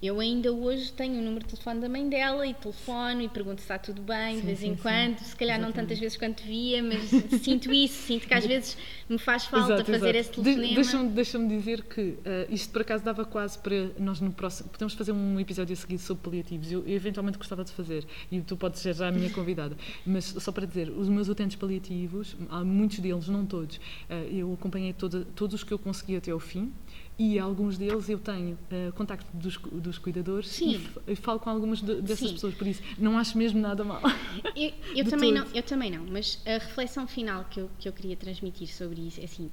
eu 0.02 0.18
ainda 0.18 0.50
hoje 0.52 0.90
tenho 0.92 1.20
o 1.20 1.22
número 1.22 1.40
de 1.44 1.50
telefone 1.50 1.80
da 1.80 1.88
mãe 1.88 2.08
dela 2.08 2.46
e 2.46 2.54
telefono 2.54 3.20
e 3.20 3.28
pergunto 3.28 3.56
se 3.60 3.64
está 3.64 3.78
tudo 3.78 4.00
bem 4.00 4.36
de 4.36 4.40
Sim, 4.40 4.46
vez 4.46 4.58
sim, 4.60 4.66
em 4.68 4.74
sim. 4.76 4.82
quando, 4.82 5.18
se 5.18 5.36
calhar 5.36 5.58
não 5.58 5.66
Exatamente. 5.68 5.88
tantas 5.88 5.98
vezes 5.98 6.16
quanto 6.16 6.42
devia, 6.42 6.82
mas 6.82 7.02
sinto 7.42 7.72
isso, 7.72 8.02
sinto 8.06 8.26
que 8.26 8.32
às 8.34 8.46
vezes 8.46 8.78
me 9.08 9.18
faz 9.18 9.44
falta 9.44 9.74
Exato, 9.74 9.92
fazer 9.92 10.14
exato. 10.14 10.16
esse 10.18 10.28
De- 10.30 10.34
telefonema. 10.42 10.74
Deixa-me 10.74 11.08
deixa 11.10 11.38
dizer 11.46 11.82
que 11.84 12.14
eh, 12.24 12.46
isto 12.50 12.72
por 12.72 12.82
acaso 12.82 13.04
dava 13.04 13.24
quase 13.24 13.58
para 13.58 13.90
nós 13.98 14.20
no 14.20 14.32
próximo. 14.32 14.70
Podemos 14.70 14.94
fazer 14.94 15.12
um 15.12 15.38
episódio 15.38 15.72
a 15.72 15.76
seguir 15.76 15.98
sobre 15.98 16.22
paliativos. 16.22 16.72
Eu, 16.72 16.80
eu 16.86 16.94
eventualmente 16.94 17.36
gostava 17.36 17.62
de 17.64 17.72
fazer 17.72 18.06
e 18.32 18.40
tu 18.40 18.56
podes 18.56 18.80
ser 18.80 18.94
já 18.94 19.08
a 19.08 19.12
minha 19.12 19.28
convidada. 19.30 19.76
Mas 20.06 20.24
só 20.24 20.50
para 20.50 20.66
dizer, 20.66 20.88
os 20.90 21.08
meus 21.08 21.28
utentes 21.28 21.56
paliativos, 21.56 22.36
há 22.48 22.64
muitos 22.64 22.98
deles, 23.00 23.28
não 23.28 23.44
todos, 23.44 23.78
eh, 24.08 24.28
eu 24.32 24.52
acompanhei 24.54 24.92
toda- 24.94 25.26
todos 25.36 25.54
os 25.56 25.64
que 25.64 25.72
eu 25.72 25.78
consegui 25.78 26.16
até 26.16 26.30
ao 26.30 26.40
fim. 26.40 26.72
E 27.22 27.38
alguns 27.38 27.76
deles 27.76 28.08
eu 28.08 28.18
tenho 28.18 28.58
eh, 28.70 28.90
contacto 28.96 29.26
dos, 29.36 29.58
dos 29.58 29.98
cuidadores 29.98 30.48
Sim. 30.48 30.80
e 31.06 31.14
falo 31.14 31.38
com 31.38 31.50
algumas 31.50 31.82
de- 31.82 32.00
dessas 32.00 32.28
Sim. 32.30 32.32
pessoas, 32.34 32.54
por 32.54 32.66
isso 32.66 32.80
não 32.96 33.18
acho 33.18 33.36
mesmo 33.36 33.60
nada 33.60 33.84
mal. 33.84 34.00
Eu, 34.56 34.72
eu 34.96 35.04
também 35.04 35.30
não, 35.30 35.44
eu 35.52 35.62
também 35.62 35.90
não, 35.90 36.02
mas 36.06 36.40
a 36.46 36.52
reflexão 36.52 37.06
final 37.06 37.44
que 37.44 37.60
eu, 37.60 37.70
que 37.78 37.86
eu 37.86 37.92
queria 37.92 38.16
transmitir 38.16 38.68
sobre 38.74 39.02
isso 39.06 39.20
é 39.20 39.24
assim: 39.24 39.50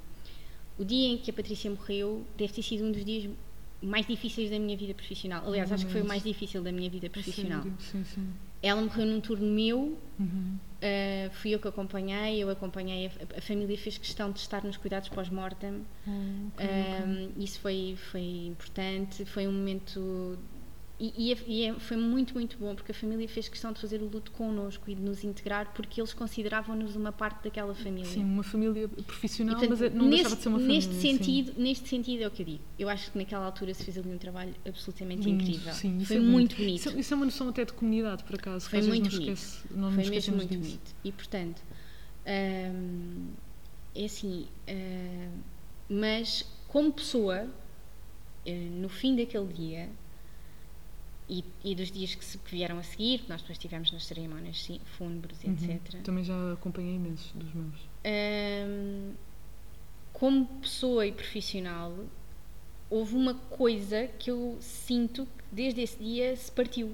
o 0.77 0.86
dia 0.86 1.10
em 1.10 1.17
que 1.17 1.30
a 1.30 1.34
Patrícia 1.34 1.69
morreu 1.69 2.25
deve 2.38 2.53
ter 2.53 2.62
sido 2.62 2.86
um 2.86 2.91
dos 2.93 3.03
dias 3.03 3.30
mais 3.82 4.08
difíceis 4.08 4.49
da 4.49 4.58
minha 4.58 4.77
vida 4.77 4.93
profissional. 4.93 5.45
Aliás, 5.45 5.69
acho 5.69 5.86
que 5.88 5.91
foi 5.91 6.01
o 6.03 6.08
mais 6.08 6.23
difícil 6.23 6.63
da 6.63 6.71
minha 6.71 6.89
vida 6.89 7.10
profissional. 7.10 7.63
Sério? 7.63 7.77
Sim, 7.80 8.03
sim. 8.06 8.27
Ela 8.63 8.82
morreu 8.82 9.06
num 9.06 9.19
turno 9.19 9.45
meu, 9.45 9.97
Uhum. 10.17 10.58
Uh, 10.78 11.30
fui 11.32 11.54
eu 11.54 11.60
que 11.60 11.68
acompanhei, 11.68 12.42
eu 12.42 12.50
acompanhei, 12.50 13.08
a, 13.08 13.38
a 13.38 13.42
família 13.42 13.78
fez 13.78 13.98
questão 13.98 14.32
de 14.32 14.40
estar 14.40 14.63
nos 14.63 14.78
cuidados 14.78 15.10
pós-mortem. 15.10 15.86
Ok. 16.54 16.66
Um, 16.66 17.42
isso 17.42 17.60
foi, 17.60 17.98
foi 18.12 18.48
importante, 18.48 19.26
foi 19.26 19.48
um 19.48 19.52
momento. 19.52 20.38
E, 21.00 21.14
e 21.32 21.38
e 21.48 21.64
é- 21.66 21.74
foi 21.76 21.96
muito, 21.96 22.34
muito 22.34 22.58
bom, 22.58 22.74
porque 22.74 22.92
a 22.92 22.96
família 22.96 23.28
fez 23.30 23.48
questão 23.48 23.72
de 23.72 23.80
fazer 23.80 24.02
o 24.02 24.06
luto 24.08 24.32
connosco 24.32 24.90
e 24.90 24.96
de 24.96 25.02
nos 25.02 25.24
integrar, 25.24 25.72
porque 25.76 26.02
eles 26.02 26.12
consideravam-nos 26.12 26.96
uma 26.96 27.12
parte 27.12 27.44
daquela 27.44 27.76
família. 27.76 28.10
Sim, 28.10 28.24
uma 28.24 28.42
família 28.42 28.88
profissional, 28.88 29.54
E, 29.54 29.60
portanto, 29.60 29.70
mas 29.80 29.82
é- 29.84 29.90
não 29.96 30.06
neste, 30.06 30.16
deixava 30.24 30.36
de 30.36 30.42
ser 30.42 30.50
uma 30.50 30.58
família. 30.58 30.76
neste 30.76 30.94
sim. 30.96 31.02
sentido, 31.18 31.54
neste 31.56 31.88
sentido 31.88 32.24
é 32.24 32.28
o 32.28 32.32
que 32.32 32.42
eu 32.42 32.46
digo. 32.48 32.64
Eu 32.80 32.90
acho 32.90 33.12
que 33.12 33.18
naquela 33.20 33.46
altura 33.46 33.76
se 33.76 33.84
fez 33.84 33.96
ali 33.96 34.10
um 34.10 34.18
trabalho 34.18 34.56
absolutamente 34.68 35.22
Lindo, 35.22 35.44
incrível. 35.44 35.72
sim, 35.74 35.98
isso 36.00 36.08
foi 36.08 36.16
é 36.18 36.20
muito 36.20 36.56
bonito. 36.56 36.76
Isso, 36.80 36.98
isso 37.00 37.14
é 37.14 37.18
uma 37.18 37.26
noção 37.26 37.50
até 37.50 37.64
de 37.64 37.74
comunidade, 37.74 38.24
por 38.24 38.34
acaso. 38.36 38.68
Foi 38.68 38.82
muito 38.82 39.04
não 39.04 39.12
bonito. 39.12 39.32
esquece- 39.34 39.68
não 39.76 39.92
Foi 39.92 40.04
mesmo 40.10 40.36
muito 40.36 40.50
disso. 40.50 40.62
bonito. 40.64 40.96
E 41.04 41.12
portanto, 41.12 41.62
hum, 42.26 43.28
é 43.94 44.06
assim, 44.06 44.48
hum, 44.68 45.30
mas 45.90 46.44
como 46.68 46.92
pessoa, 46.92 47.48
eh, 48.46 48.68
no 48.72 48.90
fim 48.90 49.16
daquele 49.16 49.54
dia 49.54 49.90
e, 51.30 51.44
e 51.63 51.76
dos 51.76 51.92
dias 51.92 52.16
que, 52.16 52.24
se, 52.24 52.38
que 52.38 52.52
vieram 52.52 52.78
a 52.80 52.84
seguir, 52.84 53.24
nós 53.28 53.42
depois 53.42 53.58
estivemos 53.58 53.92
nas 53.92 54.06
cerimónias 54.06 54.62
sim, 54.63 54.80
fúnebres, 54.98 55.38
Uhum. 55.44 55.54
etc. 55.54 56.02
Também 56.04 56.24
já 56.24 56.54
acompanhei 56.54 56.96
imensos 56.96 57.32
dos 57.34 57.54
meus. 57.54 57.76
Hum, 58.06 59.12
como 60.13 60.46
pessoa 60.62 61.06
e 61.06 61.12
profissional, 61.12 61.94
houve 62.90 63.16
uma 63.16 63.34
coisa 63.36 64.08
que 64.20 64.32
eu 64.32 64.58
sinto 64.62 65.26
que 65.26 65.44
desde 65.52 65.82
esse 65.82 65.98
dia 66.02 66.36
se 66.36 66.52
partiu. 66.52 66.94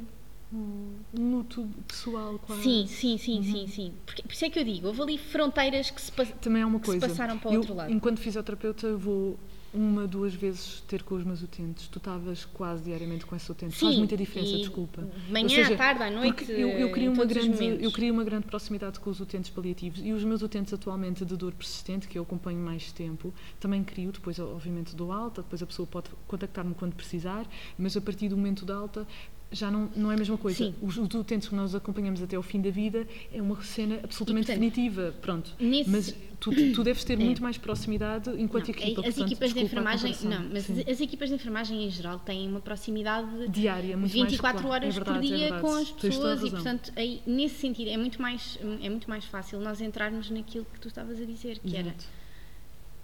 Um 0.51 0.93
luto 1.15 1.67
pessoal, 1.87 2.37
quase. 2.37 2.61
Sim, 2.61 2.85
sim, 2.87 3.17
sim, 3.17 3.37
Uhum. 3.37 3.43
sim, 3.43 3.67
sim. 3.67 3.93
Porque, 4.05 4.21
por 4.21 4.31
isso 4.33 4.45
é 4.45 4.49
que 4.51 4.59
eu 4.59 4.63
digo, 4.63 4.87
houve 4.87 5.01
ali 5.01 5.17
fronteiras 5.17 5.89
que 5.89 5.99
se 5.99 6.11
passaram. 6.11 6.37
Também 6.39 6.61
é 6.61 6.65
uma 6.65 6.79
que 6.79 6.85
coisa. 6.85 7.07
passaram 7.07 7.39
para 7.39 7.49
o 7.49 7.53
eu, 7.53 7.59
outro 7.61 7.73
lado. 7.73 7.91
Enquanto 7.91 8.19
fisioterapeuta, 8.19 8.85
eu 8.85 8.99
vou 8.99 9.39
uma, 9.73 10.07
duas 10.07 10.33
vezes 10.33 10.81
ter 10.87 11.01
com 11.03 11.15
os 11.15 11.23
meus 11.23 11.41
utentes. 11.41 11.87
Tu 11.87 11.97
estavas 11.97 12.45
quase 12.45 12.83
diariamente 12.83 13.25
com 13.25 13.35
esse 13.35 13.51
utente. 13.51 13.75
Faz 13.75 13.93
Sim, 13.93 13.99
muita 13.99 14.15
diferença, 14.15 14.57
desculpa. 14.57 15.01
de 15.01 15.31
manhã, 15.31 15.49
seja, 15.49 15.73
à 15.73 15.77
tarde, 15.77 16.03
à 16.03 16.11
noite, 16.11 16.51
eu, 16.51 16.69
eu, 16.69 16.91
queria 16.91 17.11
uma 17.11 17.25
grande, 17.25 17.83
eu 17.83 17.91
queria 17.91 18.13
uma 18.13 18.23
grande 18.23 18.45
proximidade 18.45 18.99
com 18.99 19.09
os 19.09 19.19
utentes 19.19 19.49
paliativos 19.49 19.99
e 20.03 20.13
os 20.13 20.23
meus 20.23 20.41
utentes 20.41 20.73
atualmente 20.73 21.25
de 21.25 21.35
dor 21.35 21.53
persistente, 21.53 22.07
que 22.07 22.17
eu 22.17 22.23
acompanho 22.23 22.59
mais 22.59 22.91
tempo, 22.91 23.33
também 23.59 23.83
crio, 23.83 24.11
depois 24.11 24.37
obviamente 24.39 24.95
dou 24.95 25.11
alta, 25.11 25.41
depois 25.41 25.61
a 25.63 25.65
pessoa 25.65 25.87
pode 25.87 26.09
contactar-me 26.27 26.75
quando 26.75 26.93
precisar, 26.93 27.47
mas 27.77 27.97
a 27.97 28.01
partir 28.01 28.29
do 28.29 28.37
momento 28.37 28.65
da 28.65 28.75
alta 28.75 29.07
já 29.53 29.71
não, 29.71 29.89
não 29.95 30.11
é 30.11 30.15
a 30.15 30.17
mesma 30.17 30.37
coisa. 30.37 30.57
Sim. 30.57 30.75
Os, 30.81 30.97
os 30.97 31.13
utentes 31.13 31.47
que 31.47 31.55
nós 31.55 31.73
acompanhamos 31.73 32.21
até 32.21 32.35
ao 32.35 32.41
fim 32.43 32.59
da 32.61 32.69
vida 32.69 33.07
é 33.31 33.41
uma 33.41 33.61
cena 33.63 33.99
absolutamente 34.03 34.47
portanto, 34.47 34.63
definitiva, 34.63 35.15
pronto. 35.21 35.51
nesse- 35.59 35.89
Mas 35.89 36.15
tu, 36.39 36.51
tu 36.73 36.83
deves 36.83 37.03
ter 37.03 37.13
É. 37.13 37.23
muito 37.23 37.41
mais 37.41 37.57
proximidade 37.57 38.29
enquanto 38.37 38.67
Não, 38.67 38.73
equipa. 38.75 38.99
as 39.01 39.05
portanto, 39.05 39.25
equipas 39.27 39.53
de 39.53 39.59
enfermagem, 39.61 40.15
não, 40.23 40.49
mas 40.51 40.63
Sim. 40.63 40.83
as 40.89 40.99
equipas 40.99 41.29
de 41.29 41.35
enfermagem 41.35 41.85
em 41.85 41.89
geral 41.89 42.19
têm 42.19 42.47
uma 42.49 42.59
proximidade 42.59 43.47
diária, 43.49 43.95
muito 43.95 44.11
24 44.11 44.61
mais, 44.63 44.73
horas 44.73 44.89
é 44.89 44.91
verdade, 44.99 45.17
por 45.19 45.23
é 45.25 45.27
dia 45.27 45.37
verdade. 45.49 45.61
com 45.61 45.75
as 45.75 45.91
pessoas 45.91 46.43
e 46.43 46.49
portanto 46.49 46.91
aí, 46.95 47.21
nesse 47.25 47.55
sentido 47.55 47.89
é 47.89 47.97
muito 47.97 48.21
mais 48.21 48.57
é 48.81 48.89
muito 48.89 49.09
mais 49.09 49.25
fácil 49.25 49.59
nós 49.59 49.79
entrarmos 49.81 50.29
naquilo 50.29 50.65
que 50.73 50.79
tu 50.79 50.87
estavas 50.87 51.21
a 51.21 51.25
dizer 51.25 51.59
que 51.59 51.75
era 51.75 51.87
Exato. 51.89 52.05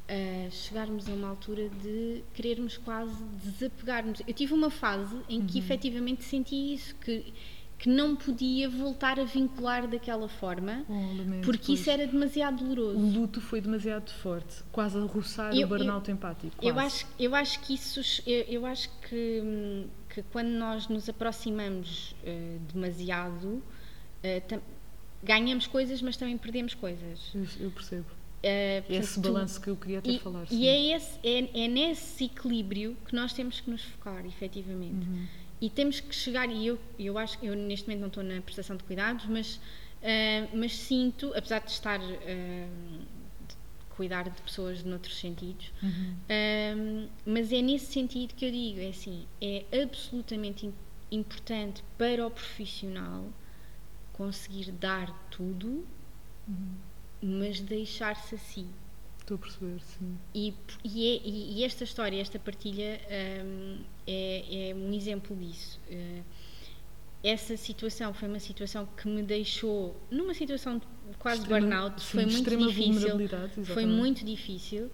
Uh, 0.09 0.51
chegarmos 0.51 1.07
a 1.07 1.13
uma 1.13 1.29
altura 1.29 1.69
de 1.69 2.23
querermos 2.33 2.77
quase 2.77 3.23
desapegarmos. 3.43 4.21
Eu 4.27 4.33
tive 4.33 4.53
uma 4.53 4.69
fase 4.69 5.15
em 5.29 5.39
Uhum. 5.41 5.45
que 5.47 5.59
efetivamente 5.59 6.23
senti 6.23 6.73
isso, 6.73 6.95
que 6.95 7.33
que 7.81 7.87
não 7.87 8.13
podia 8.13 8.67
voltar 8.69 9.17
a 9.21 9.23
vincular 9.23 9.87
daquela 9.87 10.27
forma, 10.27 10.83
Oh, 10.89 10.93
lamento, 11.17 11.45
porque 11.45 11.67
pois. 11.67 11.79
isso 11.79 11.89
era 11.89 12.05
demasiado 12.05 12.57
doloroso. 12.61 12.97
O 12.99 13.09
luto 13.09 13.39
foi 13.39 13.61
demasiado 13.61 14.11
forte, 14.11 14.61
quase 14.69 14.97
a 14.97 15.01
roçar 15.05 15.55
Eu- 15.55 15.65
o 15.65 15.69
burnout 15.69 16.11
empático. 16.11 16.53
Eu 16.61 16.73
quase. 16.73 16.87
acho, 17.05 17.07
eu 17.17 17.33
acho 17.33 17.59
que 17.61 17.73
isso, 17.73 18.01
eu, 18.27 18.41
eu 18.49 18.65
acho 18.65 18.89
que, 19.07 19.85
que 20.13 20.21
quando 20.23 20.49
nós 20.49 20.89
nos 20.89 21.07
aproximamos 21.07 22.13
eh, 22.25 22.57
demasiado, 22.73 23.63
tam- 24.49 24.61
ganhamos 25.23 25.65
coisas, 25.65 26.01
mas 26.01 26.17
também 26.17 26.37
perdemos 26.37 26.73
coisas. 26.73 27.31
Eu, 27.33 27.45
eu 27.61 27.71
percebo. 27.71 28.07
É 28.41 28.83
esse 28.89 29.21
tu- 29.21 29.31
balanço 29.31 29.59
que 29.59 29.69
eu 29.69 29.75
queria 29.75 29.99
até 29.99 30.11
e, 30.11 30.19
falar. 30.19 30.43
e 30.45 30.47
sim. 30.47 30.65
é, 30.67 30.95
esse, 30.95 31.19
é, 31.23 31.63
é 31.65 31.67
nesse 31.67 32.23
equilíbrio 32.25 32.95
que 33.05 33.13
nós 33.13 33.33
temos 33.33 33.59
que 33.59 33.69
nos 33.69 33.81
focar, 33.83 34.25
efetivamente. 34.25 35.05
Uhum. 35.07 35.25
E 35.61 35.69
temos 35.69 35.99
que 35.99 36.15
chegar, 36.15 36.49
e 36.49 36.67
eu, 36.67 36.79
eu 36.97 37.17
acho 37.17 37.37
que 37.37 37.45
eu 37.47 37.55
neste 37.55 37.85
momento 37.87 37.99
não 38.01 38.07
estou 38.07 38.23
na 38.23 38.39
prestação 38.41 38.77
de 38.77 38.83
cuidados, 38.85 39.25
mas, 39.25 39.59
ah, 40.01 40.47
mas 40.53 40.73
sinto, 40.73 41.33
apesar 41.35 41.59
de 41.59 41.71
estar 41.71 41.99
ah, 41.99 42.05
de 43.47 43.55
cuidar 43.97 44.29
de 44.29 44.41
pessoas 44.41 44.83
noutros 44.85 45.17
sentidos, 45.19 45.73
Uhum. 45.83 46.15
ah, 46.29 47.09
mas 47.25 47.51
é 47.51 47.61
nesse 47.61 47.87
sentido 47.91 48.33
que 48.35 48.45
eu 48.45 48.51
digo, 48.51 48.79
é 48.79 48.87
assim, 48.87 49.25
é 49.41 49.65
absolutamente 49.83 50.65
im- 50.65 50.73
importante 51.11 51.83
para 51.97 52.25
o 52.25 52.31
profissional 52.31 53.25
conseguir 54.13 54.71
dar 54.71 55.11
tudo, 55.29 55.85
Uhum. 56.47 56.75
Mas 57.21 57.59
deixar-se 57.59 58.35
assim. 58.35 58.67
Estou 59.19 59.35
a 59.35 59.37
perceber, 59.39 59.79
sim. 59.81 60.17
E, 60.33 60.53
e, 60.83 61.07
é- 61.07 61.21
e- 61.27 61.63
esta 61.63 61.83
história, 61.83 62.19
esta 62.19 62.39
partilha 62.39 62.99
hum, 63.45 63.77
é, 64.07 64.69
é 64.71 64.75
um 64.75 64.91
exemplo 64.93 65.35
disso. 65.35 65.79
Eh, 65.89 66.21
essa 67.23 67.55
situação 67.57 68.13
foi 68.13 68.27
uma 68.29 68.39
situação 68.39 68.87
que 68.97 69.07
me 69.07 69.21
deixou 69.21 69.95
numa 70.09 70.33
situação 70.33 70.77
de 70.79 70.85
quase 71.19 71.41
Extrema- 71.41 71.59
burnout, 71.67 72.01
sim, 72.01 72.07
foi 72.13 72.25
muito 72.25 72.49
difícil. 72.57 73.09
Foi 73.11 73.63
exatamente. 73.63 73.85
muito 73.87 74.25
difícil. 74.25 74.89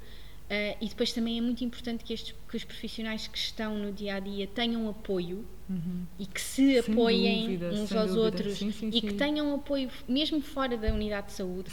Eh, 0.47 0.77
e 0.79 0.87
depois 0.87 1.11
também 1.11 1.39
é 1.39 1.41
muito 1.41 1.63
importante 1.63 2.03
que, 2.03 2.13
estes, 2.13 2.35
que 2.47 2.55
os 2.55 2.63
profissionais 2.63 3.25
que 3.27 3.37
estão 3.37 3.77
no 3.79 3.91
dia 3.91 4.15
a 4.15 4.19
dia 4.19 4.45
tenham 4.47 4.87
apoio 4.87 5.43
Uhum. 5.67 6.05
e 6.19 6.27
que 6.27 6.39
se 6.39 6.79
Sem 6.83 6.93
apoiem 6.93 7.41
dúvida, 7.57 7.69
uns 7.71 7.91
aos 7.91 8.09
dúvida. 8.11 8.21
outros 8.21 8.53
Sim, 8.59 8.71
sim, 8.71 8.89
e 8.93 9.01
que 9.01 9.15
tenham 9.15 9.55
apoio 9.55 9.89
mesmo 10.07 10.39
fora 10.39 10.77
da 10.77 10.93
unidade 10.93 11.27
de 11.27 11.33
saúde. 11.33 11.69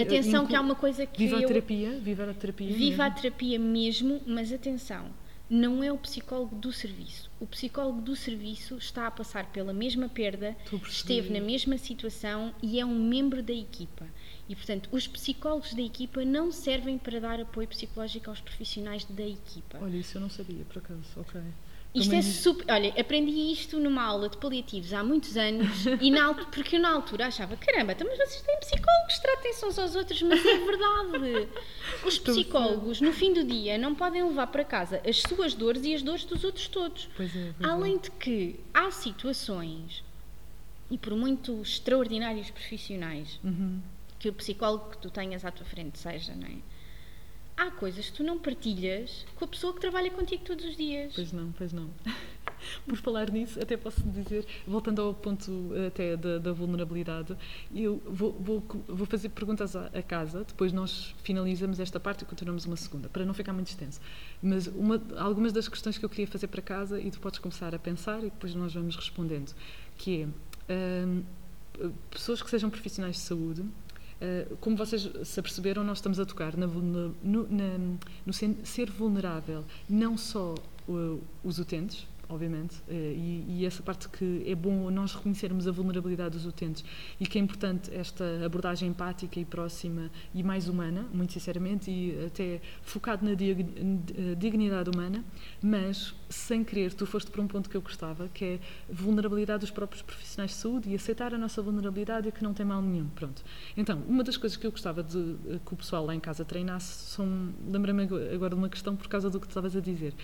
Atenção, 0.00 0.44
Inclu- 0.44 0.48
que 0.48 0.56
há 0.56 0.60
uma 0.62 0.74
coisa 0.74 1.04
que 1.04 1.18
Viva 1.24 1.36
a 1.36 1.42
eu, 1.42 1.48
terapia, 1.48 1.90
viva 2.00 2.30
a 2.30 2.32
terapia. 2.32 2.72
Viva 2.74 3.02
a 3.04 3.08
mesmo. 3.10 3.20
terapia 3.22 3.58
mesmo, 3.58 4.20
mas 4.26 4.50
atenção, 4.50 5.04
não 5.50 5.84
é 5.84 5.92
o 5.92 5.98
psicólogo 5.98 6.56
do 6.56 6.72
serviço. 6.72 7.30
O 7.38 7.46
psicólogo 7.46 8.00
do 8.00 8.16
serviço 8.16 8.78
está 8.78 9.06
a 9.06 9.10
passar 9.10 9.52
pela 9.52 9.74
mesma 9.74 10.08
perda, 10.08 10.56
a 10.72 10.76
esteve 10.88 11.30
na 11.30 11.40
mesma 11.44 11.76
situação 11.76 12.54
e 12.62 12.80
é 12.80 12.86
um 12.86 12.98
membro 12.98 13.42
da 13.42 13.52
equipa. 13.52 14.06
E, 14.48 14.54
portanto, 14.54 14.88
os 14.92 15.06
psicólogos 15.06 15.72
da 15.72 15.82
equipa 15.82 16.24
não 16.24 16.52
servem 16.52 16.98
para 16.98 17.18
dar 17.18 17.40
apoio 17.40 17.66
psicológico 17.66 18.28
aos 18.28 18.40
profissionais 18.40 19.04
da 19.04 19.26
equipa. 19.26 19.78
Olha, 19.80 19.96
isso 19.96 20.18
eu 20.18 20.20
não 20.20 20.28
sabia, 20.28 20.64
por 20.66 20.78
acaso. 20.78 21.00
Ok. 21.16 21.40
Isto 21.94 22.10
Também 22.10 22.18
é 22.18 22.22
super. 22.22 22.72
Olha, 22.72 23.00
aprendi 23.00 23.52
isto 23.52 23.78
numa 23.78 24.02
aula 24.02 24.28
de 24.28 24.36
paliativos 24.36 24.92
há 24.92 25.04
muitos 25.04 25.36
anos 25.36 25.86
e 26.02 26.10
na 26.10 26.24
altura, 26.24 26.46
porque 26.50 26.76
eu 26.76 26.80
na 26.80 26.90
altura 26.90 27.26
achava, 27.28 27.56
caramba, 27.56 27.92
então, 27.92 28.04
mas 28.06 28.18
vocês 28.18 28.42
têm 28.42 28.58
psicólogos, 28.58 29.18
tratem-se 29.20 29.64
uns 29.64 29.78
aos 29.78 29.94
outros, 29.94 30.20
mas 30.22 30.44
é 30.44 30.58
verdade. 30.58 31.48
Os 32.04 32.18
psicólogos, 32.18 33.00
no 33.00 33.12
fim 33.12 33.32
do 33.32 33.44
dia, 33.44 33.78
não 33.78 33.94
podem 33.94 34.24
levar 34.24 34.48
para 34.48 34.64
casa 34.64 35.00
as 35.08 35.20
suas 35.20 35.54
dores 35.54 35.84
e 35.84 35.94
as 35.94 36.02
dores 36.02 36.24
dos 36.24 36.42
outros 36.42 36.66
todos. 36.66 37.08
Pois 37.16 37.34
é, 37.34 37.52
pois 37.56 37.68
é. 37.68 37.72
Além 37.72 37.96
de 37.96 38.10
que 38.10 38.58
há 38.74 38.90
situações, 38.90 40.02
e 40.90 40.98
por 40.98 41.14
muito 41.14 41.62
extraordinários 41.62 42.50
profissionais 42.50 43.38
Uhum. 43.42 43.80
Que 44.24 44.28
o 44.30 44.32
psicólogo 44.32 44.88
que 44.88 44.96
tu 44.96 45.10
tenhas 45.10 45.44
à 45.44 45.50
tua 45.50 45.66
frente 45.66 45.98
seja, 45.98 46.34
não 46.34 46.46
é? 46.46 46.56
Há 47.58 47.70
coisas 47.70 48.08
que 48.08 48.16
tu 48.16 48.24
não 48.24 48.38
partilhas 48.38 49.26
com 49.36 49.44
a 49.44 49.48
pessoa 49.48 49.74
que 49.74 49.80
trabalha 49.80 50.10
contigo 50.10 50.42
todos 50.42 50.64
os 50.64 50.76
dias. 50.78 51.12
Pois 51.14 51.30
não, 51.30 51.52
pois 51.52 51.74
não. 51.74 51.90
Por 52.88 52.96
falar 52.96 53.30
nisso, 53.30 53.60
até 53.60 53.76
posso 53.76 54.00
dizer, 54.00 54.46
voltando 54.66 55.02
ao 55.02 55.12
ponto 55.12 55.72
eh, 55.74 55.88
até 55.88 56.16
da, 56.16 56.38
da 56.38 56.52
vulnerabilidade, 56.54 57.36
eu 57.74 58.02
vou, 58.06 58.32
vou, 58.32 58.64
vou 58.88 59.06
fazer 59.06 59.28
perguntas 59.28 59.76
à, 59.76 59.86
à 59.88 60.02
casa, 60.02 60.42
depois 60.42 60.72
nós 60.72 61.14
finalizamos 61.22 61.78
esta 61.78 62.00
parte 62.00 62.22
e 62.22 62.24
continuamos 62.24 62.64
uma 62.64 62.76
segunda, 62.76 63.10
para 63.10 63.26
não 63.26 63.34
ficar 63.34 63.52
muito 63.52 63.68
extenso. 63.68 64.00
Mas 64.42 64.66
uma, 64.68 65.00
algumas 65.18 65.52
das 65.52 65.68
questões 65.68 65.98
que 65.98 66.04
eu 66.04 66.08
queria 66.08 66.26
fazer 66.26 66.46
para 66.46 66.62
casa 66.62 66.98
e 66.98 67.10
tu 67.10 67.20
podes 67.20 67.38
começar 67.38 67.74
a 67.74 67.78
pensar 67.78 68.20
e 68.20 68.30
depois 68.30 68.54
nós 68.54 68.72
vamos 68.72 68.96
respondendo, 68.96 69.54
que 69.98 70.26
é 70.66 71.04
hum, 71.06 71.22
pessoas 72.10 72.42
que 72.42 72.48
sejam 72.48 72.70
profissionais 72.70 73.16
de 73.16 73.22
saúde, 73.22 73.64
como 74.60 74.76
vocês 74.76 75.08
se 75.24 75.40
aperceberam, 75.40 75.82
nós 75.84 75.98
estamos 75.98 76.18
a 76.20 76.24
tocar 76.26 76.56
na, 76.56 76.66
no, 76.66 77.08
na- 77.50 77.96
no 78.26 78.32
ser 78.32 78.90
vulnerável, 78.90 79.64
não 79.88 80.16
só 80.16 80.54
uh, 80.88 81.20
os 81.42 81.58
utentes, 81.58 82.06
obviamente, 82.34 82.76
uh, 82.88 82.92
e, 82.92 83.44
e 83.48 83.66
essa 83.66 83.82
parte 83.82 84.08
que 84.08 84.42
é 84.46 84.54
bom 84.54 84.90
nós 84.90 85.14
reconhecermos 85.14 85.66
a 85.66 85.72
vulnerabilidade 85.72 86.36
dos 86.36 86.46
utentes 86.46 86.84
e 87.20 87.26
que 87.26 87.38
é 87.38 87.40
importante 87.40 87.92
esta 87.94 88.24
abordagem 88.44 88.88
empática 88.88 89.38
e 89.38 89.44
próxima 89.44 90.10
e 90.34 90.42
mais 90.42 90.68
humana, 90.68 91.06
muito 91.12 91.32
sinceramente, 91.32 91.90
e 91.90 92.26
até 92.26 92.60
focado 92.82 93.24
na 93.24 93.32
eh, 93.32 94.34
dignidade 94.36 94.90
humana, 94.90 95.24
mas 95.62 96.14
sem 96.28 96.64
querer, 96.64 96.92
tu 96.92 97.06
foste 97.06 97.30
para 97.30 97.40
um 97.40 97.46
ponto 97.46 97.70
que 97.70 97.76
eu 97.76 97.82
gostava, 97.82 98.28
que 98.28 98.44
é 98.44 98.60
vulnerabilidade 98.90 99.60
dos 99.60 99.70
próprios 99.70 100.02
profissionais 100.02 100.50
de 100.50 100.56
saúde 100.56 100.90
e 100.90 100.94
aceitar 100.94 101.32
a 101.32 101.38
nossa 101.38 101.62
vulnerabilidade 101.62 102.28
e 102.28 102.32
que 102.32 102.42
não 102.42 102.52
tem 102.52 102.66
mal 102.66 102.82
nenhum. 102.82 103.08
Pronto. 103.08 103.42
Então, 103.76 104.02
uma 104.08 104.24
das 104.24 104.36
coisas 104.36 104.56
que 104.56 104.66
eu 104.66 104.70
gostava 104.70 105.02
de 105.02 105.36
eh, 105.48 105.58
que 105.64 105.74
o 105.74 105.76
pessoal 105.76 106.04
lá 106.04 106.14
em 106.14 106.20
casa 106.20 106.44
treinasse. 106.44 107.14
Lembra-me 107.66 108.02
agora 108.34 108.50
de 108.50 108.60
uma 108.60 108.68
questão 108.68 108.96
por 108.96 109.08
causa 109.08 109.30
do 109.30 109.40
que 109.40 109.46
tu 109.46 109.50
estavas 109.50 109.76
a 109.76 109.80
dizer, 109.80 110.14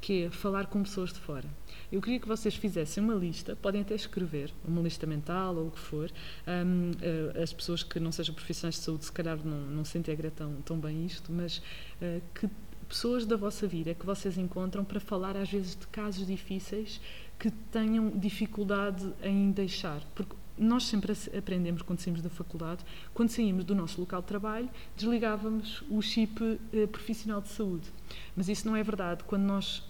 que 0.00 0.24
é 0.24 0.30
falar 0.30 0.66
com 0.66 0.82
pessoas 0.82 1.12
de 1.12 1.18
fora. 1.18 1.48
Eu 1.90 2.00
queria 2.00 2.20
que 2.20 2.28
vocês 2.28 2.54
fizessem 2.54 3.02
uma 3.02 3.14
lista, 3.14 3.56
podem 3.56 3.80
até 3.80 3.94
escrever, 3.94 4.52
uma 4.64 4.80
lista 4.80 5.06
mental 5.06 5.56
ou 5.56 5.68
o 5.68 5.70
que 5.70 5.78
for. 5.78 6.10
Hum, 6.46 6.92
eh, 7.00 7.42
as 7.42 7.52
pessoas 7.52 7.82
que 7.82 7.98
não 7.98 8.12
sejam 8.12 8.34
profissionais 8.34 8.76
de 8.76 8.82
saúde, 8.82 9.06
se 9.06 9.12
calhar 9.12 9.38
não, 9.44 9.60
não 9.66 9.84
se 9.84 9.98
integram 9.98 10.30
tão, 10.30 10.54
tão 10.62 10.78
bem 10.78 11.06
isto, 11.06 11.32
mas 11.32 11.62
eh, 12.00 12.20
que 12.34 12.48
pessoas 12.88 13.26
da 13.26 13.36
vossa 13.36 13.66
vida 13.66 13.90
é 13.90 13.94
que 13.94 14.06
vocês 14.06 14.38
encontram 14.38 14.84
para 14.84 14.98
falar 14.98 15.36
às 15.36 15.50
vezes 15.50 15.76
de 15.76 15.86
casos 15.88 16.26
difíceis 16.26 17.00
que 17.38 17.50
tenham 17.50 18.10
dificuldade 18.10 19.12
em 19.22 19.50
deixar. 19.50 20.00
Porque 20.14 20.34
nós 20.58 20.84
sempre 20.84 21.12
aprendemos 21.36 21.82
quando 21.82 22.00
saímos 22.00 22.20
da 22.22 22.30
faculdade, 22.30 22.84
quando 23.14 23.28
saímos 23.30 23.64
do 23.64 23.74
nosso 23.74 24.00
local 24.00 24.20
de 24.20 24.26
trabalho, 24.28 24.68
desligávamos 24.96 25.82
o 25.90 26.00
chip 26.02 26.58
eh, 26.72 26.86
profissional 26.86 27.40
de 27.40 27.48
saúde. 27.48 27.88
Mas 28.36 28.48
isso 28.48 28.66
não 28.66 28.74
é 28.76 28.82
verdade. 28.82 29.22
Quando 29.24 29.42
nós 29.42 29.82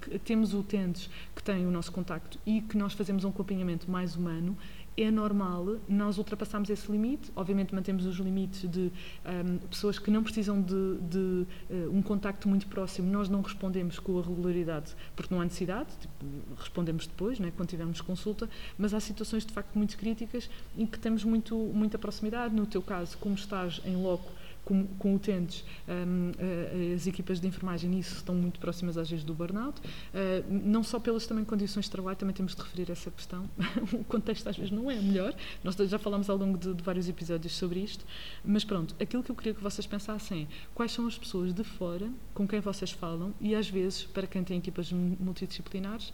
que- 0.00 0.18
temos 0.20 0.54
utentes 0.54 1.08
que 1.34 1.42
têm 1.42 1.66
o 1.66 1.70
nosso 1.70 1.90
contacto 1.92 2.38
e 2.46 2.60
que 2.60 2.76
nós 2.76 2.92
fazemos 2.92 3.24
um 3.24 3.28
acompanhamento 3.30 3.90
mais 3.90 4.14
humano, 4.16 4.56
é 4.96 5.10
normal 5.10 5.76
nós 5.88 6.18
ultrapassarmos 6.18 6.70
esse 6.70 6.90
limite. 6.90 7.30
Obviamente 7.36 7.74
mantemos 7.74 8.06
os 8.06 8.16
limites 8.16 8.68
de 8.68 8.90
ahm, 9.24 9.58
pessoas 9.68 9.98
que 9.98 10.10
não 10.10 10.22
precisam 10.22 10.60
de, 10.60 10.96
de, 10.98 11.46
eh, 11.70 11.88
um 11.90 12.00
contacto 12.00 12.48
muito 12.48 12.66
próximo. 12.66 13.10
Nós 13.10 13.28
não 13.28 13.42
respondemos 13.42 13.98
com 13.98 14.18
a 14.18 14.22
regularidade 14.22 14.94
porque 15.14 15.34
não 15.34 15.40
há 15.40 15.44
necessidade. 15.44 15.88
tipo, 16.00 16.24
respondemos 16.56 17.06
depois, 17.06 17.38
né, 17.38 17.52
quando 17.54 17.68
tivermos 17.68 18.00
consulta. 18.00 18.48
Mas 18.78 18.94
há 18.94 19.00
situações 19.00 19.44
de 19.44 19.52
facto 19.52 19.76
muito 19.76 19.96
críticas 19.98 20.48
em 20.76 20.86
que 20.86 20.98
temos 20.98 21.24
muito, 21.24 21.54
muita 21.54 21.98
proximidade. 21.98 22.54
No 22.54 22.66
teu 22.66 22.80
caso, 22.80 23.18
como 23.18 23.34
estás 23.34 23.80
em 23.84 23.96
loco 23.96 24.32
com, 24.66 24.84
com 24.98 25.14
utentes, 25.14 25.64
hum, 25.88 26.32
eh, 26.38 26.92
as 26.94 27.06
equipas 27.06 27.40
de 27.40 27.46
enfermagem 27.46 27.88
nisso 27.88 28.16
estão 28.16 28.34
muito 28.34 28.58
próximas 28.60 28.98
às 28.98 29.08
vezes 29.08 29.24
do 29.24 29.32
burnout, 29.32 29.80
Eh, 30.12 30.42
não 30.50 30.82
só 30.82 30.98
pelas 30.98 31.24
também 31.26 31.44
condições 31.44 31.84
de 31.86 31.90
trabalho, 31.92 32.16
também 32.16 32.34
temos 32.34 32.54
de 32.54 32.60
referir 32.60 32.90
essa 32.90 33.10
questão. 33.10 33.48
o 33.94 34.02
contexto 34.04 34.48
às 34.48 34.56
vezes 34.56 34.70
não 34.72 34.90
é 34.90 34.96
melhor, 34.96 35.32
nós 35.64 35.74
já 35.76 35.98
falámos 35.98 36.28
ao 36.28 36.36
longo 36.36 36.58
de, 36.58 36.74
de 36.74 36.82
vários 36.82 37.08
episódios 37.08 37.54
sobre 37.54 37.78
isto, 37.80 38.04
mas 38.44 38.64
pronto, 38.64 38.94
aquilo 39.00 39.22
que 39.22 39.30
eu 39.30 39.36
queria 39.36 39.54
que 39.54 39.62
vocês 39.62 39.86
pensassem 39.86 40.42
é 40.42 40.46
quais 40.74 40.90
são 40.92 41.06
as 41.06 41.16
pessoas 41.16 41.54
de 41.54 41.62
fora 41.64 42.10
com 42.34 42.46
quem 42.46 42.58
vocês 42.60 42.90
falam 42.90 43.32
e 43.40 43.54
às 43.54 43.68
vezes, 43.70 44.02
para 44.04 44.26
quem 44.26 44.42
tem 44.42 44.58
equipas 44.58 44.90
mu- 44.92 45.16
multidisciplinares, 45.20 46.12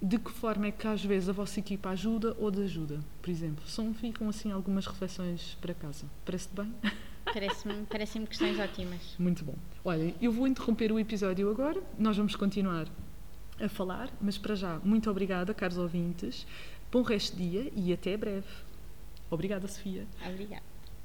de 0.00 0.18
que 0.18 0.30
forma 0.32 0.66
é 0.66 0.70
que 0.72 0.86
às 0.86 1.04
vezes 1.04 1.28
a 1.28 1.32
vossa 1.32 1.58
equipa 1.60 1.90
ajuda 1.90 2.36
ou 2.38 2.50
desajuda, 2.50 3.00
por 3.20 3.30
exemplo. 3.30 3.64
São, 3.68 3.92
ficam 3.94 4.28
assim 4.28 4.50
algumas 4.50 4.86
reflexões 4.86 5.56
para 5.60 5.74
casa. 5.74 6.06
Parece-te 6.24 6.54
bem? 6.54 6.72
Parece-me 7.24 7.86
parecem 7.86 8.24
questões 8.26 8.58
ótimas. 8.58 9.16
Muito 9.18 9.44
bom. 9.44 9.54
Olha, 9.84 10.14
eu 10.20 10.32
vou 10.32 10.46
interromper 10.46 10.92
o 10.92 10.98
episódio 10.98 11.50
agora, 11.50 11.82
nós 11.98 12.16
vamos 12.16 12.36
continuar 12.36 12.86
a 13.60 13.68
falar, 13.68 14.10
mas 14.20 14.36
para 14.38 14.54
já, 14.54 14.78
muito 14.84 15.10
obrigada, 15.10 15.54
caros 15.54 15.78
ouvintes. 15.78 16.46
Bom 16.90 17.02
resto 17.02 17.36
de 17.36 17.48
dia 17.48 17.72
e 17.74 17.92
até 17.92 18.16
breve. 18.16 18.46
Obrigada, 19.30 19.66
Sofia. 19.66 20.06
Obrigada. 20.26 20.71